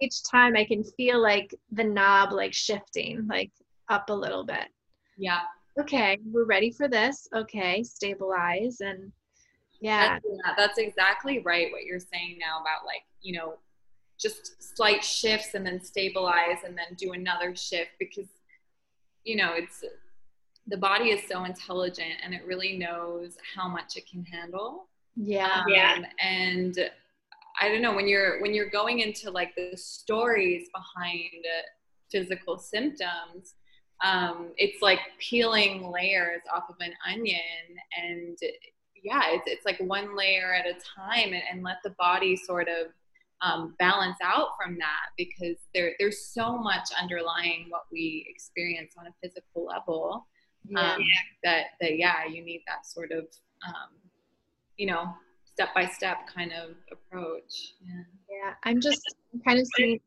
each 0.00 0.22
time 0.30 0.56
I 0.56 0.64
can 0.64 0.84
feel 0.84 1.20
like 1.20 1.54
the 1.72 1.84
knob 1.84 2.32
like 2.32 2.54
shifting 2.54 3.26
like 3.28 3.50
up 3.88 4.10
a 4.10 4.14
little 4.14 4.44
bit. 4.44 4.68
Yeah. 5.16 5.40
Okay, 5.80 6.18
we're 6.32 6.44
ready 6.44 6.72
for 6.72 6.88
this. 6.88 7.28
Okay, 7.34 7.82
stabilize 7.82 8.80
and 8.80 9.12
yeah. 9.80 10.14
That's, 10.14 10.24
yeah, 10.26 10.54
that's 10.56 10.78
exactly 10.78 11.38
right 11.40 11.70
what 11.70 11.84
you're 11.84 12.00
saying 12.00 12.38
now 12.40 12.60
about 12.60 12.84
like, 12.84 13.02
you 13.22 13.38
know, 13.38 13.54
just 14.18 14.76
slight 14.76 15.04
shifts 15.04 15.54
and 15.54 15.64
then 15.64 15.80
stabilize 15.80 16.64
and 16.66 16.76
then 16.76 16.96
do 16.96 17.12
another 17.12 17.54
shift 17.54 17.90
because 17.98 18.26
you 19.24 19.36
know 19.36 19.52
it's 19.54 19.84
the 20.66 20.76
body 20.76 21.10
is 21.10 21.22
so 21.28 21.44
intelligent 21.44 22.14
and 22.24 22.34
it 22.34 22.44
really 22.44 22.76
knows 22.76 23.36
how 23.54 23.68
much 23.68 23.96
it 23.96 24.08
can 24.10 24.24
handle 24.24 24.88
yeah 25.16 25.62
um, 25.62 25.64
yeah 25.68 25.98
and 26.20 26.90
i 27.60 27.68
don't 27.68 27.82
know 27.82 27.94
when 27.94 28.08
you're 28.08 28.40
when 28.40 28.54
you're 28.54 28.70
going 28.70 29.00
into 29.00 29.30
like 29.30 29.54
the 29.56 29.76
stories 29.76 30.68
behind 30.74 31.44
physical 32.10 32.58
symptoms 32.58 33.54
um, 34.00 34.52
it's 34.56 34.80
like 34.80 35.00
peeling 35.18 35.90
layers 35.90 36.42
off 36.54 36.70
of 36.70 36.76
an 36.80 36.92
onion 37.10 37.40
and 38.00 38.38
yeah 39.02 39.22
it's, 39.30 39.44
it's 39.46 39.66
like 39.66 39.78
one 39.80 40.16
layer 40.16 40.54
at 40.54 40.66
a 40.66 40.74
time 40.96 41.32
and, 41.32 41.42
and 41.50 41.62
let 41.62 41.78
the 41.82 41.94
body 41.98 42.36
sort 42.36 42.68
of 42.68 42.92
um, 43.40 43.74
balance 43.78 44.16
out 44.22 44.48
from 44.60 44.78
that 44.78 45.10
because 45.16 45.56
there, 45.74 45.94
there's 45.98 46.26
so 46.26 46.58
much 46.58 46.88
underlying 47.00 47.66
what 47.68 47.82
we 47.92 48.26
experience 48.28 48.94
on 48.98 49.06
a 49.06 49.14
physical 49.22 49.66
level 49.66 50.26
yeah. 50.68 50.94
Um, 50.94 51.02
that, 51.44 51.64
that 51.80 51.96
yeah 51.96 52.26
you 52.26 52.44
need 52.44 52.62
that 52.66 52.84
sort 52.86 53.10
of 53.12 53.24
um, 53.66 53.90
you 54.76 54.86
know 54.86 55.14
step 55.58 55.74
by 55.74 55.86
step 55.86 56.18
kind 56.32 56.52
of 56.52 56.76
approach 56.92 57.74
yeah, 57.84 58.02
yeah 58.30 58.52
i'm 58.62 58.80
just 58.80 59.02
kind 59.44 59.58
of 59.58 59.66
seeing 59.76 59.98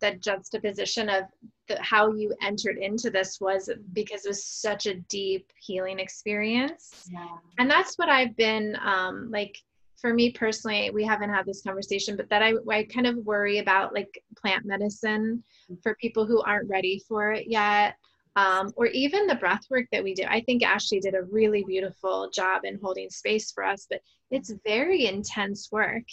that, 0.00 0.12
that 0.12 0.20
juxtaposition 0.20 1.08
of 1.08 1.24
the, 1.66 1.82
how 1.82 2.12
you 2.12 2.34
entered 2.42 2.76
into 2.76 3.08
this 3.08 3.38
was 3.40 3.70
because 3.94 4.26
it 4.26 4.28
was 4.28 4.44
such 4.44 4.84
a 4.84 4.96
deep 5.08 5.50
healing 5.62 5.98
experience 5.98 7.08
yeah. 7.10 7.26
and 7.58 7.70
that's 7.70 7.96
what 7.96 8.10
i've 8.10 8.36
been 8.36 8.76
um, 8.84 9.30
like 9.30 9.56
for 9.98 10.12
me 10.12 10.30
personally 10.30 10.90
we 10.90 11.04
haven't 11.04 11.30
had 11.30 11.46
this 11.46 11.62
conversation 11.62 12.14
but 12.14 12.28
that 12.28 12.42
I, 12.42 12.52
I 12.70 12.84
kind 12.84 13.06
of 13.06 13.16
worry 13.16 13.58
about 13.58 13.94
like 13.94 14.22
plant 14.36 14.66
medicine 14.66 15.42
mm-hmm. 15.64 15.80
for 15.82 15.96
people 16.02 16.26
who 16.26 16.42
aren't 16.42 16.68
ready 16.68 17.02
for 17.08 17.32
it 17.32 17.46
yet 17.48 17.94
um, 18.36 18.72
or 18.76 18.86
even 18.86 19.26
the 19.26 19.34
breath 19.34 19.64
work 19.70 19.86
that 19.92 20.04
we 20.04 20.14
do. 20.14 20.24
i 20.28 20.40
think 20.42 20.62
ashley 20.62 21.00
did 21.00 21.14
a 21.14 21.22
really 21.24 21.64
beautiful 21.64 22.30
job 22.32 22.64
in 22.64 22.78
holding 22.82 23.10
space 23.10 23.50
for 23.52 23.64
us 23.64 23.86
but 23.88 24.00
it's 24.30 24.52
very 24.64 25.06
intense 25.06 25.70
work 25.72 26.04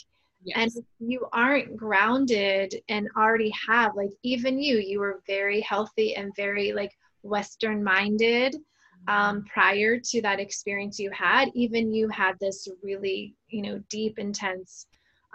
Yes. 0.46 0.76
And 0.76 0.86
you 1.12 1.28
aren't 1.34 1.76
grounded 1.76 2.76
and 2.88 3.10
already 3.18 3.52
have, 3.68 3.96
like, 3.96 4.12
even 4.22 4.60
you, 4.60 4.78
you 4.78 5.00
were 5.00 5.24
very 5.26 5.60
healthy 5.62 6.16
and 6.16 6.36
very, 6.36 6.72
like, 6.72 6.92
Western 7.24 7.84
minded 7.84 8.56
um, 9.08 9.38
mm-hmm. 9.38 9.48
prior 9.48 10.00
to 10.00 10.22
that 10.22 10.40
experience 10.40 11.00
you 11.00 11.10
had. 11.12 11.50
Even 11.56 11.92
you 11.92 12.08
had 12.10 12.36
this 12.40 12.68
really, 12.84 13.36
you 13.50 13.64
know, 13.64 13.82
deep, 13.90 14.20
intense 14.20 14.86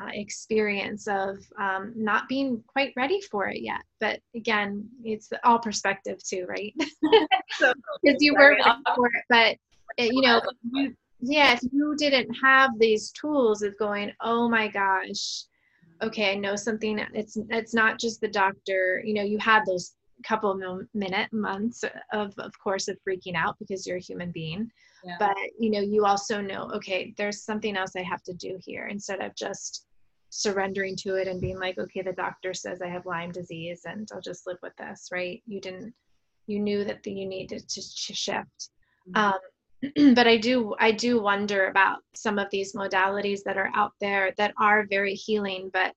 uh, 0.00 0.08
experience 0.12 1.06
of 1.06 1.38
um, 1.58 1.92
not 1.94 2.28
being 2.28 2.62
quite 2.66 2.92
ready 2.96 3.20
for 3.20 3.48
it 3.48 3.60
yet. 3.60 3.82
But 4.00 4.20
again, 4.34 4.88
it's 5.04 5.30
all 5.44 5.58
perspective 5.58 6.22
too, 6.22 6.46
right? 6.48 6.74
Because 8.02 8.22
you 8.22 8.32
were 8.34 8.52
ready 8.52 8.80
for 8.94 9.06
it, 9.06 9.24
but 9.28 9.56
uh, 9.98 10.08
you 10.10 10.22
know, 10.22 10.40
you, 10.72 10.94
yeah, 11.20 11.52
if 11.52 11.60
you 11.70 11.94
didn't 11.96 12.32
have 12.42 12.70
these 12.78 13.10
tools 13.10 13.62
of 13.62 13.76
going, 13.78 14.12
oh 14.22 14.48
my 14.48 14.68
gosh, 14.68 15.44
okay, 16.02 16.32
I 16.32 16.34
know 16.36 16.56
something. 16.56 16.98
It's 17.12 17.36
it's 17.50 17.74
not 17.74 17.98
just 17.98 18.20
the 18.20 18.28
doctor. 18.28 19.02
You 19.04 19.14
know, 19.14 19.22
you 19.22 19.38
had 19.38 19.64
those 19.66 19.94
couple 20.22 20.50
of 20.50 20.86
minute 20.92 21.32
months 21.32 21.82
of 22.12 22.38
of 22.38 22.52
course 22.62 22.88
of 22.88 22.98
freaking 23.08 23.34
out 23.34 23.56
because 23.58 23.86
you're 23.86 23.96
a 23.96 24.00
human 24.00 24.30
being. 24.30 24.70
Yeah. 25.04 25.16
But 25.18 25.36
you 25.58 25.70
know, 25.70 25.80
you 25.80 26.04
also 26.04 26.40
know, 26.40 26.70
okay, 26.74 27.14
there's 27.16 27.42
something 27.42 27.76
else 27.76 27.92
I 27.96 28.02
have 28.02 28.22
to 28.24 28.34
do 28.34 28.58
here 28.64 28.86
instead 28.86 29.20
of 29.20 29.34
just 29.34 29.86
surrendering 30.30 30.96
to 30.96 31.16
it 31.16 31.28
and 31.28 31.40
being 31.40 31.58
like, 31.58 31.78
okay, 31.78 32.02
the 32.02 32.12
doctor 32.12 32.54
says 32.54 32.80
I 32.80 32.88
have 32.88 33.06
Lyme 33.06 33.32
disease 33.32 33.82
and 33.84 34.08
I'll 34.12 34.20
just 34.20 34.46
live 34.46 34.58
with 34.62 34.74
this, 34.76 35.08
right? 35.12 35.42
You 35.46 35.60
didn't, 35.60 35.92
you 36.46 36.60
knew 36.60 36.84
that 36.84 37.02
the, 37.02 37.12
you 37.12 37.28
needed 37.28 37.68
to, 37.68 37.80
to 37.80 38.14
shift. 38.14 38.70
Mm-hmm. 39.08 39.16
Um, 39.16 39.40
but 40.14 40.26
I 40.26 40.36
do 40.36 40.74
I 40.78 40.92
do 40.92 41.22
wonder 41.22 41.68
about 41.68 42.00
some 42.14 42.38
of 42.38 42.48
these 42.50 42.74
modalities 42.74 43.40
that 43.44 43.56
are 43.56 43.70
out 43.74 43.92
there 44.00 44.34
that 44.36 44.52
are 44.58 44.86
very 44.90 45.14
healing, 45.14 45.70
but 45.72 45.94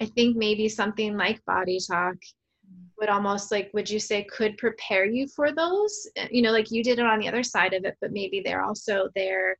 I 0.00 0.06
think 0.06 0.36
maybe 0.36 0.68
something 0.68 1.16
like 1.16 1.44
body 1.46 1.78
talk 1.80 2.16
would 2.98 3.08
almost 3.08 3.50
like 3.50 3.70
would 3.72 3.88
you 3.88 3.98
say 3.98 4.24
could 4.24 4.56
prepare 4.58 5.06
you 5.06 5.26
for 5.28 5.52
those 5.52 6.06
you 6.30 6.42
know 6.42 6.50
like 6.50 6.70
you 6.70 6.82
did 6.82 6.98
it 6.98 7.06
on 7.06 7.18
the 7.18 7.28
other 7.28 7.42
side 7.42 7.72
of 7.72 7.84
it 7.84 7.96
but 8.00 8.12
maybe 8.12 8.42
they're 8.44 8.64
also 8.64 9.08
there 9.14 9.56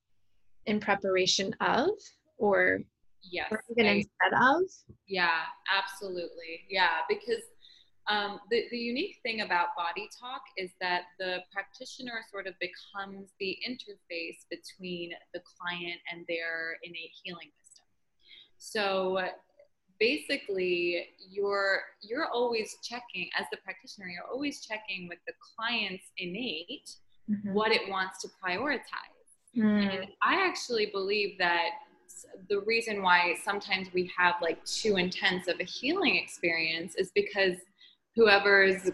in 0.67 0.81
preparation 0.81 1.55
of 1.61 1.89
or 2.37 2.81
yes 3.23 3.49
or 3.51 3.63
even 3.71 3.87
I, 3.87 3.95
instead 3.97 4.33
of 4.41 4.63
yeah 5.07 5.43
absolutely 5.77 6.67
yeah 6.69 7.03
because 7.09 7.43
um, 8.11 8.41
the, 8.51 8.65
the 8.71 8.79
unique 8.79 9.17
thing 9.23 9.43
about 9.43 9.77
body 9.77 10.09
talk 10.19 10.41
is 10.57 10.71
that 10.81 11.03
the 11.19 11.41
practitioner 11.53 12.25
sort 12.31 12.47
of 12.47 12.55
becomes 12.59 13.29
the 13.39 13.59
interface 13.69 14.47
between 14.49 15.11
the 15.35 15.41
client 15.41 16.01
and 16.11 16.25
their 16.27 16.79
innate 16.83 17.13
healing 17.23 17.51
system 17.61 17.85
So 18.57 19.29
basically 20.01 21.07
you're 21.31 21.81
you're 22.03 22.29
always 22.29 22.77
checking 22.83 23.29
as 23.39 23.47
the 23.51 23.59
practitioner 23.59 24.07
you're 24.09 24.31
always 24.33 24.65
checking 24.65 25.09
with 25.09 25.19
the 25.27 25.33
client's 25.57 26.05
innate 26.19 26.91
mm-hmm. 27.31 27.53
what 27.53 27.73
it 27.73 27.89
wants 27.89 28.21
to 28.23 28.29
prioritize 28.43 29.27
mm. 29.57 29.65
and 29.65 30.07
i 30.23 30.35
actually 30.47 30.87
believe 30.87 31.37
that 31.39 31.71
the 32.49 32.61
reason 32.61 33.03
why 33.03 33.35
sometimes 33.45 33.89
we 33.93 34.11
have 34.17 34.35
like 34.43 34.65
too 34.65 34.97
intense 34.97 35.49
of 35.49 35.61
a 35.61 35.65
healing 35.65 36.17
experience 36.17 36.95
is 36.97 37.11
because 37.15 37.57
whoever's 38.17 38.91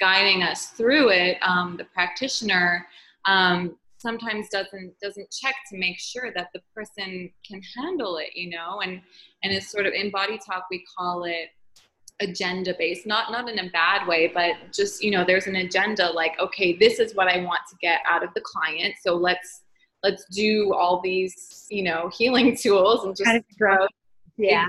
guiding 0.00 0.42
us 0.42 0.68
through 0.68 1.10
it, 1.10 1.38
um, 1.42 1.76
the 1.76 1.84
practitioner, 1.84 2.86
um, 3.24 3.76
sometimes 3.98 4.48
doesn't 4.50 4.92
doesn't 5.00 5.30
check 5.30 5.54
to 5.70 5.78
make 5.78 5.98
sure 5.98 6.32
that 6.34 6.48
the 6.54 6.60
person 6.74 7.30
can 7.46 7.60
handle 7.76 8.18
it, 8.18 8.30
you 8.34 8.50
know, 8.50 8.80
and 8.80 9.00
and 9.42 9.52
it's 9.52 9.70
sort 9.70 9.86
of 9.86 9.92
in 9.94 10.10
body 10.10 10.38
talk 10.38 10.66
we 10.70 10.84
call 10.96 11.24
it 11.24 11.48
agenda 12.20 12.74
based 12.78 13.06
not 13.06 13.30
not 13.30 13.48
in 13.48 13.58
a 13.58 13.70
bad 13.70 14.06
way 14.08 14.26
but 14.26 14.54
just 14.72 15.04
you 15.04 15.10
know 15.10 15.22
there's 15.22 15.46
an 15.46 15.56
agenda 15.56 16.10
like 16.12 16.32
okay 16.40 16.74
this 16.74 16.98
is 16.98 17.14
what 17.14 17.28
i 17.28 17.44
want 17.44 17.60
to 17.68 17.76
get 17.82 18.00
out 18.08 18.24
of 18.24 18.30
the 18.34 18.40
client 18.40 18.94
so 19.02 19.14
let's 19.14 19.64
let's 20.06 20.24
do 20.26 20.72
all 20.74 21.00
these 21.00 21.66
you 21.70 21.82
know 21.82 22.08
healing 22.16 22.56
tools 22.56 23.04
and 23.04 23.14
just 23.16 23.24
kind 23.24 23.38
of 23.38 23.58
grow. 23.58 23.86
yeah. 24.36 24.66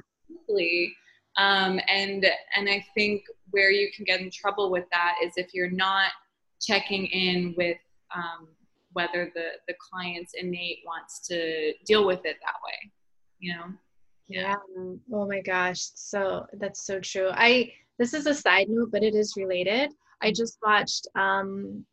um, 1.37 1.79
and 1.87 2.25
and 2.55 2.69
i 2.69 2.83
think 2.93 3.23
where 3.51 3.71
you 3.71 3.89
can 3.95 4.03
get 4.05 4.19
in 4.19 4.29
trouble 4.31 4.69
with 4.71 4.85
that 4.91 5.15
is 5.23 5.33
if 5.37 5.53
you're 5.53 5.71
not 5.71 6.11
checking 6.61 7.05
in 7.07 7.53
with 7.57 7.77
um, 8.15 8.47
whether 8.93 9.31
the 9.35 9.49
the 9.67 9.75
client's 9.79 10.33
innate 10.33 10.79
wants 10.85 11.27
to 11.27 11.73
deal 11.85 12.05
with 12.05 12.19
it 12.25 12.37
that 12.41 12.55
way 12.65 12.91
you 13.39 13.53
know? 13.53 13.65
Yeah. 14.27 14.55
yeah. 14.75 14.83
Oh 15.13 15.27
my 15.27 15.41
gosh. 15.41 15.89
So 15.95 16.45
that's 16.53 16.85
so 16.85 16.99
true. 16.99 17.29
I 17.31 17.71
this 17.97 18.13
is 18.13 18.27
a 18.27 18.33
side 18.33 18.67
note 18.69 18.89
but 18.91 19.03
it 19.03 19.15
is 19.15 19.35
related. 19.37 19.91
I 20.21 20.31
just 20.31 20.57
watched 20.65 21.07
um 21.15 21.85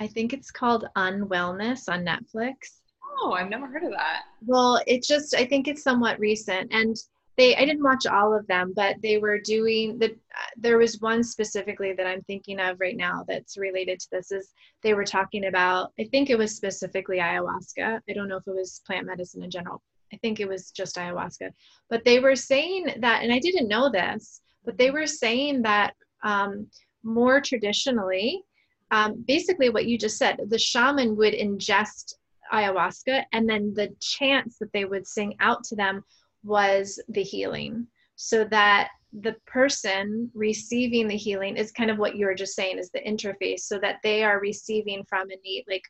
i 0.00 0.06
think 0.06 0.32
it's 0.32 0.50
called 0.50 0.86
unwellness 0.96 1.88
on 1.88 2.04
netflix. 2.04 2.80
Oh 3.20 3.32
i've 3.32 3.48
never 3.48 3.66
heard 3.66 3.84
of 3.84 3.90
that. 3.90 4.22
Well 4.44 4.80
it 4.86 5.02
just 5.02 5.34
i 5.34 5.44
think 5.44 5.68
it's 5.68 5.82
somewhat 5.82 6.18
recent 6.18 6.72
and 6.72 6.96
they 7.36 7.56
i 7.56 7.64
didn't 7.64 7.82
watch 7.82 8.06
all 8.06 8.34
of 8.34 8.46
them 8.46 8.72
but 8.74 8.96
they 9.02 9.18
were 9.18 9.38
doing 9.38 9.98
the 9.98 10.16
there 10.56 10.78
was 10.78 11.00
one 11.00 11.22
specifically 11.22 11.92
that 11.92 12.06
i'm 12.06 12.22
thinking 12.22 12.60
of 12.60 12.78
right 12.80 12.96
now 12.96 13.24
that's 13.26 13.56
related 13.56 13.98
to 14.00 14.08
this 14.12 14.30
is 14.30 14.52
they 14.82 14.94
were 14.94 15.04
talking 15.04 15.46
about 15.46 15.92
i 15.98 16.04
think 16.04 16.30
it 16.30 16.38
was 16.38 16.56
specifically 16.56 17.18
ayahuasca. 17.18 18.00
I 18.08 18.12
don't 18.12 18.28
know 18.28 18.36
if 18.36 18.46
it 18.46 18.54
was 18.54 18.82
plant 18.86 19.06
medicine 19.06 19.42
in 19.42 19.50
general. 19.50 19.82
I 20.12 20.16
think 20.18 20.38
it 20.38 20.48
was 20.48 20.70
just 20.70 20.94
ayahuasca. 20.96 21.50
But 21.90 22.04
they 22.04 22.20
were 22.20 22.36
saying 22.36 22.86
that 23.00 23.22
and 23.22 23.32
i 23.32 23.38
didn't 23.38 23.68
know 23.68 23.90
this 23.90 24.40
but 24.64 24.78
they 24.78 24.90
were 24.90 25.06
saying 25.06 25.62
that 25.62 25.94
um, 26.22 26.66
more 27.02 27.40
traditionally 27.40 28.42
um, 28.90 29.24
basically 29.26 29.70
what 29.70 29.86
you 29.86 29.98
just 29.98 30.18
said 30.18 30.38
the 30.48 30.58
shaman 30.58 31.16
would 31.16 31.34
ingest 31.34 32.14
ayahuasca 32.52 33.24
and 33.32 33.48
then 33.48 33.72
the 33.74 33.94
chants 34.00 34.58
that 34.58 34.72
they 34.72 34.84
would 34.84 35.06
sing 35.06 35.34
out 35.40 35.64
to 35.64 35.76
them 35.76 36.04
was 36.44 37.00
the 37.08 37.22
healing. 37.22 37.86
So 38.16 38.44
that 38.44 38.90
the 39.12 39.34
person 39.46 40.30
receiving 40.34 41.08
the 41.08 41.16
healing 41.16 41.56
is 41.56 41.72
kind 41.72 41.90
of 41.90 41.98
what 41.98 42.16
you 42.16 42.26
were 42.26 42.34
just 42.34 42.54
saying 42.54 42.78
is 42.78 42.90
the 42.90 43.00
interface. 43.00 43.60
So 43.60 43.78
that 43.80 43.98
they 44.02 44.22
are 44.22 44.40
receiving 44.40 45.04
from 45.08 45.30
a 45.30 45.36
need 45.44 45.64
like 45.68 45.84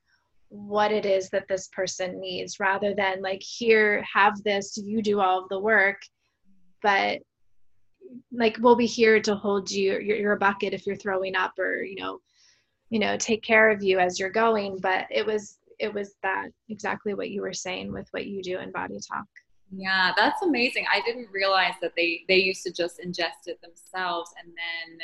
what 0.48 0.92
it 0.92 1.04
is 1.04 1.30
that 1.30 1.48
this 1.48 1.68
person 1.68 2.20
needs 2.20 2.60
rather 2.60 2.94
than 2.94 3.20
like 3.20 3.42
here 3.42 4.04
have 4.12 4.40
this 4.44 4.76
you 4.76 5.02
do 5.02 5.18
all 5.18 5.42
of 5.42 5.48
the 5.48 5.58
work 5.58 6.00
but 6.80 7.18
like 8.30 8.56
we'll 8.60 8.76
be 8.76 8.86
here 8.86 9.18
to 9.18 9.34
hold 9.34 9.68
you 9.68 9.98
you're 9.98 10.34
a 10.34 10.38
bucket 10.38 10.72
if 10.72 10.86
you're 10.86 10.94
throwing 10.94 11.34
up 11.34 11.58
or 11.58 11.82
you 11.82 11.96
know 11.96 12.20
you 12.90 12.98
know 12.98 13.16
take 13.16 13.42
care 13.42 13.70
of 13.70 13.82
you 13.82 13.98
as 13.98 14.18
you're 14.18 14.30
going 14.30 14.78
but 14.78 15.06
it 15.10 15.24
was 15.24 15.58
it 15.78 15.92
was 15.92 16.14
that 16.22 16.48
exactly 16.68 17.14
what 17.14 17.30
you 17.30 17.42
were 17.42 17.52
saying 17.52 17.92
with 17.92 18.06
what 18.12 18.26
you 18.26 18.42
do 18.42 18.58
in 18.58 18.70
body 18.70 18.98
talk 19.12 19.26
Yeah, 19.76 20.12
that's 20.16 20.42
amazing. 20.42 20.86
I 20.92 21.00
didn't 21.04 21.28
realize 21.32 21.74
that 21.82 21.92
they 21.96 22.24
they 22.28 22.36
used 22.36 22.62
to 22.64 22.72
just 22.72 23.00
ingest 23.00 23.46
it 23.46 23.60
themselves 23.60 24.30
and 24.38 24.48
then 24.48 24.98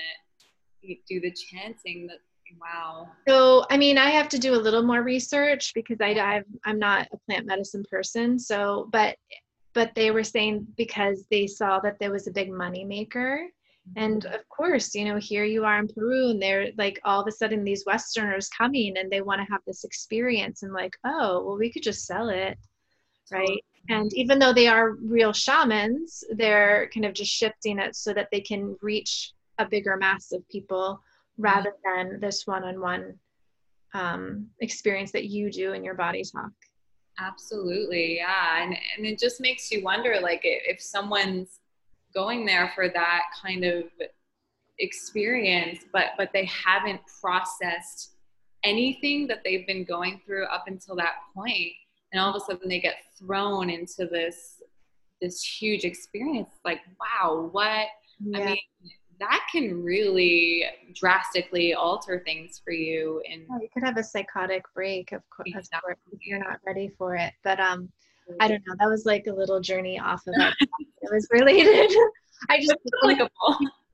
do 1.09 1.21
the 1.21 1.33
chanting. 1.33 2.07
That 2.07 2.19
wow. 2.61 3.09
So 3.29 3.65
I 3.71 3.77
mean, 3.77 3.99
I 3.99 4.11
have 4.11 4.29
to 4.31 4.39
do 4.39 4.55
a 4.55 4.65
little 4.67 4.83
more 4.83 5.03
research 5.03 5.73
because 5.75 5.99
I 6.01 6.11
I've, 6.15 6.45
I'm 6.65 6.79
not 6.79 7.09
a 7.13 7.19
plant 7.27 7.47
medicine 7.47 7.85
person. 7.91 8.39
So, 8.39 8.89
but 8.93 9.17
but 9.73 9.93
they 9.95 10.11
were 10.11 10.25
saying 10.25 10.67
because 10.77 11.25
they 11.31 11.47
saw 11.47 11.81
that 11.81 11.99
there 12.01 12.13
was 12.13 12.27
a 12.27 12.33
big 12.33 12.51
money 12.51 12.85
maker 12.85 13.47
and 13.97 14.27
of 14.27 14.49
course 14.49 14.95
you 14.95 15.05
know 15.05 15.17
here 15.17 15.45
you 15.45 15.65
are 15.65 15.79
in 15.79 15.89
peru 15.89 16.31
and 16.31 16.43
they're 16.43 16.69
like 16.79 17.01
all 17.05 17.21
of 17.21 17.27
a 17.27 17.33
sudden 17.33 17.65
these 17.65 17.85
westerners 17.87 18.49
coming 18.49 18.97
and 18.97 19.11
they 19.11 19.21
want 19.21 19.41
to 19.41 19.53
have 19.53 19.61
this 19.67 19.85
experience 19.85 20.63
and 20.63 20.73
like 20.73 20.97
oh 21.05 21.45
well 21.45 21.59
we 21.59 21.71
could 21.71 21.83
just 21.83 22.07
sell 22.07 22.29
it 22.29 22.59
right? 23.33 23.65
And 23.89 24.13
even 24.15 24.39
though 24.39 24.53
they 24.53 24.67
are 24.67 24.93
real 24.93 25.33
shamans 25.33 26.25
they're 26.37 26.91
kind 26.93 27.07
of 27.07 27.15
just 27.15 27.33
shifting 27.33 27.79
it 27.79 27.97
so 27.97 28.13
that 28.13 28.29
they 28.31 28.41
can 28.41 28.77
reach 28.83 29.33
a 29.59 29.67
bigger 29.67 29.97
mass 29.97 30.33
of 30.33 30.49
people 30.49 31.01
rather 31.39 31.75
than 31.85 32.21
this 32.21 32.47
one-on-one 32.47 33.15
um, 33.95 34.47
experience 34.61 35.11
that 35.13 35.27
you 35.27 35.51
do 35.51 35.73
in 35.73 35.83
your 35.83 35.95
body 35.95 36.23
talk. 36.23 36.51
Absolutely 37.19 38.17
yeah 38.17 38.63
and, 38.63 38.77
and 38.97 39.07
it 39.07 39.19
just 39.19 39.41
makes 39.41 39.71
you 39.71 39.83
wonder 39.83 40.19
like 40.21 40.41
if 40.45 40.81
someone's 40.81 41.61
going 42.15 42.45
there 42.45 42.73
for 42.75 42.89
that 42.89 43.23
kind 43.41 43.65
of 43.65 43.85
experience 44.79 45.85
but 45.93 46.07
but 46.17 46.31
they 46.33 46.47
haven't 46.47 47.01
processed 47.21 48.15
anything 48.65 49.27
that 49.27 49.41
they've 49.45 49.67
been 49.67 49.85
going 49.85 50.21
through 50.25 50.45
up 50.47 50.65
until 50.67 50.97
that 50.97 51.15
point 51.35 51.73
and 52.13 52.21
all 52.21 52.31
of 52.31 52.37
a 52.37 52.45
sudden 52.45 52.69
they 52.69 52.81
get 52.81 52.97
thrown 53.19 53.71
into 53.71 54.07
this 54.07 54.63
this 55.21 55.43
huge 55.43 55.85
experience 55.85 56.55
like 56.65 56.81
wow 56.99 57.49
what 57.53 57.87
yeah. 58.21 58.39
i 58.39 58.45
mean 58.47 58.59
that 59.19 59.47
can 59.53 59.83
really 59.83 60.65
drastically 60.95 61.75
alter 61.75 62.23
things 62.25 62.61
for 62.65 62.73
you 62.73 63.23
and 63.31 63.43
you 63.61 63.69
could 63.73 63.83
have 63.83 63.99
a 63.99 64.03
psychotic 64.03 64.63
break 64.75 65.13
of 65.13 65.21
course, 65.29 65.47
exactly. 65.47 65.77
of 65.77 65.83
course 65.83 65.99
if 66.13 66.27
you're 66.27 66.39
not 66.39 66.59
ready 66.67 66.91
for 66.97 67.15
it 67.15 67.35
but 67.45 67.61
um 67.61 67.91
I 68.41 68.49
don't 68.49 68.63
know. 68.67 68.75
That 68.79 68.89
was 68.89 69.07
like 69.07 69.27
a 69.27 69.33
little 69.33 69.61
journey 69.61 69.99
off 69.99 70.23
of 70.27 70.35
it. 70.37 70.55
it 70.61 71.11
was 71.13 71.27
related. 71.31 71.91
I 72.49 72.59
just 72.59 72.77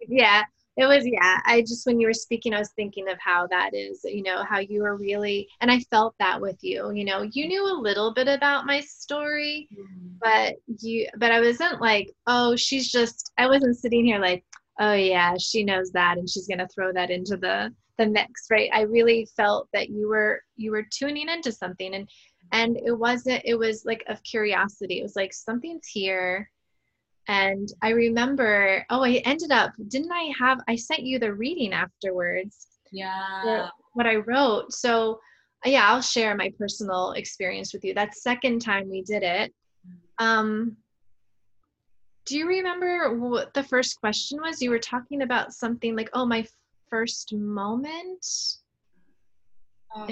yeah, 0.09 0.43
it 0.77 0.87
was 0.87 1.07
yeah. 1.07 1.41
I 1.45 1.63
just 1.63 1.87
when 1.87 1.99
you 1.99 2.07
were 2.07 2.13
speaking, 2.13 2.53
I 2.53 2.59
was 2.59 2.73
thinking 2.77 3.09
of 3.09 3.19
how 3.19 3.47
that 3.49 3.75
is. 3.75 4.01
You 4.05 4.23
know 4.23 4.45
how 4.45 4.59
you 4.59 4.83
were 4.83 4.97
really, 4.97 5.49
and 5.61 5.71
I 5.71 5.81
felt 5.91 6.15
that 6.19 6.41
with 6.41 6.59
you. 6.61 6.93
You 6.93 7.05
know, 7.05 7.23
you 7.33 7.49
knew 7.49 7.65
a 7.65 7.81
little 7.81 8.13
bit 8.13 8.29
about 8.29 8.67
my 8.67 8.81
story, 8.81 9.69
mm-hmm. 9.73 10.09
but 10.21 10.57
you, 10.81 11.09
but 11.17 11.33
I 11.33 11.41
wasn't 11.41 11.81
like, 11.81 12.13
oh, 12.27 12.57
she's 12.57 12.93
just. 12.93 13.33
I 13.39 13.47
wasn't 13.47 13.79
sitting 13.79 14.05
here 14.05 14.19
like, 14.19 14.45
oh 14.79 14.93
yeah, 14.93 15.35
she 15.39 15.65
knows 15.65 15.91
that, 15.93 16.19
and 16.19 16.29
she's 16.29 16.47
gonna 16.47 16.69
throw 16.69 16.93
that 16.93 17.11
into 17.11 17.37
the 17.37 17.73
the 17.99 18.07
mix, 18.07 18.49
right? 18.51 18.69
I 18.75 18.83
really 18.83 19.27
felt 19.37 19.69
that 19.73 19.89
you 19.89 20.09
were 20.09 20.43
you 20.57 20.71
were 20.71 20.87
tuning 20.91 21.29
into 21.29 21.53
something, 21.53 21.95
and 21.95 22.09
and 22.53 22.77
it 22.85 22.93
wasn't 22.93 23.43
it 23.45 23.55
was 23.55 23.85
like 23.85 24.05
of 24.09 24.23
curiosity. 24.23 25.01
It 25.01 25.03
was 25.03 25.17
like 25.17 25.33
something's 25.33 25.87
here. 25.87 26.51
And 27.29 27.73
i 27.83 27.91
remember 27.91 28.87
oh 28.91 29.03
i 29.03 29.15
ended 29.25 29.51
up 29.51 29.73
didn't 29.89 30.13
i 30.13 30.33
have 30.39 30.61
i 30.69 30.77
sent 30.77 31.01
you 31.01 31.19
the 31.19 31.35
reading 31.35 31.73
afterwards 31.73 32.69
yeah. 32.93 33.69
what 33.95 34.07
i 34.07 34.17
wrote. 34.17 34.73
So 34.73 35.19
yeah 35.65 35.91
i'll 35.91 36.03
share 36.03 36.37
my 36.37 36.53
personal 36.59 37.13
experience 37.13 37.73
with 37.73 37.85
you. 37.85 37.95
That 37.95 38.17
second 38.17 38.61
time 38.61 38.89
we 38.89 39.03
did 39.03 39.23
it. 39.23 39.53
Um 40.19 40.77
do 42.27 42.37
you 42.37 42.47
remember 42.47 43.17
what 43.19 43.55
the 43.55 43.63
first 43.63 44.01
question 44.01 44.41
was? 44.41 44.61
You 44.61 44.71
were 44.71 44.79
talking 44.79 45.23
about 45.23 45.53
something 45.53 45.97
like 45.97 46.11
oh 46.13 46.27
my 46.27 46.47
first 46.89 47.33
moment? 47.35 48.27
Oh. 49.95 50.09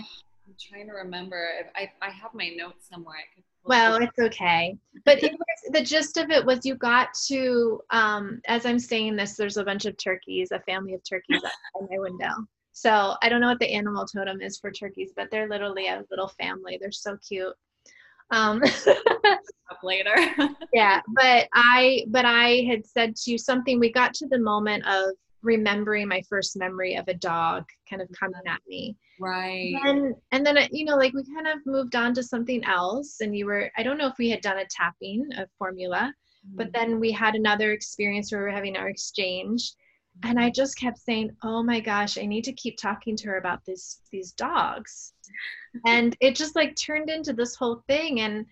I'm 0.46 0.54
trying 0.60 0.86
to 0.88 0.94
remember. 0.94 1.48
If 1.60 1.68
I, 1.74 1.90
I 2.06 2.10
have 2.10 2.34
my 2.34 2.50
notes 2.50 2.88
somewhere. 2.90 3.16
I 3.16 3.34
could 3.34 3.44
well, 3.64 3.96
it's 3.96 4.18
okay. 4.18 4.76
But 5.04 5.22
it 5.22 5.32
was, 5.32 5.72
the 5.72 5.82
gist 5.82 6.18
of 6.18 6.30
it 6.30 6.44
was 6.44 6.66
you 6.66 6.74
got 6.74 7.08
to, 7.28 7.80
um, 7.90 8.42
as 8.46 8.66
I'm 8.66 8.78
saying 8.78 9.16
this, 9.16 9.36
there's 9.36 9.56
a 9.56 9.64
bunch 9.64 9.86
of 9.86 9.96
turkeys, 9.96 10.52
a 10.52 10.60
family 10.60 10.92
of 10.92 11.00
turkeys 11.08 11.42
outside 11.42 11.88
my 11.90 11.98
window. 11.98 12.32
So 12.72 13.14
I 13.22 13.28
don't 13.28 13.40
know 13.40 13.48
what 13.48 13.60
the 13.60 13.72
animal 13.72 14.04
totem 14.04 14.42
is 14.42 14.58
for 14.58 14.70
turkeys, 14.70 15.12
but 15.16 15.30
they're 15.30 15.48
literally 15.48 15.88
a 15.88 16.04
little 16.10 16.28
family. 16.28 16.76
They're 16.78 16.92
so 16.92 17.16
cute. 17.26 17.54
Um, 18.30 18.62
later. 19.82 20.14
yeah, 20.72 21.00
but 21.08 21.48
I, 21.54 22.04
but 22.08 22.24
I 22.24 22.66
had 22.68 22.86
said 22.86 23.16
to 23.16 23.30
you 23.30 23.38
something. 23.38 23.78
We 23.78 23.92
got 23.92 24.14
to 24.14 24.26
the 24.26 24.38
moment 24.38 24.86
of 24.86 25.10
remembering 25.44 26.08
my 26.08 26.22
first 26.28 26.56
memory 26.56 26.96
of 26.96 27.06
a 27.08 27.14
dog 27.14 27.64
kind 27.88 28.02
of 28.02 28.08
coming 28.18 28.40
at 28.46 28.60
me 28.66 28.96
right 29.20 29.74
and 29.84 30.14
and 30.32 30.44
then 30.44 30.56
you 30.72 30.84
know 30.84 30.96
like 30.96 31.12
we 31.12 31.22
kind 31.34 31.46
of 31.46 31.58
moved 31.66 31.94
on 31.94 32.12
to 32.14 32.22
something 32.22 32.64
else 32.64 33.20
and 33.20 33.36
you 33.36 33.46
were 33.46 33.70
i 33.76 33.82
don't 33.82 33.98
know 33.98 34.08
if 34.08 34.18
we 34.18 34.28
had 34.28 34.40
done 34.40 34.58
a 34.58 34.66
tapping 34.70 35.28
of 35.38 35.48
formula 35.58 36.12
mm-hmm. 36.46 36.56
but 36.56 36.72
then 36.72 36.98
we 36.98 37.12
had 37.12 37.34
another 37.34 37.72
experience 37.72 38.32
where 38.32 38.40
we 38.40 38.46
were 38.46 38.50
having 38.50 38.76
our 38.76 38.88
exchange 38.88 39.72
and 40.24 40.38
i 40.40 40.50
just 40.50 40.78
kept 40.78 40.98
saying 40.98 41.30
oh 41.42 41.62
my 41.62 41.78
gosh 41.78 42.18
i 42.18 42.26
need 42.26 42.44
to 42.44 42.52
keep 42.52 42.76
talking 42.76 43.16
to 43.16 43.28
her 43.28 43.38
about 43.38 43.64
this 43.66 44.00
these 44.10 44.32
dogs 44.32 45.12
and 45.86 46.16
it 46.20 46.34
just 46.34 46.56
like 46.56 46.74
turned 46.76 47.10
into 47.10 47.32
this 47.32 47.54
whole 47.54 47.82
thing 47.86 48.20
and 48.20 48.46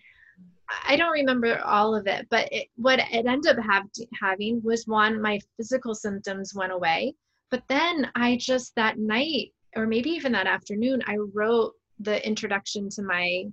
I 0.87 0.95
don't 0.95 1.11
remember 1.11 1.59
all 1.59 1.95
of 1.95 2.07
it, 2.07 2.27
but 2.29 2.47
it, 2.51 2.67
what 2.75 2.99
it 2.99 3.25
ended 3.25 3.57
up 3.57 3.65
have, 3.65 3.85
having 4.19 4.61
was 4.63 4.87
one, 4.87 5.21
my 5.21 5.39
physical 5.57 5.93
symptoms 5.93 6.53
went 6.55 6.71
away. 6.71 7.15
But 7.51 7.63
then 7.67 8.09
I 8.15 8.37
just 8.37 8.73
that 8.75 8.97
night, 8.97 9.53
or 9.75 9.85
maybe 9.85 10.09
even 10.11 10.31
that 10.31 10.47
afternoon, 10.47 11.01
I 11.05 11.17
wrote 11.33 11.73
the 11.99 12.25
introduction 12.25 12.89
to 12.91 13.03
my 13.03 13.45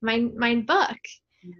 my 0.00 0.28
my 0.36 0.56
book, 0.56 0.98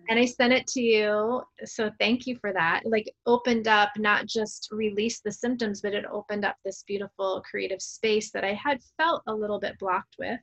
and 0.08 0.18
I 0.18 0.24
sent 0.24 0.52
it 0.52 0.66
to 0.68 0.80
you. 0.80 1.42
So 1.64 1.90
thank 1.98 2.26
you 2.26 2.38
for 2.40 2.52
that. 2.52 2.82
Like 2.84 3.12
opened 3.26 3.68
up, 3.68 3.90
not 3.98 4.26
just 4.26 4.68
released 4.70 5.22
the 5.24 5.32
symptoms, 5.32 5.80
but 5.80 5.94
it 5.94 6.04
opened 6.10 6.44
up 6.44 6.56
this 6.64 6.84
beautiful 6.86 7.42
creative 7.48 7.82
space 7.82 8.30
that 8.32 8.44
I 8.44 8.54
had 8.54 8.80
felt 8.96 9.22
a 9.26 9.34
little 9.34 9.58
bit 9.58 9.78
blocked 9.78 10.16
with. 10.18 10.40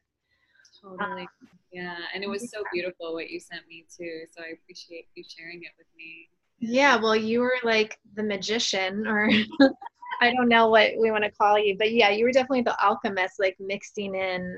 Totally. 0.82 1.22
Um, 1.22 1.28
yeah, 1.72 1.98
and 2.14 2.24
it 2.24 2.30
was 2.30 2.50
so 2.50 2.64
beautiful 2.74 3.14
what 3.14 3.30
you 3.30 3.40
sent 3.40 3.68
me 3.68 3.86
too. 3.96 4.24
So 4.32 4.42
I 4.42 4.54
appreciate 4.54 5.08
you 5.16 5.24
sharing 5.28 5.64
it 5.64 5.72
with 5.78 5.88
me. 5.98 6.30
Yeah, 6.60 6.98
well, 6.98 7.16
you 7.16 7.40
were 7.40 7.58
like 7.64 8.00
the 8.16 8.24
magician, 8.24 9.08
or 9.08 9.30
I 10.22 10.34
don't 10.34 10.50
know 10.50 10.70
what 10.70 10.92
we 11.00 11.12
want 11.12 11.24
to 11.24 11.32
call 11.32 11.58
you, 11.58 11.78
but 11.78 11.94
yeah, 11.94 12.10
you 12.10 12.26
were 12.26 12.32
definitely 12.32 12.64
the 12.64 12.84
alchemist, 12.84 13.40
like 13.40 13.56
mixing 13.60 14.16
in 14.16 14.58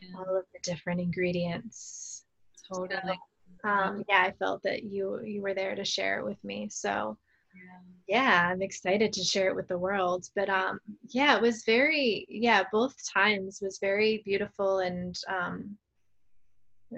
yeah. 0.00 0.18
all 0.18 0.36
of 0.36 0.44
the 0.52 0.60
different 0.62 1.00
ingredients. 1.00 2.24
Totally. 2.72 3.18
So, 3.62 3.68
um, 3.68 4.04
yeah, 4.08 4.22
I 4.22 4.32
felt 4.32 4.62
that 4.64 4.84
you 4.84 5.20
you 5.24 5.42
were 5.42 5.54
there 5.54 5.74
to 5.74 5.84
share 5.84 6.20
it 6.20 6.24
with 6.24 6.42
me. 6.42 6.68
So 6.70 7.16
yeah 8.08 8.48
i'm 8.50 8.62
excited 8.62 9.12
to 9.12 9.22
share 9.22 9.48
it 9.48 9.56
with 9.56 9.68
the 9.68 9.78
world 9.78 10.28
but 10.36 10.48
um 10.48 10.78
yeah 11.08 11.36
it 11.36 11.42
was 11.42 11.64
very 11.64 12.26
yeah 12.28 12.62
both 12.72 12.94
times 13.12 13.58
was 13.60 13.78
very 13.78 14.22
beautiful 14.24 14.78
and 14.78 15.18
um 15.28 15.76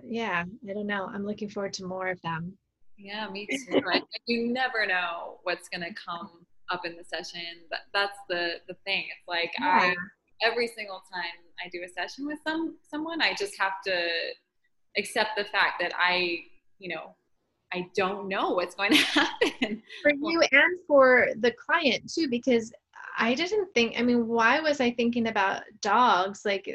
yeah 0.04 0.44
i 0.68 0.72
don't 0.72 0.86
know 0.86 1.10
i'm 1.12 1.24
looking 1.24 1.48
forward 1.48 1.72
to 1.72 1.84
more 1.84 2.08
of 2.08 2.20
them 2.22 2.56
yeah 2.96 3.28
me 3.28 3.46
too 3.46 3.80
I, 3.92 4.02
you 4.26 4.52
never 4.52 4.86
know 4.86 5.38
what's 5.44 5.68
going 5.68 5.82
to 5.82 5.94
come 5.94 6.30
up 6.70 6.84
in 6.84 6.96
the 6.96 7.04
session 7.04 7.40
that, 7.70 7.80
that's 7.92 8.18
the 8.28 8.54
the 8.68 8.74
thing 8.84 9.04
it's 9.04 9.28
like 9.28 9.52
yeah. 9.60 9.92
i 9.92 10.46
every 10.46 10.68
single 10.68 11.02
time 11.12 11.24
i 11.64 11.68
do 11.72 11.82
a 11.84 11.88
session 11.88 12.26
with 12.26 12.38
some 12.46 12.76
someone 12.82 13.20
i 13.22 13.34
just 13.34 13.58
have 13.58 13.82
to 13.86 14.08
accept 14.96 15.30
the 15.36 15.44
fact 15.44 15.80
that 15.80 15.92
i 15.96 16.38
you 16.78 16.88
know 16.88 17.14
I 17.72 17.86
don't 17.94 18.28
know 18.28 18.52
what's 18.52 18.74
going 18.74 18.92
to 18.92 18.96
happen. 18.96 19.82
For 20.02 20.12
you 20.14 20.42
and 20.52 20.78
for 20.86 21.28
the 21.40 21.52
client 21.52 22.10
too, 22.10 22.28
because 22.28 22.72
I 23.18 23.34
didn't 23.34 23.72
think, 23.74 23.94
I 23.98 24.02
mean, 24.02 24.28
why 24.28 24.60
was 24.60 24.80
I 24.80 24.92
thinking 24.92 25.28
about 25.28 25.62
dogs? 25.82 26.42
Like, 26.44 26.68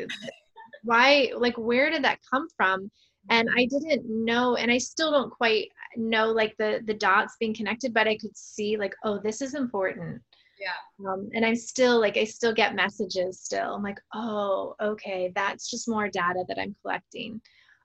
why, 0.84 1.32
like, 1.36 1.58
where 1.58 1.90
did 1.90 2.04
that 2.04 2.20
come 2.30 2.48
from? 2.56 2.92
And 3.30 3.50
I 3.56 3.66
didn't 3.66 4.04
know, 4.06 4.56
and 4.56 4.72
I 4.72 4.78
still 4.78 5.12
don't 5.12 5.32
quite 5.32 5.70
know, 5.96 6.32
like, 6.32 6.56
the, 6.58 6.82
the 6.86 6.94
dots 6.94 7.38
being 7.40 7.54
connected, 7.54 7.94
but 7.94 8.08
I 8.08 8.18
could 8.18 8.36
see, 8.36 8.78
like, 8.78 8.94
oh, 9.04 9.20
this 9.24 9.42
is 9.42 9.56
important. 9.56 10.22
Yeah. 10.60 11.08
Um, 11.10 11.30
and 11.34 11.46
I'm 11.46 11.56
still, 11.56 12.00
like, 12.00 12.18
I 12.18 12.26
still 12.26 12.54
get 12.54 12.76
messages 12.76 13.40
still. 13.40 13.76
I'm 13.76 13.84
like, 13.84 14.00
oh, 14.14 14.76
okay, 14.82 15.32
that's 15.36 15.70
just 15.70 15.88
more 15.88 16.10
data 16.10 16.44
that 16.48 16.60
I'm 16.60 16.76
collecting. 16.82 17.40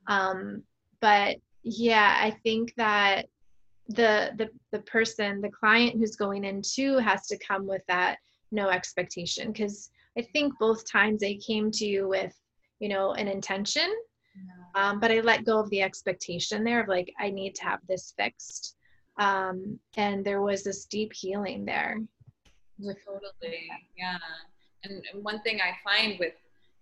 Um, 0.09 0.63
but 1.01 1.37
yeah 1.63 2.17
i 2.21 2.31
think 2.31 2.73
that 2.77 3.27
the 3.89 4.31
the 4.37 4.49
the 4.73 4.81
person 4.81 5.41
the 5.41 5.51
client 5.51 5.97
who's 5.99 6.17
going 6.17 6.45
in 6.45 6.63
too 6.63 6.99
has 6.99 7.27
to 7.27 7.39
come 7.39 7.67
with 7.67 7.83
that 7.89 8.19
no 8.53 8.69
expectation 8.69 9.53
because 9.53 9.91
i 10.17 10.23
think 10.23 10.53
both 10.59 10.91
times 10.91 11.21
they 11.21 11.35
came 11.37 11.71
to 11.71 11.87
you 11.87 12.09
with 12.09 12.35
you 12.81 12.89
know 12.89 13.13
an 13.13 13.29
intention 13.29 13.91
um, 14.75 15.01
but 15.01 15.11
i 15.11 15.21
let 15.21 15.45
go 15.45 15.59
of 15.59 15.69
the 15.71 15.83
expectation 15.83 16.65
there 16.65 16.81
of 16.81 16.89
like 16.89 17.13
i 17.19 17.31
need 17.31 17.55
to 17.55 17.65
have 17.65 17.81
this 17.89 18.15
fixed 18.17 18.77
um, 19.19 19.79
and 19.97 20.25
there 20.25 20.41
was 20.41 20.63
this 20.63 20.85
deep 20.85 21.13
healing 21.13 21.65
there. 21.65 22.01
Totally, 22.81 23.69
yeah. 23.97 24.19
And, 24.85 25.03
one 25.23 25.43
thing 25.43 25.59
I 25.61 25.73
find 25.83 26.19
with 26.21 26.35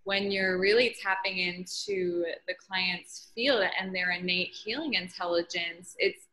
when 0.04 0.30
you're 0.30 0.58
really 0.58 0.94
tapping 1.02 1.38
into 1.38 2.24
the 2.46 2.54
client's 2.54 3.30
field 3.34 3.64
and 3.80 3.94
their 3.94 4.12
innate 4.12 4.50
healing 4.50 4.94
intelligence, 4.94 5.96
it's 5.98 6.24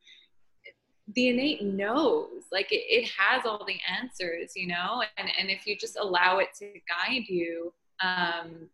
the 1.16 1.30
innate 1.30 1.62
knows 1.62 2.44
like 2.50 2.72
it, 2.72 2.82
it 2.88 3.10
has 3.18 3.46
all 3.46 3.66
the 3.66 3.78
answers 4.02 4.54
you 4.56 4.66
know 4.66 5.04
and 5.18 5.30
and 5.38 5.50
if 5.50 5.68
you 5.68 5.76
just 5.76 5.98
allow 6.00 6.38
it 6.38 6.48
to 6.58 6.72
guide 6.88 7.28
you 7.28 7.74
um 8.02 8.70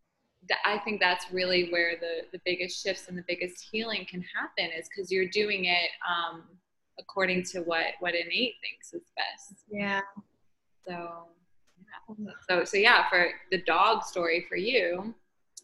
i 0.66 0.78
think 0.80 1.00
that's 1.00 1.26
really 1.32 1.70
where 1.72 1.96
the 2.00 2.22
the 2.32 2.42
biggest 2.46 2.82
shifts 2.82 3.08
and 3.08 3.18
the 3.18 3.24
biggest 3.28 3.68
healing 3.72 4.06
can 4.10 4.24
happen 4.36 4.72
is 4.78 4.88
because 4.90 5.12
you're 5.12 5.30
doing 5.30 5.66
it 5.66 5.90
um 6.08 6.44
according 7.00 7.44
to 7.44 7.60
what 7.62 7.86
what 8.00 8.14
innate 8.14 8.56
thinks 8.62 8.94
is 8.94 9.04
best 9.16 9.64
yeah 9.72 10.02
so 10.88 11.28
yeah. 12.18 12.32
so 12.50 12.64
so 12.64 12.78
yeah 12.78 13.08
for 13.10 13.30
the 13.52 13.62
dog 13.64 14.04
story 14.04 14.46
for 14.50 14.58
you 14.58 15.14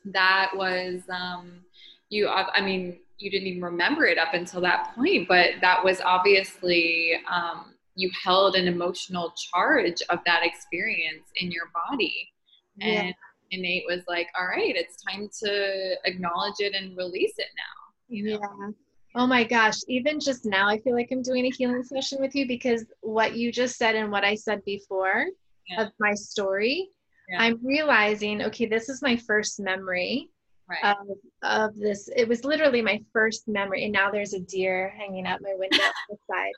that 0.06 0.52
was 0.56 1.02
um 1.10 1.62
you 2.10 2.28
i 2.30 2.62
mean 2.62 3.00
you 3.18 3.32
didn't 3.32 3.48
even 3.48 3.62
remember 3.62 4.06
it 4.06 4.18
up 4.18 4.34
until 4.34 4.62
that 4.62 4.94
point, 4.96 5.28
but 5.28 5.52
that 5.62 5.84
was 5.84 6.02
obviously 6.02 7.14
um, 7.32 7.74
you 7.96 8.10
held 8.24 8.56
an 8.56 8.68
emotional 8.68 9.34
charge 9.52 10.02
of 10.10 10.20
that 10.26 10.42
experience 10.44 11.30
in 11.38 11.52
your 11.52 11.72
body. 11.90 12.30
Yeah. 12.76 13.12
And 13.52 13.60
innate 13.60 13.84
was 13.88 14.02
like, 14.08 14.28
all 14.38 14.48
right, 14.48 14.76
it's 14.76 15.02
time 15.04 15.30
to 15.44 15.96
acknowledge 16.06 16.56
it 16.60 16.74
and 16.74 16.98
release 16.98 17.34
it 17.38 17.48
now. 17.56 17.94
You 18.08 18.24
know? 18.24 18.40
Yeah. 18.42 18.72
Oh 19.18 19.26
my 19.26 19.46
gosh, 19.46 19.78
even 19.88 20.20
just 20.20 20.46
now, 20.46 20.68
I 20.68 20.78
feel 20.80 20.94
like 20.94 21.08
I'm 21.12 21.22
doing 21.22 21.46
a 21.46 21.50
healing 21.50 21.84
session 21.84 22.20
with 22.20 22.36
you 22.36 22.48
because 22.48 22.86
what 23.00 23.36
you 23.36 23.52
just 23.52 23.78
said 23.78 23.96
and 23.96 24.12
what 24.12 24.26
I 24.26 24.36
said 24.36 24.64
before 24.66 25.28
yeah. 25.70 25.84
of 25.84 25.92
my 26.00 26.14
story, 26.14 26.90
yeah. 27.30 27.42
I'm 27.42 27.60
realizing, 27.64 28.42
okay, 28.44 28.66
this 28.66 28.90
is 28.90 29.02
my 29.02 29.16
first 29.16 29.60
memory 29.60 30.30
right. 30.70 30.96
of, 30.96 31.08
of 31.44 31.76
this. 31.78 32.10
It 32.16 32.28
was 32.28 32.44
literally 32.44 32.82
my 32.82 33.02
first 33.14 33.48
memory, 33.48 33.86
and 33.86 33.94
now 33.94 34.12
there's 34.12 34.34
a 34.34 34.40
deer 34.42 34.94
hanging 34.98 35.26
out 35.26 35.42
my 35.42 35.54
window 35.56 35.78
on 35.78 35.92
the 36.10 36.18
side. 36.30 36.54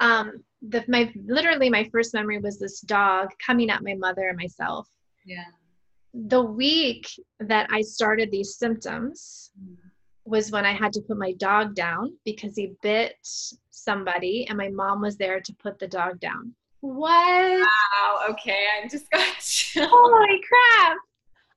Um, 0.00 0.44
the 0.68 0.84
my 0.88 1.12
literally 1.26 1.70
my 1.70 1.88
first 1.90 2.14
memory 2.14 2.38
was 2.38 2.58
this 2.58 2.80
dog 2.80 3.30
coming 3.44 3.70
at 3.70 3.82
my 3.82 3.94
mother 3.94 4.28
and 4.28 4.36
myself. 4.36 4.88
Yeah. 5.24 5.44
The 6.14 6.42
week 6.42 7.08
that 7.40 7.68
I 7.70 7.80
started 7.80 8.30
these 8.30 8.56
symptoms 8.56 9.50
was 10.24 10.50
when 10.50 10.64
I 10.64 10.72
had 10.72 10.92
to 10.92 11.00
put 11.00 11.18
my 11.18 11.32
dog 11.32 11.74
down 11.74 12.16
because 12.24 12.56
he 12.56 12.74
bit 12.82 13.16
somebody, 13.70 14.46
and 14.48 14.56
my 14.56 14.68
mom 14.68 15.00
was 15.00 15.16
there 15.16 15.40
to 15.40 15.54
put 15.54 15.78
the 15.78 15.88
dog 15.88 16.20
down. 16.20 16.54
What? 16.80 17.60
Wow. 17.60 18.26
Okay, 18.30 18.66
I 18.82 18.88
just 18.88 19.10
got 19.10 19.22
Holy 19.90 20.40
crap! 20.48 20.98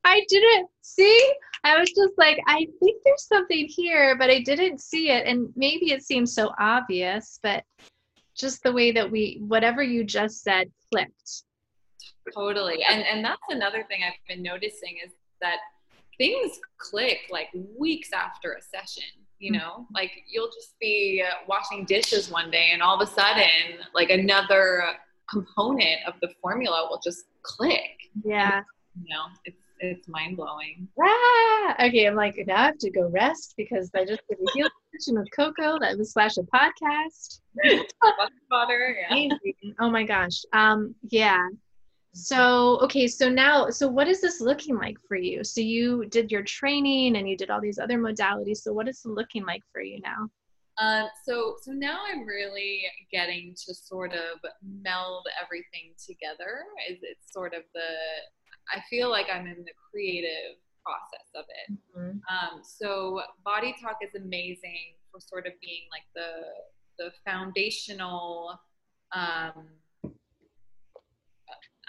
I 0.06 0.24
didn't 0.30 0.70
see. 0.82 1.34
I 1.64 1.80
was 1.80 1.90
just 1.90 2.14
like, 2.18 2.40
I 2.48 2.68
think 2.80 3.02
there's 3.04 3.28
something 3.28 3.68
here, 3.68 4.16
but 4.18 4.30
I 4.30 4.42
didn't 4.42 4.80
see 4.80 5.10
it. 5.10 5.26
And 5.26 5.50
maybe 5.56 5.92
it 5.92 6.04
seems 6.04 6.34
so 6.34 6.52
obvious, 6.60 7.40
but 7.42 7.64
just 8.38 8.62
the 8.62 8.72
way 8.72 8.92
that 8.92 9.10
we, 9.10 9.42
whatever 9.48 9.82
you 9.82 10.04
just 10.04 10.44
said, 10.44 10.72
clicked. 10.92 11.44
Totally. 12.34 12.84
And 12.90 13.04
and 13.04 13.24
that's 13.24 13.42
another 13.50 13.84
thing 13.84 14.02
I've 14.06 14.14
been 14.28 14.44
noticing 14.44 14.98
is 15.06 15.14
that 15.42 15.58
things 16.18 16.60
click 16.78 17.20
like 17.30 17.50
weeks 17.78 18.10
after 18.14 18.54
a 18.54 18.62
session. 18.62 19.04
You 19.40 19.52
mm-hmm. 19.52 19.62
know, 19.62 19.88
like 19.94 20.12
you'll 20.30 20.52
just 20.52 20.80
be 20.80 21.24
washing 21.48 21.86
dishes 21.86 22.30
one 22.30 22.50
day, 22.52 22.70
and 22.72 22.82
all 22.82 23.00
of 23.00 23.08
a 23.08 23.12
sudden, 23.12 23.80
like 23.94 24.10
another 24.10 24.84
component 25.30 26.06
of 26.08 26.14
the 26.22 26.30
formula 26.42 26.88
will 26.90 27.02
just 27.04 27.26
click. 27.44 27.98
Yeah. 28.24 28.62
You 28.96 29.14
know, 29.14 29.26
it's 29.44 29.62
it's 29.80 30.08
mind 30.08 30.38
blowing. 30.38 30.88
Ah, 31.02 31.86
okay, 31.86 32.06
I'm 32.06 32.16
like 32.16 32.42
now 32.48 32.56
I 32.56 32.66
have 32.68 32.78
to 32.80 32.92
go 32.92 33.10
rest 33.10 33.56
because 33.58 33.92
I 33.94 34.06
just 34.06 34.22
did 34.30 34.40
a 34.40 34.52
healing 34.54 34.72
session 34.94 35.20
with 35.20 35.28
Koko 35.36 35.80
that 35.80 35.98
was 35.98 36.14
slash 36.14 36.38
a 36.38 36.44
podcast. 36.44 37.42
Water, 38.52 38.98
yeah. 39.10 39.28
Oh 39.80 39.90
my 39.90 40.04
gosh. 40.04 40.44
Um, 40.54 40.96
yeah. 41.10 41.46
So 42.16 42.80
okay, 42.80 43.08
so 43.08 43.28
now, 43.28 43.70
so 43.70 43.90
what 43.90 44.08
is 44.08 44.22
this 44.22 44.40
looking 44.40 44.78
like 44.78 44.98
for 45.06 45.18
you? 45.18 45.44
So 45.44 45.60
you 45.60 46.06
did 46.06 46.32
your 46.32 46.44
training 46.44 47.18
and 47.18 47.28
you 47.28 47.36
did 47.36 47.50
all 47.50 47.60
these 47.60 47.78
other 47.78 48.00
modalities. 48.00 48.58
So 48.58 48.72
what 48.72 48.88
is 48.88 49.02
it 49.04 49.10
looking 49.10 49.46
like 49.46 49.62
for 49.74 49.82
you 49.82 50.00
now? 50.00 50.30
Um, 50.78 51.10
so 51.26 51.56
so 51.62 51.72
now 51.72 52.00
I'm 52.08 52.26
really 52.26 52.84
getting 53.12 53.54
to 53.66 53.76
sort 53.76 54.14
of 54.14 54.40
meld 54.64 55.28
everything 55.42 55.94
together. 56.06 56.64
Is 56.90 57.00
it's 57.02 57.34
sort 57.34 57.54
of 57.54 57.64
the 57.74 57.82
I 58.74 58.82
feel 58.90 59.10
like 59.10 59.28
I'm 59.32 59.46
in 59.48 59.66
the 59.66 59.74
creative 59.92 60.56
process 60.86 61.28
of 61.36 61.46
it. 61.50 61.78
Mm-hmm. 61.98 62.18
Um, 62.30 62.62
so 62.64 63.22
body 63.44 63.76
talk 63.82 63.98
is 64.02 64.16
amazing 64.16 64.96
for 65.12 65.20
sort 65.20 65.48
of 65.48 65.54
being 65.62 65.84
like 65.92 66.08
the 66.16 66.44
the 66.98 67.12
foundational 67.30 68.58
um, 69.14 69.68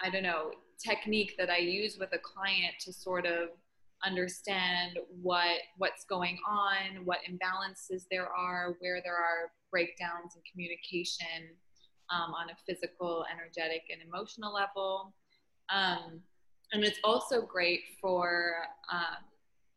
I 0.02 0.10
don't 0.10 0.22
know 0.22 0.50
technique 0.78 1.34
that 1.38 1.50
I 1.50 1.58
use 1.58 1.96
with 1.98 2.10
a 2.12 2.18
client 2.18 2.74
to 2.80 2.92
sort 2.92 3.26
of 3.26 3.48
understand 4.04 4.98
what 5.22 5.58
what's 5.78 6.04
going 6.04 6.38
on, 6.48 7.04
what 7.04 7.18
imbalances 7.28 8.04
there 8.10 8.28
are, 8.28 8.76
where 8.80 9.00
there 9.02 9.16
are 9.16 9.52
breakdowns 9.70 10.36
in 10.36 10.42
communication 10.50 11.48
um, 12.10 12.34
on 12.34 12.50
a 12.50 12.56
physical, 12.66 13.24
energetic, 13.32 13.82
and 13.90 14.00
emotional 14.06 14.52
level. 14.52 15.14
Um, 15.70 16.20
and 16.72 16.84
it's 16.84 16.98
also 17.04 17.42
great 17.42 17.80
for 18.00 18.54
um, 18.92 19.24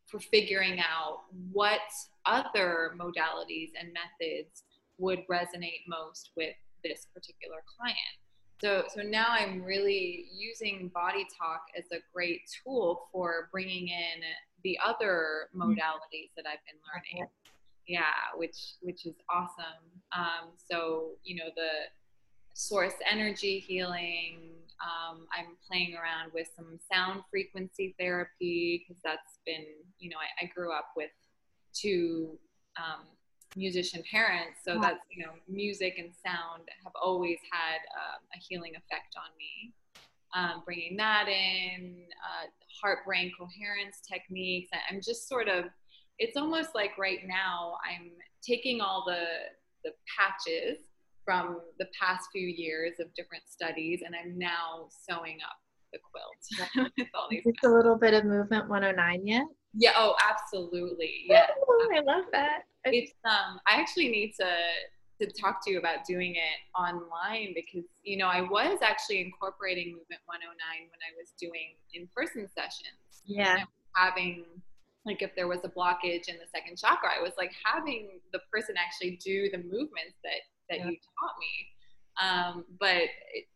for 0.06 0.20
figuring 0.20 0.80
out 0.80 1.20
what 1.52 1.80
other 2.26 2.94
modalities 2.98 3.70
and 3.78 3.92
methods 3.92 4.64
would 4.98 5.20
resonate 5.30 5.82
most 5.88 6.30
with 6.36 6.54
this 6.84 7.06
particular 7.14 7.62
client. 7.78 8.19
So, 8.62 8.84
so 8.94 9.02
now 9.02 9.26
I'm 9.30 9.62
really 9.62 10.26
using 10.36 10.90
body 10.94 11.26
talk 11.38 11.62
as 11.78 11.84
a 11.92 12.00
great 12.12 12.42
tool 12.62 13.08
for 13.12 13.48
bringing 13.50 13.88
in 13.88 14.20
the 14.64 14.78
other 14.84 15.48
mm-hmm. 15.54 15.62
modalities 15.62 16.30
that 16.36 16.44
I've 16.46 16.64
been 16.66 16.80
learning. 16.92 17.30
Yeah, 17.86 18.02
which 18.36 18.74
which 18.82 19.06
is 19.06 19.14
awesome. 19.28 19.82
Um, 20.16 20.50
so 20.70 21.12
you 21.24 21.36
know 21.36 21.50
the 21.56 21.88
source 22.54 22.94
energy 23.10 23.58
healing, 23.58 24.50
um, 24.80 25.26
I'm 25.36 25.56
playing 25.66 25.94
around 25.94 26.32
with 26.34 26.48
some 26.54 26.78
sound 26.92 27.22
frequency 27.30 27.94
therapy 27.98 28.84
because 28.84 29.00
that's 29.02 29.38
been, 29.46 29.64
you 29.98 30.10
know, 30.10 30.16
I, 30.16 30.44
I 30.44 30.50
grew 30.54 30.72
up 30.72 30.88
with 30.96 31.10
two 31.74 32.38
um, 32.76 33.06
musician 33.56 34.02
parents, 34.10 34.60
so 34.64 34.78
that's, 34.80 35.04
you 35.10 35.24
know, 35.24 35.32
music 35.48 35.94
and 35.98 36.10
sound 36.24 36.68
have 36.84 36.92
always 37.02 37.38
had 37.50 37.78
um, 37.96 38.20
a 38.34 38.38
healing 38.38 38.72
effect 38.76 39.16
on 39.16 39.30
me. 39.38 39.72
Um, 40.32 40.62
bringing 40.64 40.96
that 40.96 41.26
in, 41.28 42.04
uh, 42.24 42.46
heart 42.80 43.04
brain 43.04 43.32
coherence 43.36 44.00
techniques. 44.08 44.70
I'm 44.88 45.00
just 45.00 45.28
sort 45.28 45.48
of, 45.48 45.64
it's 46.18 46.36
almost 46.36 46.70
like 46.74 46.92
right 46.98 47.26
now 47.26 47.76
I'm 47.84 48.12
taking 48.42 48.80
all 48.80 49.04
the 49.06 49.24
the 49.84 49.92
patches 50.16 50.78
from 51.24 51.60
the 51.78 51.86
past 51.98 52.28
few 52.32 52.46
years 52.46 52.94
of 53.00 53.12
different 53.14 53.44
studies, 53.48 54.02
and 54.04 54.14
I'm 54.14 54.38
now 54.38 54.88
sewing 54.90 55.38
up 55.44 55.59
the 55.92 55.98
quilt 55.98 56.92
with 56.98 57.08
all 57.14 57.28
these. 57.30 57.44
Just 57.44 57.64
a 57.64 57.68
little 57.68 57.96
bit 57.96 58.14
of 58.14 58.24
movement 58.24 58.68
109 58.68 59.26
yet? 59.26 59.44
Yeah. 59.74 59.92
Oh, 59.96 60.14
absolutely. 60.28 61.24
Yeah. 61.26 61.46
Oh, 61.68 61.88
I 61.94 62.00
love 62.00 62.24
that. 62.32 62.64
It's 62.84 63.12
um. 63.24 63.60
I 63.66 63.80
actually 63.80 64.08
need 64.08 64.34
to 64.40 64.46
to 65.20 65.30
talk 65.38 65.62
to 65.64 65.70
you 65.70 65.78
about 65.78 66.04
doing 66.06 66.34
it 66.34 66.80
online 66.80 67.52
because 67.54 67.84
you 68.02 68.16
know 68.16 68.26
I 68.26 68.40
was 68.40 68.78
actually 68.82 69.20
incorporating 69.20 69.88
movement 69.88 70.22
109 70.24 70.56
when 70.56 71.00
I 71.04 71.12
was 71.18 71.32
doing 71.38 71.76
in-person 71.94 72.48
sessions. 72.54 73.22
Yeah. 73.26 73.64
Having 73.94 74.44
like 75.04 75.22
if 75.22 75.34
there 75.34 75.48
was 75.48 75.60
a 75.64 75.68
blockage 75.68 76.28
in 76.28 76.36
the 76.36 76.48
second 76.52 76.78
chakra, 76.78 77.10
I 77.18 77.22
was 77.22 77.32
like 77.38 77.52
having 77.64 78.20
the 78.32 78.40
person 78.52 78.74
actually 78.78 79.18
do 79.24 79.50
the 79.50 79.58
movements 79.58 80.16
that 80.24 80.40
that 80.68 80.78
yeah. 80.78 80.88
you 80.88 80.96
taught 81.18 81.36
me. 81.38 81.54
Um, 82.20 82.64
but 82.78 83.08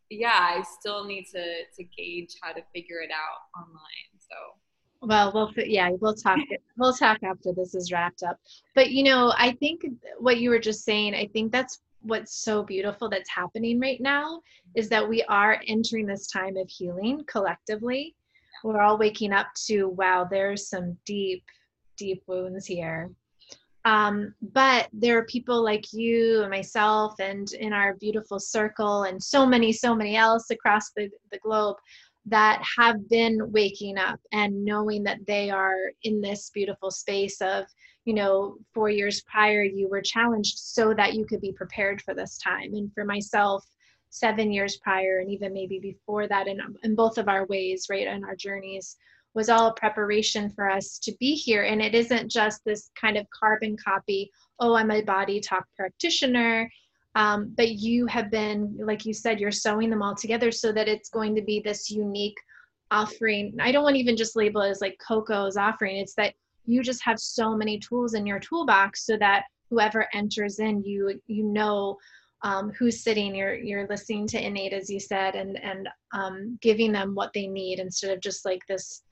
yeah, 0.09 0.37
I 0.39 0.63
still 0.79 1.05
need 1.05 1.25
to 1.31 1.43
to 1.75 1.83
gauge 1.83 2.35
how 2.41 2.53
to 2.53 2.61
figure 2.73 3.01
it 3.01 3.11
out 3.11 3.59
online. 3.61 4.19
So. 4.19 4.59
Well 5.01 5.31
we'll 5.33 5.51
yeah 5.57 5.89
we'll 5.99 6.15
talk 6.15 6.39
we'll 6.77 6.93
talk 6.93 7.19
after 7.21 7.51
this 7.53 7.75
is 7.75 7.91
wrapped 7.91 8.23
up. 8.23 8.39
But 8.73 8.91
you 8.91 9.03
know 9.03 9.33
i 9.37 9.51
think 9.51 9.85
what 10.17 10.37
you 10.39 10.49
were 10.49 10.57
just 10.57 10.83
saying 10.83 11.13
i 11.13 11.27
think 11.27 11.51
that's 11.51 11.81
what's 12.01 12.35
so 12.43 12.63
beautiful 12.63 13.09
that's 13.09 13.29
happening 13.29 13.79
right 13.79 13.99
now 13.99 14.41
is 14.75 14.89
that 14.89 15.07
we 15.07 15.23
are 15.23 15.61
entering 15.67 16.05
this 16.05 16.27
time 16.27 16.55
of 16.55 16.69
healing 16.69 17.23
collectively. 17.27 18.15
We're 18.63 18.81
all 18.81 18.97
waking 18.97 19.31
up 19.31 19.47
to 19.67 19.89
wow 19.89 20.27
there's 20.29 20.69
some 20.69 20.97
deep 21.05 21.43
deep 21.97 22.23
wounds 22.27 22.65
here 22.65 23.11
Um, 23.85 24.33
but 24.41 24.89
there 24.91 25.17
are 25.17 25.25
people 25.25 25.63
like 25.63 25.93
you 25.93 26.41
and 26.41 26.49
myself 26.49 27.13
and 27.19 27.51
in 27.53 27.71
our 27.71 27.93
beautiful 27.95 28.39
circle 28.39 29.03
and 29.03 29.21
so 29.21 29.45
many, 29.45 29.71
so 29.71 29.95
many 29.95 30.15
else 30.15 30.49
across 30.49 30.89
the, 30.95 31.09
the 31.31 31.37
globe 31.37 31.77
that 32.25 32.63
have 32.77 33.07
been 33.07 33.51
waking 33.51 33.99
up 33.99 34.19
and 34.31 34.65
knowing 34.65 35.03
that 35.03 35.19
they 35.27 35.51
are 35.51 35.91
in 36.01 36.19
this 36.19 36.49
beautiful 36.49 36.89
space 36.89 37.39
of, 37.41 37.65
you 38.05 38.15
know, 38.15 38.57
four 38.73 38.89
years 38.89 39.21
prior, 39.21 39.61
you 39.61 39.87
were 39.87 40.01
challenged 40.01 40.57
so 40.57 40.91
that 40.95 41.13
you 41.13 41.23
could 41.25 41.41
be 41.41 41.51
prepared 41.51 42.01
for 42.01 42.15
this 42.15 42.39
time. 42.39 42.73
And 42.73 42.91
for 42.93 43.05
myself, 43.05 43.63
seven 44.09 44.51
years 44.51 44.77
prior, 44.77 45.19
and 45.19 45.29
even 45.29 45.53
maybe 45.53 45.77
before 45.77 46.27
that, 46.27 46.47
in, 46.47 46.59
in 46.83 46.95
both 46.95 47.19
of 47.19 47.27
our 47.27 47.45
ways, 47.45 47.85
right, 47.89 48.07
in 48.07 48.23
our 48.23 48.35
journeys, 48.35 48.97
was 49.35 49.49
all 49.49 49.67
a 49.67 49.73
preparation 49.73 50.49
for 50.49 50.69
us 50.69 50.97
to 50.99 51.13
be 51.19 51.35
here. 51.35 51.63
And 51.63 51.81
it 51.81 51.93
isn't 51.93 52.31
just 52.31 52.63
this 52.65 52.89
kind 52.99 53.17
of 53.17 53.27
carbon 53.29 53.77
copy, 53.77 54.31
oh, 54.59 54.75
I'm 54.75 54.91
a 54.91 55.01
body 55.01 55.39
talk 55.39 55.65
practitioner. 55.75 56.71
Um, 57.15 57.53
but 57.55 57.71
you 57.71 58.07
have 58.07 58.31
been, 58.31 58.77
like 58.81 59.05
you 59.05 59.13
said, 59.13 59.39
you're 59.39 59.51
sewing 59.51 59.89
them 59.89 60.01
all 60.01 60.15
together 60.15 60.51
so 60.51 60.71
that 60.71 60.87
it's 60.87 61.09
going 61.09 61.35
to 61.35 61.41
be 61.41 61.59
this 61.59 61.89
unique 61.89 62.37
offering. 62.91 63.55
I 63.59 63.71
don't 63.71 63.83
want 63.83 63.95
to 63.95 63.99
even 63.99 64.17
just 64.17 64.35
label 64.35 64.61
it 64.61 64.69
as 64.69 64.81
like 64.81 64.97
Koko's 65.05 65.57
offering. 65.57 65.97
It's 65.97 66.15
that 66.15 66.33
you 66.65 66.81
just 66.81 67.03
have 67.03 67.19
so 67.19 67.55
many 67.55 67.79
tools 67.79 68.15
in 68.15 68.25
your 68.25 68.39
toolbox 68.39 69.05
so 69.05 69.17
that 69.17 69.43
whoever 69.69 70.07
enters 70.13 70.59
in, 70.59 70.83
you 70.83 71.19
you 71.27 71.43
know 71.43 71.97
um, 72.43 72.71
who's 72.77 73.03
sitting. 73.03 73.35
You're 73.35 73.55
you're 73.55 73.87
listening 73.87 74.27
to 74.27 74.45
innate, 74.45 74.73
as 74.73 74.89
you 74.89 74.99
said, 74.99 75.35
and 75.35 75.57
and 75.63 75.87
um, 76.13 76.57
giving 76.61 76.91
them 76.91 77.15
what 77.15 77.31
they 77.33 77.47
need 77.47 77.79
instead 77.79 78.11
of 78.11 78.21
just 78.21 78.45
like 78.45 78.61
this 78.67 79.03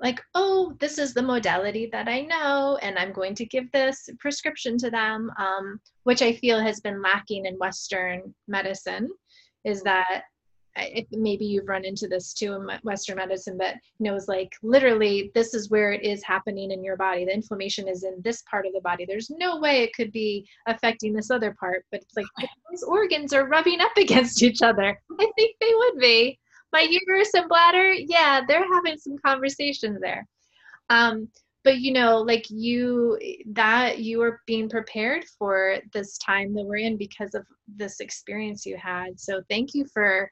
like, 0.00 0.20
oh, 0.34 0.74
this 0.80 0.98
is 0.98 1.12
the 1.12 1.22
modality 1.22 1.88
that 1.92 2.08
I 2.08 2.22
know, 2.22 2.78
and 2.82 2.98
I'm 2.98 3.12
going 3.12 3.34
to 3.36 3.46
give 3.46 3.70
this 3.70 4.08
prescription 4.18 4.78
to 4.78 4.90
them, 4.90 5.30
um, 5.38 5.80
which 6.04 6.22
I 6.22 6.32
feel 6.32 6.58
has 6.60 6.80
been 6.80 7.02
lacking 7.02 7.46
in 7.46 7.58
Western 7.58 8.34
medicine, 8.48 9.10
is 9.64 9.82
that 9.82 10.22
it, 10.76 11.06
maybe 11.10 11.44
you've 11.44 11.68
run 11.68 11.84
into 11.84 12.08
this 12.08 12.32
too 12.32 12.54
in 12.54 12.68
Western 12.82 13.16
medicine, 13.16 13.58
but 13.58 13.74
you 13.98 14.06
know, 14.06 14.14
it's 14.14 14.28
like 14.28 14.52
literally 14.62 15.30
this 15.34 15.52
is 15.52 15.68
where 15.68 15.92
it 15.92 16.02
is 16.02 16.22
happening 16.24 16.70
in 16.70 16.82
your 16.82 16.96
body. 16.96 17.24
The 17.24 17.34
inflammation 17.34 17.88
is 17.88 18.04
in 18.04 18.20
this 18.22 18.42
part 18.42 18.66
of 18.66 18.72
the 18.72 18.80
body. 18.80 19.04
There's 19.04 19.30
no 19.30 19.58
way 19.58 19.82
it 19.82 19.94
could 19.94 20.12
be 20.12 20.46
affecting 20.66 21.12
this 21.12 21.30
other 21.30 21.54
part, 21.58 21.84
but 21.90 22.02
it's 22.02 22.16
like 22.16 22.26
those 22.70 22.82
organs 22.82 23.32
are 23.32 23.48
rubbing 23.48 23.80
up 23.80 23.92
against 23.96 24.42
each 24.42 24.62
other. 24.62 24.98
I 25.18 25.30
think 25.36 25.56
they 25.60 25.72
would 25.74 25.98
be 25.98 26.38
my 26.72 26.86
uterus 26.88 27.34
and 27.34 27.48
bladder, 27.48 27.92
yeah, 27.92 28.40
they're 28.46 28.72
having 28.72 28.98
some 28.98 29.16
conversations 29.24 30.00
there. 30.00 30.26
Um, 30.88 31.28
but 31.62 31.78
you 31.78 31.92
know, 31.92 32.18
like 32.18 32.46
you, 32.48 33.18
that 33.52 33.98
you 33.98 34.22
are 34.22 34.40
being 34.46 34.68
prepared 34.68 35.24
for 35.38 35.78
this 35.92 36.16
time 36.18 36.54
that 36.54 36.64
we're 36.64 36.76
in 36.76 36.96
because 36.96 37.34
of 37.34 37.44
this 37.68 38.00
experience 38.00 38.64
you 38.64 38.76
had. 38.76 39.20
So 39.20 39.42
thank 39.50 39.74
you 39.74 39.84
for, 39.92 40.30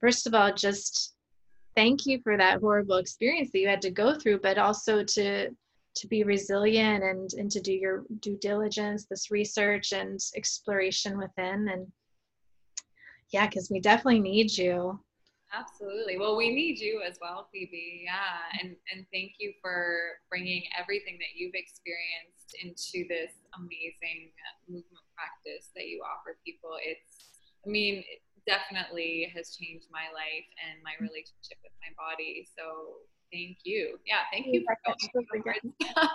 first 0.00 0.26
of 0.26 0.34
all, 0.34 0.52
just 0.54 1.14
thank 1.76 2.06
you 2.06 2.20
for 2.22 2.36
that 2.36 2.60
horrible 2.60 2.96
experience 2.96 3.50
that 3.52 3.58
you 3.58 3.68
had 3.68 3.82
to 3.82 3.90
go 3.90 4.14
through, 4.14 4.40
but 4.40 4.58
also 4.58 5.04
to 5.04 5.50
to 5.96 6.06
be 6.06 6.22
resilient 6.22 7.02
and 7.02 7.32
and 7.34 7.50
to 7.50 7.60
do 7.60 7.72
your 7.72 8.04
due 8.20 8.38
diligence, 8.40 9.06
this 9.06 9.30
research 9.30 9.92
and 9.92 10.20
exploration 10.36 11.18
within 11.18 11.68
and 11.68 11.86
yeah 13.32 13.46
because 13.46 13.70
we 13.70 13.80
definitely 13.80 14.20
need 14.20 14.56
you 14.56 14.98
Absolutely. 15.52 16.16
Well, 16.16 16.36
we 16.36 16.54
need 16.54 16.78
you 16.78 17.02
as 17.06 17.18
well, 17.20 17.48
Phoebe. 17.52 18.02
Yeah, 18.04 18.38
and 18.62 18.76
and 18.92 19.04
thank 19.12 19.34
you 19.38 19.52
for 19.60 20.18
bringing 20.28 20.62
everything 20.78 21.18
that 21.18 21.34
you've 21.34 21.54
experienced 21.54 22.54
into 22.62 23.08
this 23.08 23.34
amazing 23.58 24.30
movement 24.68 25.06
practice 25.14 25.70
that 25.74 25.88
you 25.88 26.02
offer 26.06 26.38
people. 26.46 26.78
It's, 26.82 27.42
I 27.66 27.70
mean, 27.70 28.04
it 28.06 28.22
definitely 28.46 29.30
has 29.34 29.56
changed 29.56 29.86
my 29.90 30.06
life 30.14 30.46
and 30.62 30.82
my 30.84 30.92
mm-hmm. 30.92 31.10
relationship 31.10 31.58
with 31.62 31.74
my 31.82 31.90
body. 31.98 32.46
So 32.56 33.02
thank 33.32 33.58
you. 33.64 33.98
Yeah, 34.06 34.22
thank 34.32 34.46
you 34.46 34.64
for 34.64 35.38
going 35.38 35.74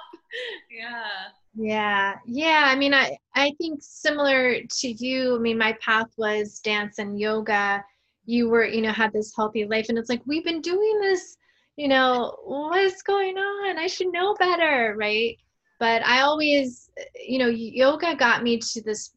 yeah. 0.71 1.36
Yeah. 1.55 2.15
Yeah. 2.25 2.63
I 2.67 2.75
mean, 2.75 2.93
I 2.93 3.17
I 3.36 3.53
think 3.57 3.79
similar 3.81 4.61
to 4.61 4.88
you. 4.88 5.36
I 5.36 5.39
mean, 5.39 5.57
my 5.57 5.73
path 5.81 6.11
was 6.17 6.59
dance 6.59 6.99
and 6.99 7.19
yoga 7.19 7.83
you 8.26 8.49
were 8.49 8.65
you 8.65 8.82
know 8.82 8.91
had 8.91 9.13
this 9.13 9.34
healthy 9.36 9.65
life 9.65 9.88
and 9.89 9.97
it's 9.97 10.09
like 10.09 10.21
we've 10.26 10.43
been 10.43 10.61
doing 10.61 10.99
this 11.01 11.38
you 11.78 11.89
know 11.89 12.38
what's 12.45 13.01
going 13.01 13.38
on? 13.38 13.78
I 13.78 13.88
should 13.88 14.11
know 14.11 14.34
better 14.36 14.95
right? 14.97 15.38
But 15.80 16.05
i 16.05 16.21
always 16.21 16.89
you 17.15 17.39
know 17.39 17.47
yoga 17.47 18.15
got 18.15 18.43
me 18.43 18.57
to 18.57 18.82
this 18.82 19.13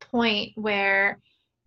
point 0.00 0.52
where 0.54 1.18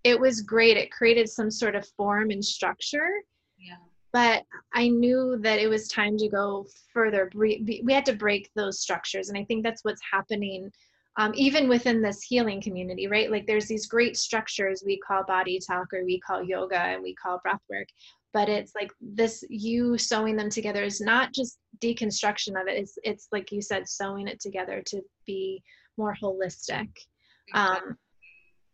it 0.03 0.19
was 0.19 0.41
great. 0.41 0.77
It 0.77 0.91
created 0.91 1.29
some 1.29 1.51
sort 1.51 1.75
of 1.75 1.87
form 1.89 2.31
and 2.31 2.43
structure. 2.43 3.11
Yeah. 3.59 3.75
But 4.11 4.43
i 4.73 4.87
knew 4.87 5.37
that 5.41 5.59
it 5.59 5.67
was 5.67 5.87
time 5.87 6.17
to 6.17 6.27
go 6.27 6.65
further. 6.93 7.29
We 7.35 7.83
had 7.89 8.05
to 8.05 8.13
break 8.13 8.49
those 8.55 8.79
structures 8.79 9.29
and 9.29 9.37
i 9.37 9.43
think 9.45 9.63
that's 9.63 9.83
what's 9.83 10.01
happening 10.11 10.71
um, 11.17 11.33
even 11.35 11.67
within 11.67 12.01
this 12.01 12.21
healing 12.21 12.61
community, 12.61 13.07
right? 13.07 13.29
Like 13.29 13.45
there's 13.45 13.67
these 13.67 13.87
great 13.87 14.15
structures 14.15 14.83
we 14.85 14.99
call 14.99 15.23
body 15.23 15.59
talk 15.65 15.87
or 15.93 16.05
we 16.05 16.19
call 16.19 16.43
yoga 16.43 16.79
and 16.79 17.03
we 17.03 17.15
call 17.15 17.41
breath 17.43 17.61
work. 17.69 17.87
But 18.33 18.47
it's 18.47 18.73
like 18.75 18.91
this 19.01 19.43
you 19.49 19.97
sewing 19.97 20.37
them 20.37 20.49
together 20.49 20.83
is 20.83 21.01
not 21.01 21.33
just 21.33 21.59
deconstruction 21.79 22.59
of 22.59 22.67
it. 22.67 22.77
It's 22.77 22.97
it's 23.03 23.27
like 23.33 23.51
you 23.51 23.61
said, 23.61 23.89
sewing 23.89 24.27
it 24.27 24.39
together 24.39 24.81
to 24.87 25.01
be 25.25 25.61
more 25.97 26.15
holistic. 26.21 26.87
Um, 27.53 27.97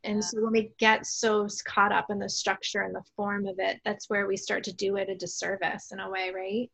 and 0.03 0.23
so 0.23 0.39
when 0.41 0.51
we 0.51 0.71
get 0.77 1.07
so 1.07 1.47
caught 1.65 1.91
up 1.91 2.11
in 2.11 2.19
the 2.19 2.29
structure 2.29 2.81
and 2.81 2.93
the 2.93 3.03
form 3.15 3.47
of 3.47 3.55
it, 3.57 3.81
that's 3.83 4.09
where 4.09 4.27
we 4.27 4.37
start 4.37 4.63
to 4.65 4.73
do 4.73 4.95
it 4.97 5.09
a 5.09 5.15
disservice 5.15 5.91
in 5.91 5.99
a 5.99 6.09
way, 6.09 6.31
right? 6.33 6.69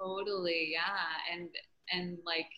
Totally, 0.00 0.72
yeah. 0.72 1.32
And 1.32 1.48
and 1.92 2.18
like 2.26 2.50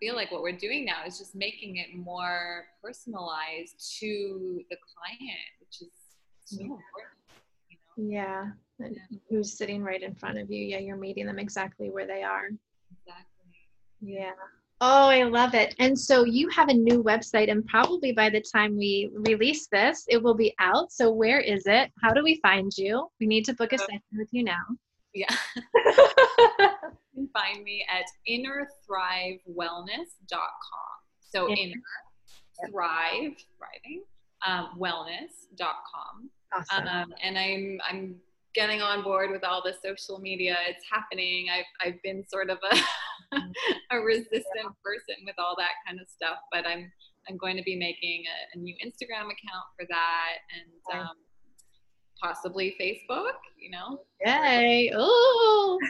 feel 0.00 0.16
like 0.16 0.32
what 0.32 0.42
we're 0.42 0.56
doing 0.56 0.84
now 0.84 1.04
is 1.06 1.18
just 1.18 1.34
making 1.34 1.76
it 1.76 1.94
more 1.94 2.64
personalized 2.82 3.98
to 4.00 4.62
the 4.70 4.76
client, 4.94 5.50
which 5.60 5.82
is 5.82 5.92
so 6.44 6.62
important. 6.62 6.80
You 7.68 7.76
know? 8.08 8.16
Yeah. 8.16 8.46
yeah. 8.80 9.18
Who's 9.28 9.56
sitting 9.56 9.82
right 9.82 10.02
in 10.02 10.14
front 10.14 10.38
of 10.38 10.50
you? 10.50 10.64
Yeah, 10.64 10.78
you're 10.78 10.96
meeting 10.96 11.26
them 11.26 11.38
exactly 11.38 11.90
where 11.90 12.06
they 12.06 12.22
are. 12.22 12.46
Exactly. 12.46 13.50
Yeah. 14.00 14.32
Oh, 14.82 15.08
I 15.08 15.24
love 15.24 15.54
it. 15.54 15.74
And 15.78 15.98
so 15.98 16.24
you 16.24 16.48
have 16.48 16.70
a 16.70 16.74
new 16.74 17.02
website, 17.02 17.50
and 17.50 17.66
probably 17.66 18.12
by 18.12 18.30
the 18.30 18.40
time 18.40 18.78
we 18.78 19.10
release 19.12 19.68
this, 19.70 20.06
it 20.08 20.22
will 20.22 20.34
be 20.34 20.54
out. 20.58 20.90
So, 20.90 21.10
where 21.10 21.40
is 21.40 21.64
it? 21.66 21.90
How 22.02 22.14
do 22.14 22.24
we 22.24 22.40
find 22.40 22.72
you? 22.78 23.06
We 23.20 23.26
need 23.26 23.44
to 23.44 23.54
book 23.54 23.74
a 23.74 23.76
uh, 23.76 23.78
session 23.78 24.00
with 24.14 24.28
you 24.32 24.42
now. 24.42 24.62
Yeah. 25.12 25.34
can 27.20 27.28
find 27.32 27.64
me 27.64 27.84
at 27.88 28.04
innerthrivewellness.com. 28.28 30.92
So 31.20 31.48
yeah. 31.48 31.56
inner 31.56 31.80
thrive, 32.70 33.32
thriving, 33.56 34.04
um, 34.46 34.76
wellness.com. 34.78 36.30
Awesome. 36.52 36.86
Um, 36.86 37.14
and 37.22 37.38
I'm, 37.38 37.80
I'm 37.88 38.16
getting 38.54 38.82
on 38.82 39.02
board 39.02 39.30
with 39.30 39.42
all 39.44 39.62
the 39.64 39.72
social 39.84 40.18
media. 40.18 40.58
It's 40.68 40.84
happening. 40.90 41.46
I've, 41.52 41.64
I've 41.86 42.02
been 42.02 42.24
sort 42.28 42.50
of 42.50 42.58
a, 42.70 42.76
a 43.92 44.00
resistant 44.04 44.42
yeah. 44.56 44.68
person 44.84 45.14
with 45.24 45.36
all 45.38 45.54
that 45.58 45.70
kind 45.86 46.00
of 46.00 46.08
stuff, 46.08 46.38
but 46.50 46.66
I'm, 46.66 46.90
I'm 47.28 47.36
going 47.36 47.56
to 47.56 47.62
be 47.62 47.76
making 47.76 48.24
a, 48.26 48.58
a 48.58 48.60
new 48.60 48.74
Instagram 48.84 49.26
account 49.26 49.68
for 49.78 49.86
that 49.88 50.38
and 50.58 51.00
um, 51.00 51.14
possibly 52.20 52.74
Facebook, 52.80 53.38
you 53.58 53.70
know. 53.70 54.00
Yay. 54.24 54.92
Oh. 54.96 55.78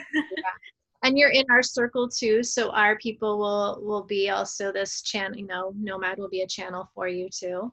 and 1.03 1.18
you're 1.18 1.30
in 1.30 1.44
our 1.51 1.62
circle 1.62 2.09
too 2.09 2.42
so 2.42 2.70
our 2.70 2.96
people 2.98 3.38
will 3.38 3.80
will 3.82 4.05
be 4.05 4.30
also 4.30 4.72
this 4.72 5.03
channel 5.03 5.36
you 5.36 5.46
know 5.46 5.72
nomad 5.76 6.18
will 6.18 6.28
be 6.28 6.42
a 6.42 6.46
channel 6.46 6.88
for 6.94 7.09
you 7.09 7.28
too. 7.30 7.72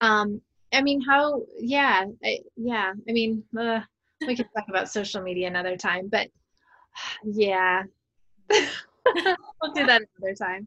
Um 0.00 0.40
i 0.72 0.82
mean 0.82 1.00
how 1.00 1.42
yeah 1.58 2.04
I, 2.24 2.40
yeah 2.56 2.92
i 3.08 3.12
mean 3.12 3.44
uh, 3.58 3.80
we 4.26 4.34
can 4.34 4.46
talk 4.56 4.66
about 4.68 4.90
social 4.90 5.22
media 5.22 5.46
another 5.46 5.76
time 5.76 6.08
but 6.08 6.28
yeah. 7.24 7.82
We'll 9.60 9.72
do 9.74 9.84
that 9.84 10.00
another 10.18 10.34
time. 10.34 10.66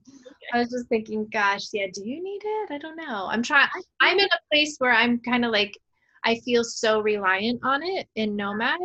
I 0.54 0.60
was 0.60 0.70
just 0.70 0.88
thinking 0.90 1.28
gosh 1.34 1.70
yeah 1.74 1.88
do 1.92 2.08
you 2.08 2.24
need 2.24 2.42
it? 2.44 2.72
I 2.72 2.78
don't 2.78 2.96
know. 2.96 3.28
I'm 3.32 3.42
trying 3.42 3.68
i'm 4.02 4.20
in 4.20 4.26
a 4.26 4.40
place 4.52 4.76
where 4.78 4.92
i'm 4.94 5.20
kind 5.20 5.44
of 5.44 5.52
like 5.52 5.78
i 6.24 6.36
feel 6.46 6.64
so 6.64 7.00
reliant 7.02 7.60
on 7.64 7.82
it 7.84 8.08
in 8.16 8.36
nomad 8.36 8.80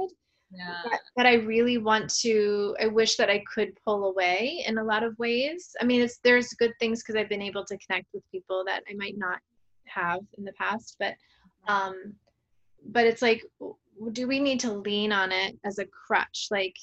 yeah. 0.55 0.81
But, 0.85 1.01
but, 1.17 1.27
I 1.27 1.35
really 1.35 1.79
want 1.79 2.11
to. 2.21 2.77
I 2.81 2.87
wish 2.87 3.17
that 3.17 3.31
I 3.31 3.43
could 3.53 3.73
pull 3.85 4.05
away 4.05 4.65
in 4.67 4.79
a 4.79 4.85
lot 4.85 5.03
of 5.03 5.19
ways. 5.19 5.75
I 5.81 5.85
mean, 5.85 6.03
it's 6.03 6.19
there's 6.23 6.49
good 6.55 6.73
things 6.79 7.03
because 7.03 7.17
I've 7.17 7.29
been 7.29 7.43
able 7.43 7.65
to 7.65 7.79
connect 7.79 8.07
with 8.13 8.23
people 8.31 8.63
that 8.67 8.83
I 8.91 8.95
might 8.95 9.17
not 9.17 9.39
have 9.87 10.21
in 10.37 10.45
the 10.45 10.53
past. 10.53 10.97
But, 10.99 11.15
um, 11.69 12.15
but 12.87 13.07
it's 13.07 13.23
like, 13.23 13.43
do 14.13 14.27
we 14.27 14.41
need 14.41 14.61
to 14.61 14.73
lean 14.73 15.13
on 15.13 15.33
it 15.33 15.57
as 15.65 15.79
a 15.79 15.87
crutch? 15.87 16.49
Like, 16.51 16.77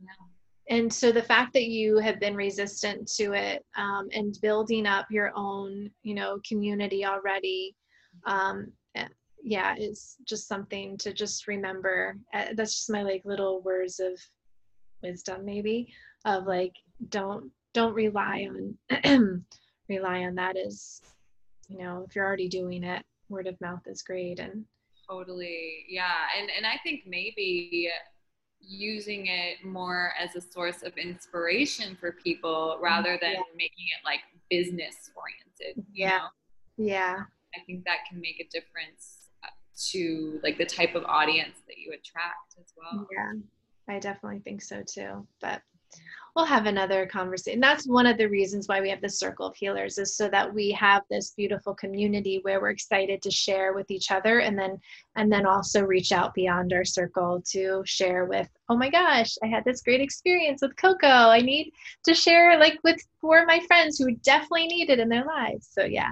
no. 0.00 0.26
and 0.68 0.92
so 0.92 1.10
the 1.10 1.22
fact 1.22 1.52
that 1.54 1.64
you 1.64 1.98
have 1.98 2.20
been 2.20 2.36
resistant 2.36 3.10
to 3.16 3.32
it 3.32 3.64
um, 3.76 4.08
and 4.12 4.38
building 4.42 4.86
up 4.86 5.06
your 5.10 5.32
own 5.34 5.90
you 6.02 6.14
know 6.14 6.40
community 6.46 7.04
already 7.04 7.76
um, 8.26 8.66
eh, 8.66 8.70
yeah 9.42 9.74
it's 9.76 10.16
just 10.24 10.46
something 10.46 10.96
to 10.96 11.12
just 11.12 11.48
remember 11.48 12.16
uh, 12.34 12.46
that's 12.54 12.74
just 12.76 12.90
my 12.90 13.02
like 13.02 13.22
little 13.24 13.60
words 13.62 13.98
of 13.98 14.18
wisdom 15.02 15.44
maybe 15.44 15.92
of 16.24 16.46
like 16.46 16.72
don't 17.08 17.50
don't 17.74 17.94
rely 17.94 18.48
on 18.48 19.44
rely 19.88 20.22
on 20.24 20.34
that 20.34 20.56
as 20.56 21.00
you 21.68 21.78
know 21.78 22.04
if 22.08 22.14
you're 22.14 22.26
already 22.26 22.48
doing 22.48 22.84
it 22.84 23.04
word 23.28 23.46
of 23.46 23.60
mouth 23.60 23.80
is 23.86 24.02
great 24.02 24.38
and 24.38 24.64
totally 25.08 25.84
yeah 25.88 26.26
and 26.38 26.48
and 26.56 26.66
i 26.66 26.78
think 26.84 27.02
maybe 27.06 27.88
using 28.60 29.26
it 29.26 29.64
more 29.64 30.12
as 30.20 30.36
a 30.36 30.40
source 30.40 30.84
of 30.84 30.96
inspiration 30.96 31.96
for 31.98 32.12
people 32.12 32.78
rather 32.80 33.18
than 33.20 33.32
yeah. 33.32 33.40
making 33.56 33.86
it 33.98 34.04
like 34.04 34.20
business 34.50 35.10
oriented 35.16 35.84
yeah 35.92 36.18
know? 36.18 36.86
yeah 36.86 37.16
i 37.56 37.60
think 37.66 37.84
that 37.84 37.98
can 38.08 38.20
make 38.20 38.38
a 38.38 38.48
difference 38.52 39.21
to 39.76 40.40
like 40.42 40.58
the 40.58 40.66
type 40.66 40.94
of 40.94 41.04
audience 41.04 41.58
that 41.66 41.78
you 41.78 41.92
attract 41.92 42.54
as 42.60 42.72
well 42.76 43.06
yeah 43.12 43.32
i 43.94 43.98
definitely 43.98 44.40
think 44.40 44.62
so 44.62 44.82
too 44.86 45.26
but 45.40 45.62
we'll 46.34 46.44
have 46.44 46.66
another 46.66 47.06
conversation. 47.06 47.60
That's 47.60 47.86
one 47.86 48.06
of 48.06 48.16
the 48.16 48.28
reasons 48.28 48.66
why 48.66 48.80
we 48.80 48.88
have 48.90 49.00
the 49.00 49.08
Circle 49.08 49.46
of 49.46 49.56
Healers 49.56 49.98
is 49.98 50.16
so 50.16 50.28
that 50.30 50.52
we 50.52 50.70
have 50.72 51.02
this 51.10 51.32
beautiful 51.36 51.74
community 51.74 52.40
where 52.42 52.60
we're 52.60 52.70
excited 52.70 53.20
to 53.22 53.30
share 53.30 53.74
with 53.74 53.90
each 53.90 54.10
other 54.10 54.40
and 54.40 54.58
then 54.58 54.78
and 55.16 55.30
then 55.30 55.46
also 55.46 55.82
reach 55.82 56.12
out 56.12 56.32
beyond 56.34 56.72
our 56.72 56.84
circle 56.84 57.42
to 57.50 57.82
share 57.84 58.24
with, 58.24 58.48
oh 58.68 58.76
my 58.76 58.88
gosh, 58.88 59.34
I 59.42 59.46
had 59.46 59.64
this 59.64 59.82
great 59.82 60.00
experience 60.00 60.62
with 60.62 60.76
Koko. 60.76 61.06
I 61.06 61.40
need 61.40 61.72
to 62.04 62.14
share 62.14 62.58
like 62.58 62.78
with 62.82 63.00
four 63.20 63.40
of 63.40 63.46
my 63.46 63.60
friends 63.66 63.98
who 63.98 64.14
definitely 64.16 64.68
need 64.68 64.90
it 64.90 64.98
in 64.98 65.08
their 65.08 65.24
lives. 65.24 65.68
So 65.70 65.84
yeah. 65.84 66.10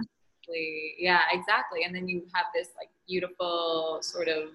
Yeah, 0.98 1.20
exactly. 1.30 1.84
And 1.84 1.94
then 1.94 2.08
you 2.08 2.26
have 2.34 2.46
this 2.52 2.70
like 2.76 2.90
beautiful 3.10 3.98
sort 4.02 4.28
of 4.28 4.50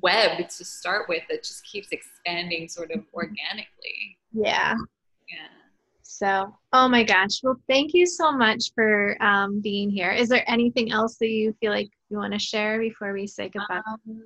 web 0.00 0.48
to 0.48 0.64
start 0.64 1.08
with 1.08 1.22
that 1.28 1.44
just 1.44 1.64
keeps 1.66 1.88
expanding 1.92 2.68
sort 2.68 2.90
of 2.90 3.04
organically. 3.12 4.16
Yeah. 4.32 4.74
Yeah. 5.28 5.48
So, 6.02 6.54
oh 6.72 6.88
my 6.88 7.02
gosh. 7.02 7.42
Well, 7.42 7.60
thank 7.68 7.92
you 7.92 8.06
so 8.06 8.32
much 8.32 8.72
for 8.74 9.22
um, 9.22 9.60
being 9.60 9.90
here. 9.90 10.10
Is 10.10 10.28
there 10.28 10.48
anything 10.48 10.92
else 10.92 11.16
that 11.18 11.28
you 11.28 11.54
feel 11.60 11.72
like 11.72 11.90
you 12.08 12.18
want 12.18 12.32
to 12.32 12.38
share 12.38 12.78
before 12.78 13.12
we 13.12 13.26
say 13.26 13.48
goodbye? 13.48 13.80
Um, 13.86 14.22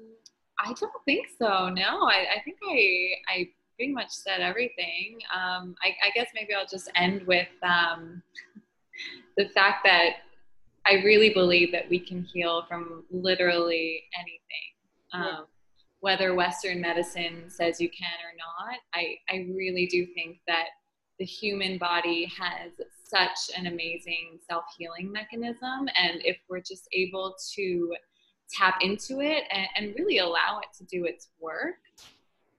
I 0.61 0.73
don't 0.75 0.93
think 1.05 1.27
so. 1.39 1.69
No, 1.69 2.03
I, 2.03 2.27
I 2.37 2.43
think 2.45 2.59
I, 2.69 3.11
I 3.29 3.49
pretty 3.77 3.93
much 3.93 4.11
said 4.11 4.41
everything. 4.41 5.19
Um, 5.35 5.77
I, 5.83 5.95
I, 6.05 6.11
guess 6.15 6.29
maybe 6.35 6.53
I'll 6.53 6.67
just 6.67 6.91
end 6.97 7.23
with 7.27 7.49
um, 7.63 8.23
the 9.37 9.49
fact 9.51 9.85
that 9.85 10.17
I 10.89 11.03
really 11.05 11.31
believe 11.31 11.71
that 11.73 11.89
we 11.91 12.01
can 12.01 12.23
heal 12.23 12.65
from 12.69 13.05
literally 13.11 14.05
anything. 14.19 14.69
Um, 15.13 15.47
whether 16.01 16.35
Western 16.35 16.81
medicine 16.81 17.45
says 17.49 17.81
you 17.81 17.91
can 17.91 18.09
or 18.25 18.35
not, 18.39 18.79
I, 18.95 19.17
I 19.29 19.47
really 19.55 19.87
do 19.87 20.07
think 20.15 20.39
that 20.47 20.67
the 21.19 21.25
human 21.25 21.79
body 21.79 22.31
has 22.39 22.73
such 23.05 23.57
an 23.57 23.67
amazing 23.67 24.39
self 24.49 24.65
healing 24.77 25.11
mechanism. 25.11 25.89
And 25.97 26.21
if 26.25 26.37
we're 26.49 26.61
just 26.61 26.89
able 26.93 27.35
to 27.57 27.95
tap 28.51 28.79
into 28.81 29.21
it 29.21 29.45
and, 29.51 29.67
and, 29.77 29.95
really 29.99 30.19
allow 30.19 30.61
it 30.61 30.69
to 30.79 30.85
do 30.85 31.05
its 31.05 31.29
work, 31.39 31.77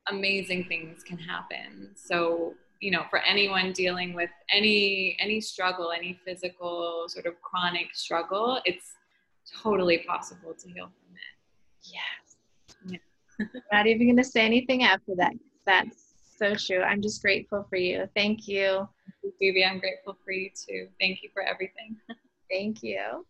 amazing 0.07 0.65
things 0.65 1.01
can 1.03 1.17
happen. 1.17 1.89
So, 1.95 2.53
you 2.79 2.91
know, 2.91 3.03
for 3.09 3.19
anyone 3.19 3.73
dealing 3.73 4.13
with 4.13 4.29
any 4.51 5.17
any 5.19 5.41
struggle, 5.41 5.91
any 5.91 6.19
physical 6.25 7.05
sort 7.07 7.25
of 7.25 7.41
chronic 7.41 7.93
struggle, 7.93 8.59
it's 8.65 8.93
totally 9.61 9.99
possible 9.99 10.53
to 10.57 10.67
heal 10.69 10.85
from 10.85 11.15
it. 11.15 11.93
Yes. 11.93 12.99
Yeah. 13.39 13.47
Not 13.71 13.87
even 13.87 14.07
going 14.07 14.17
to 14.17 14.23
say 14.23 14.45
anything 14.45 14.83
after 14.83 15.13
that. 15.17 15.33
That's 15.65 16.09
so 16.37 16.55
true. 16.55 16.81
I'm 16.81 17.01
just 17.01 17.21
grateful 17.21 17.65
for 17.69 17.75
you. 17.75 18.07
Thank 18.15 18.47
you. 18.47 18.87
Phoebe, 19.39 19.65
I'm 19.65 19.79
grateful 19.79 20.17
for 20.23 20.31
you 20.31 20.49
too. 20.49 20.87
Thank 20.99 21.21
you 21.23 21.29
for 21.33 21.43
everything. 21.43 21.97
Thank 22.51 22.81
you. 22.81 23.25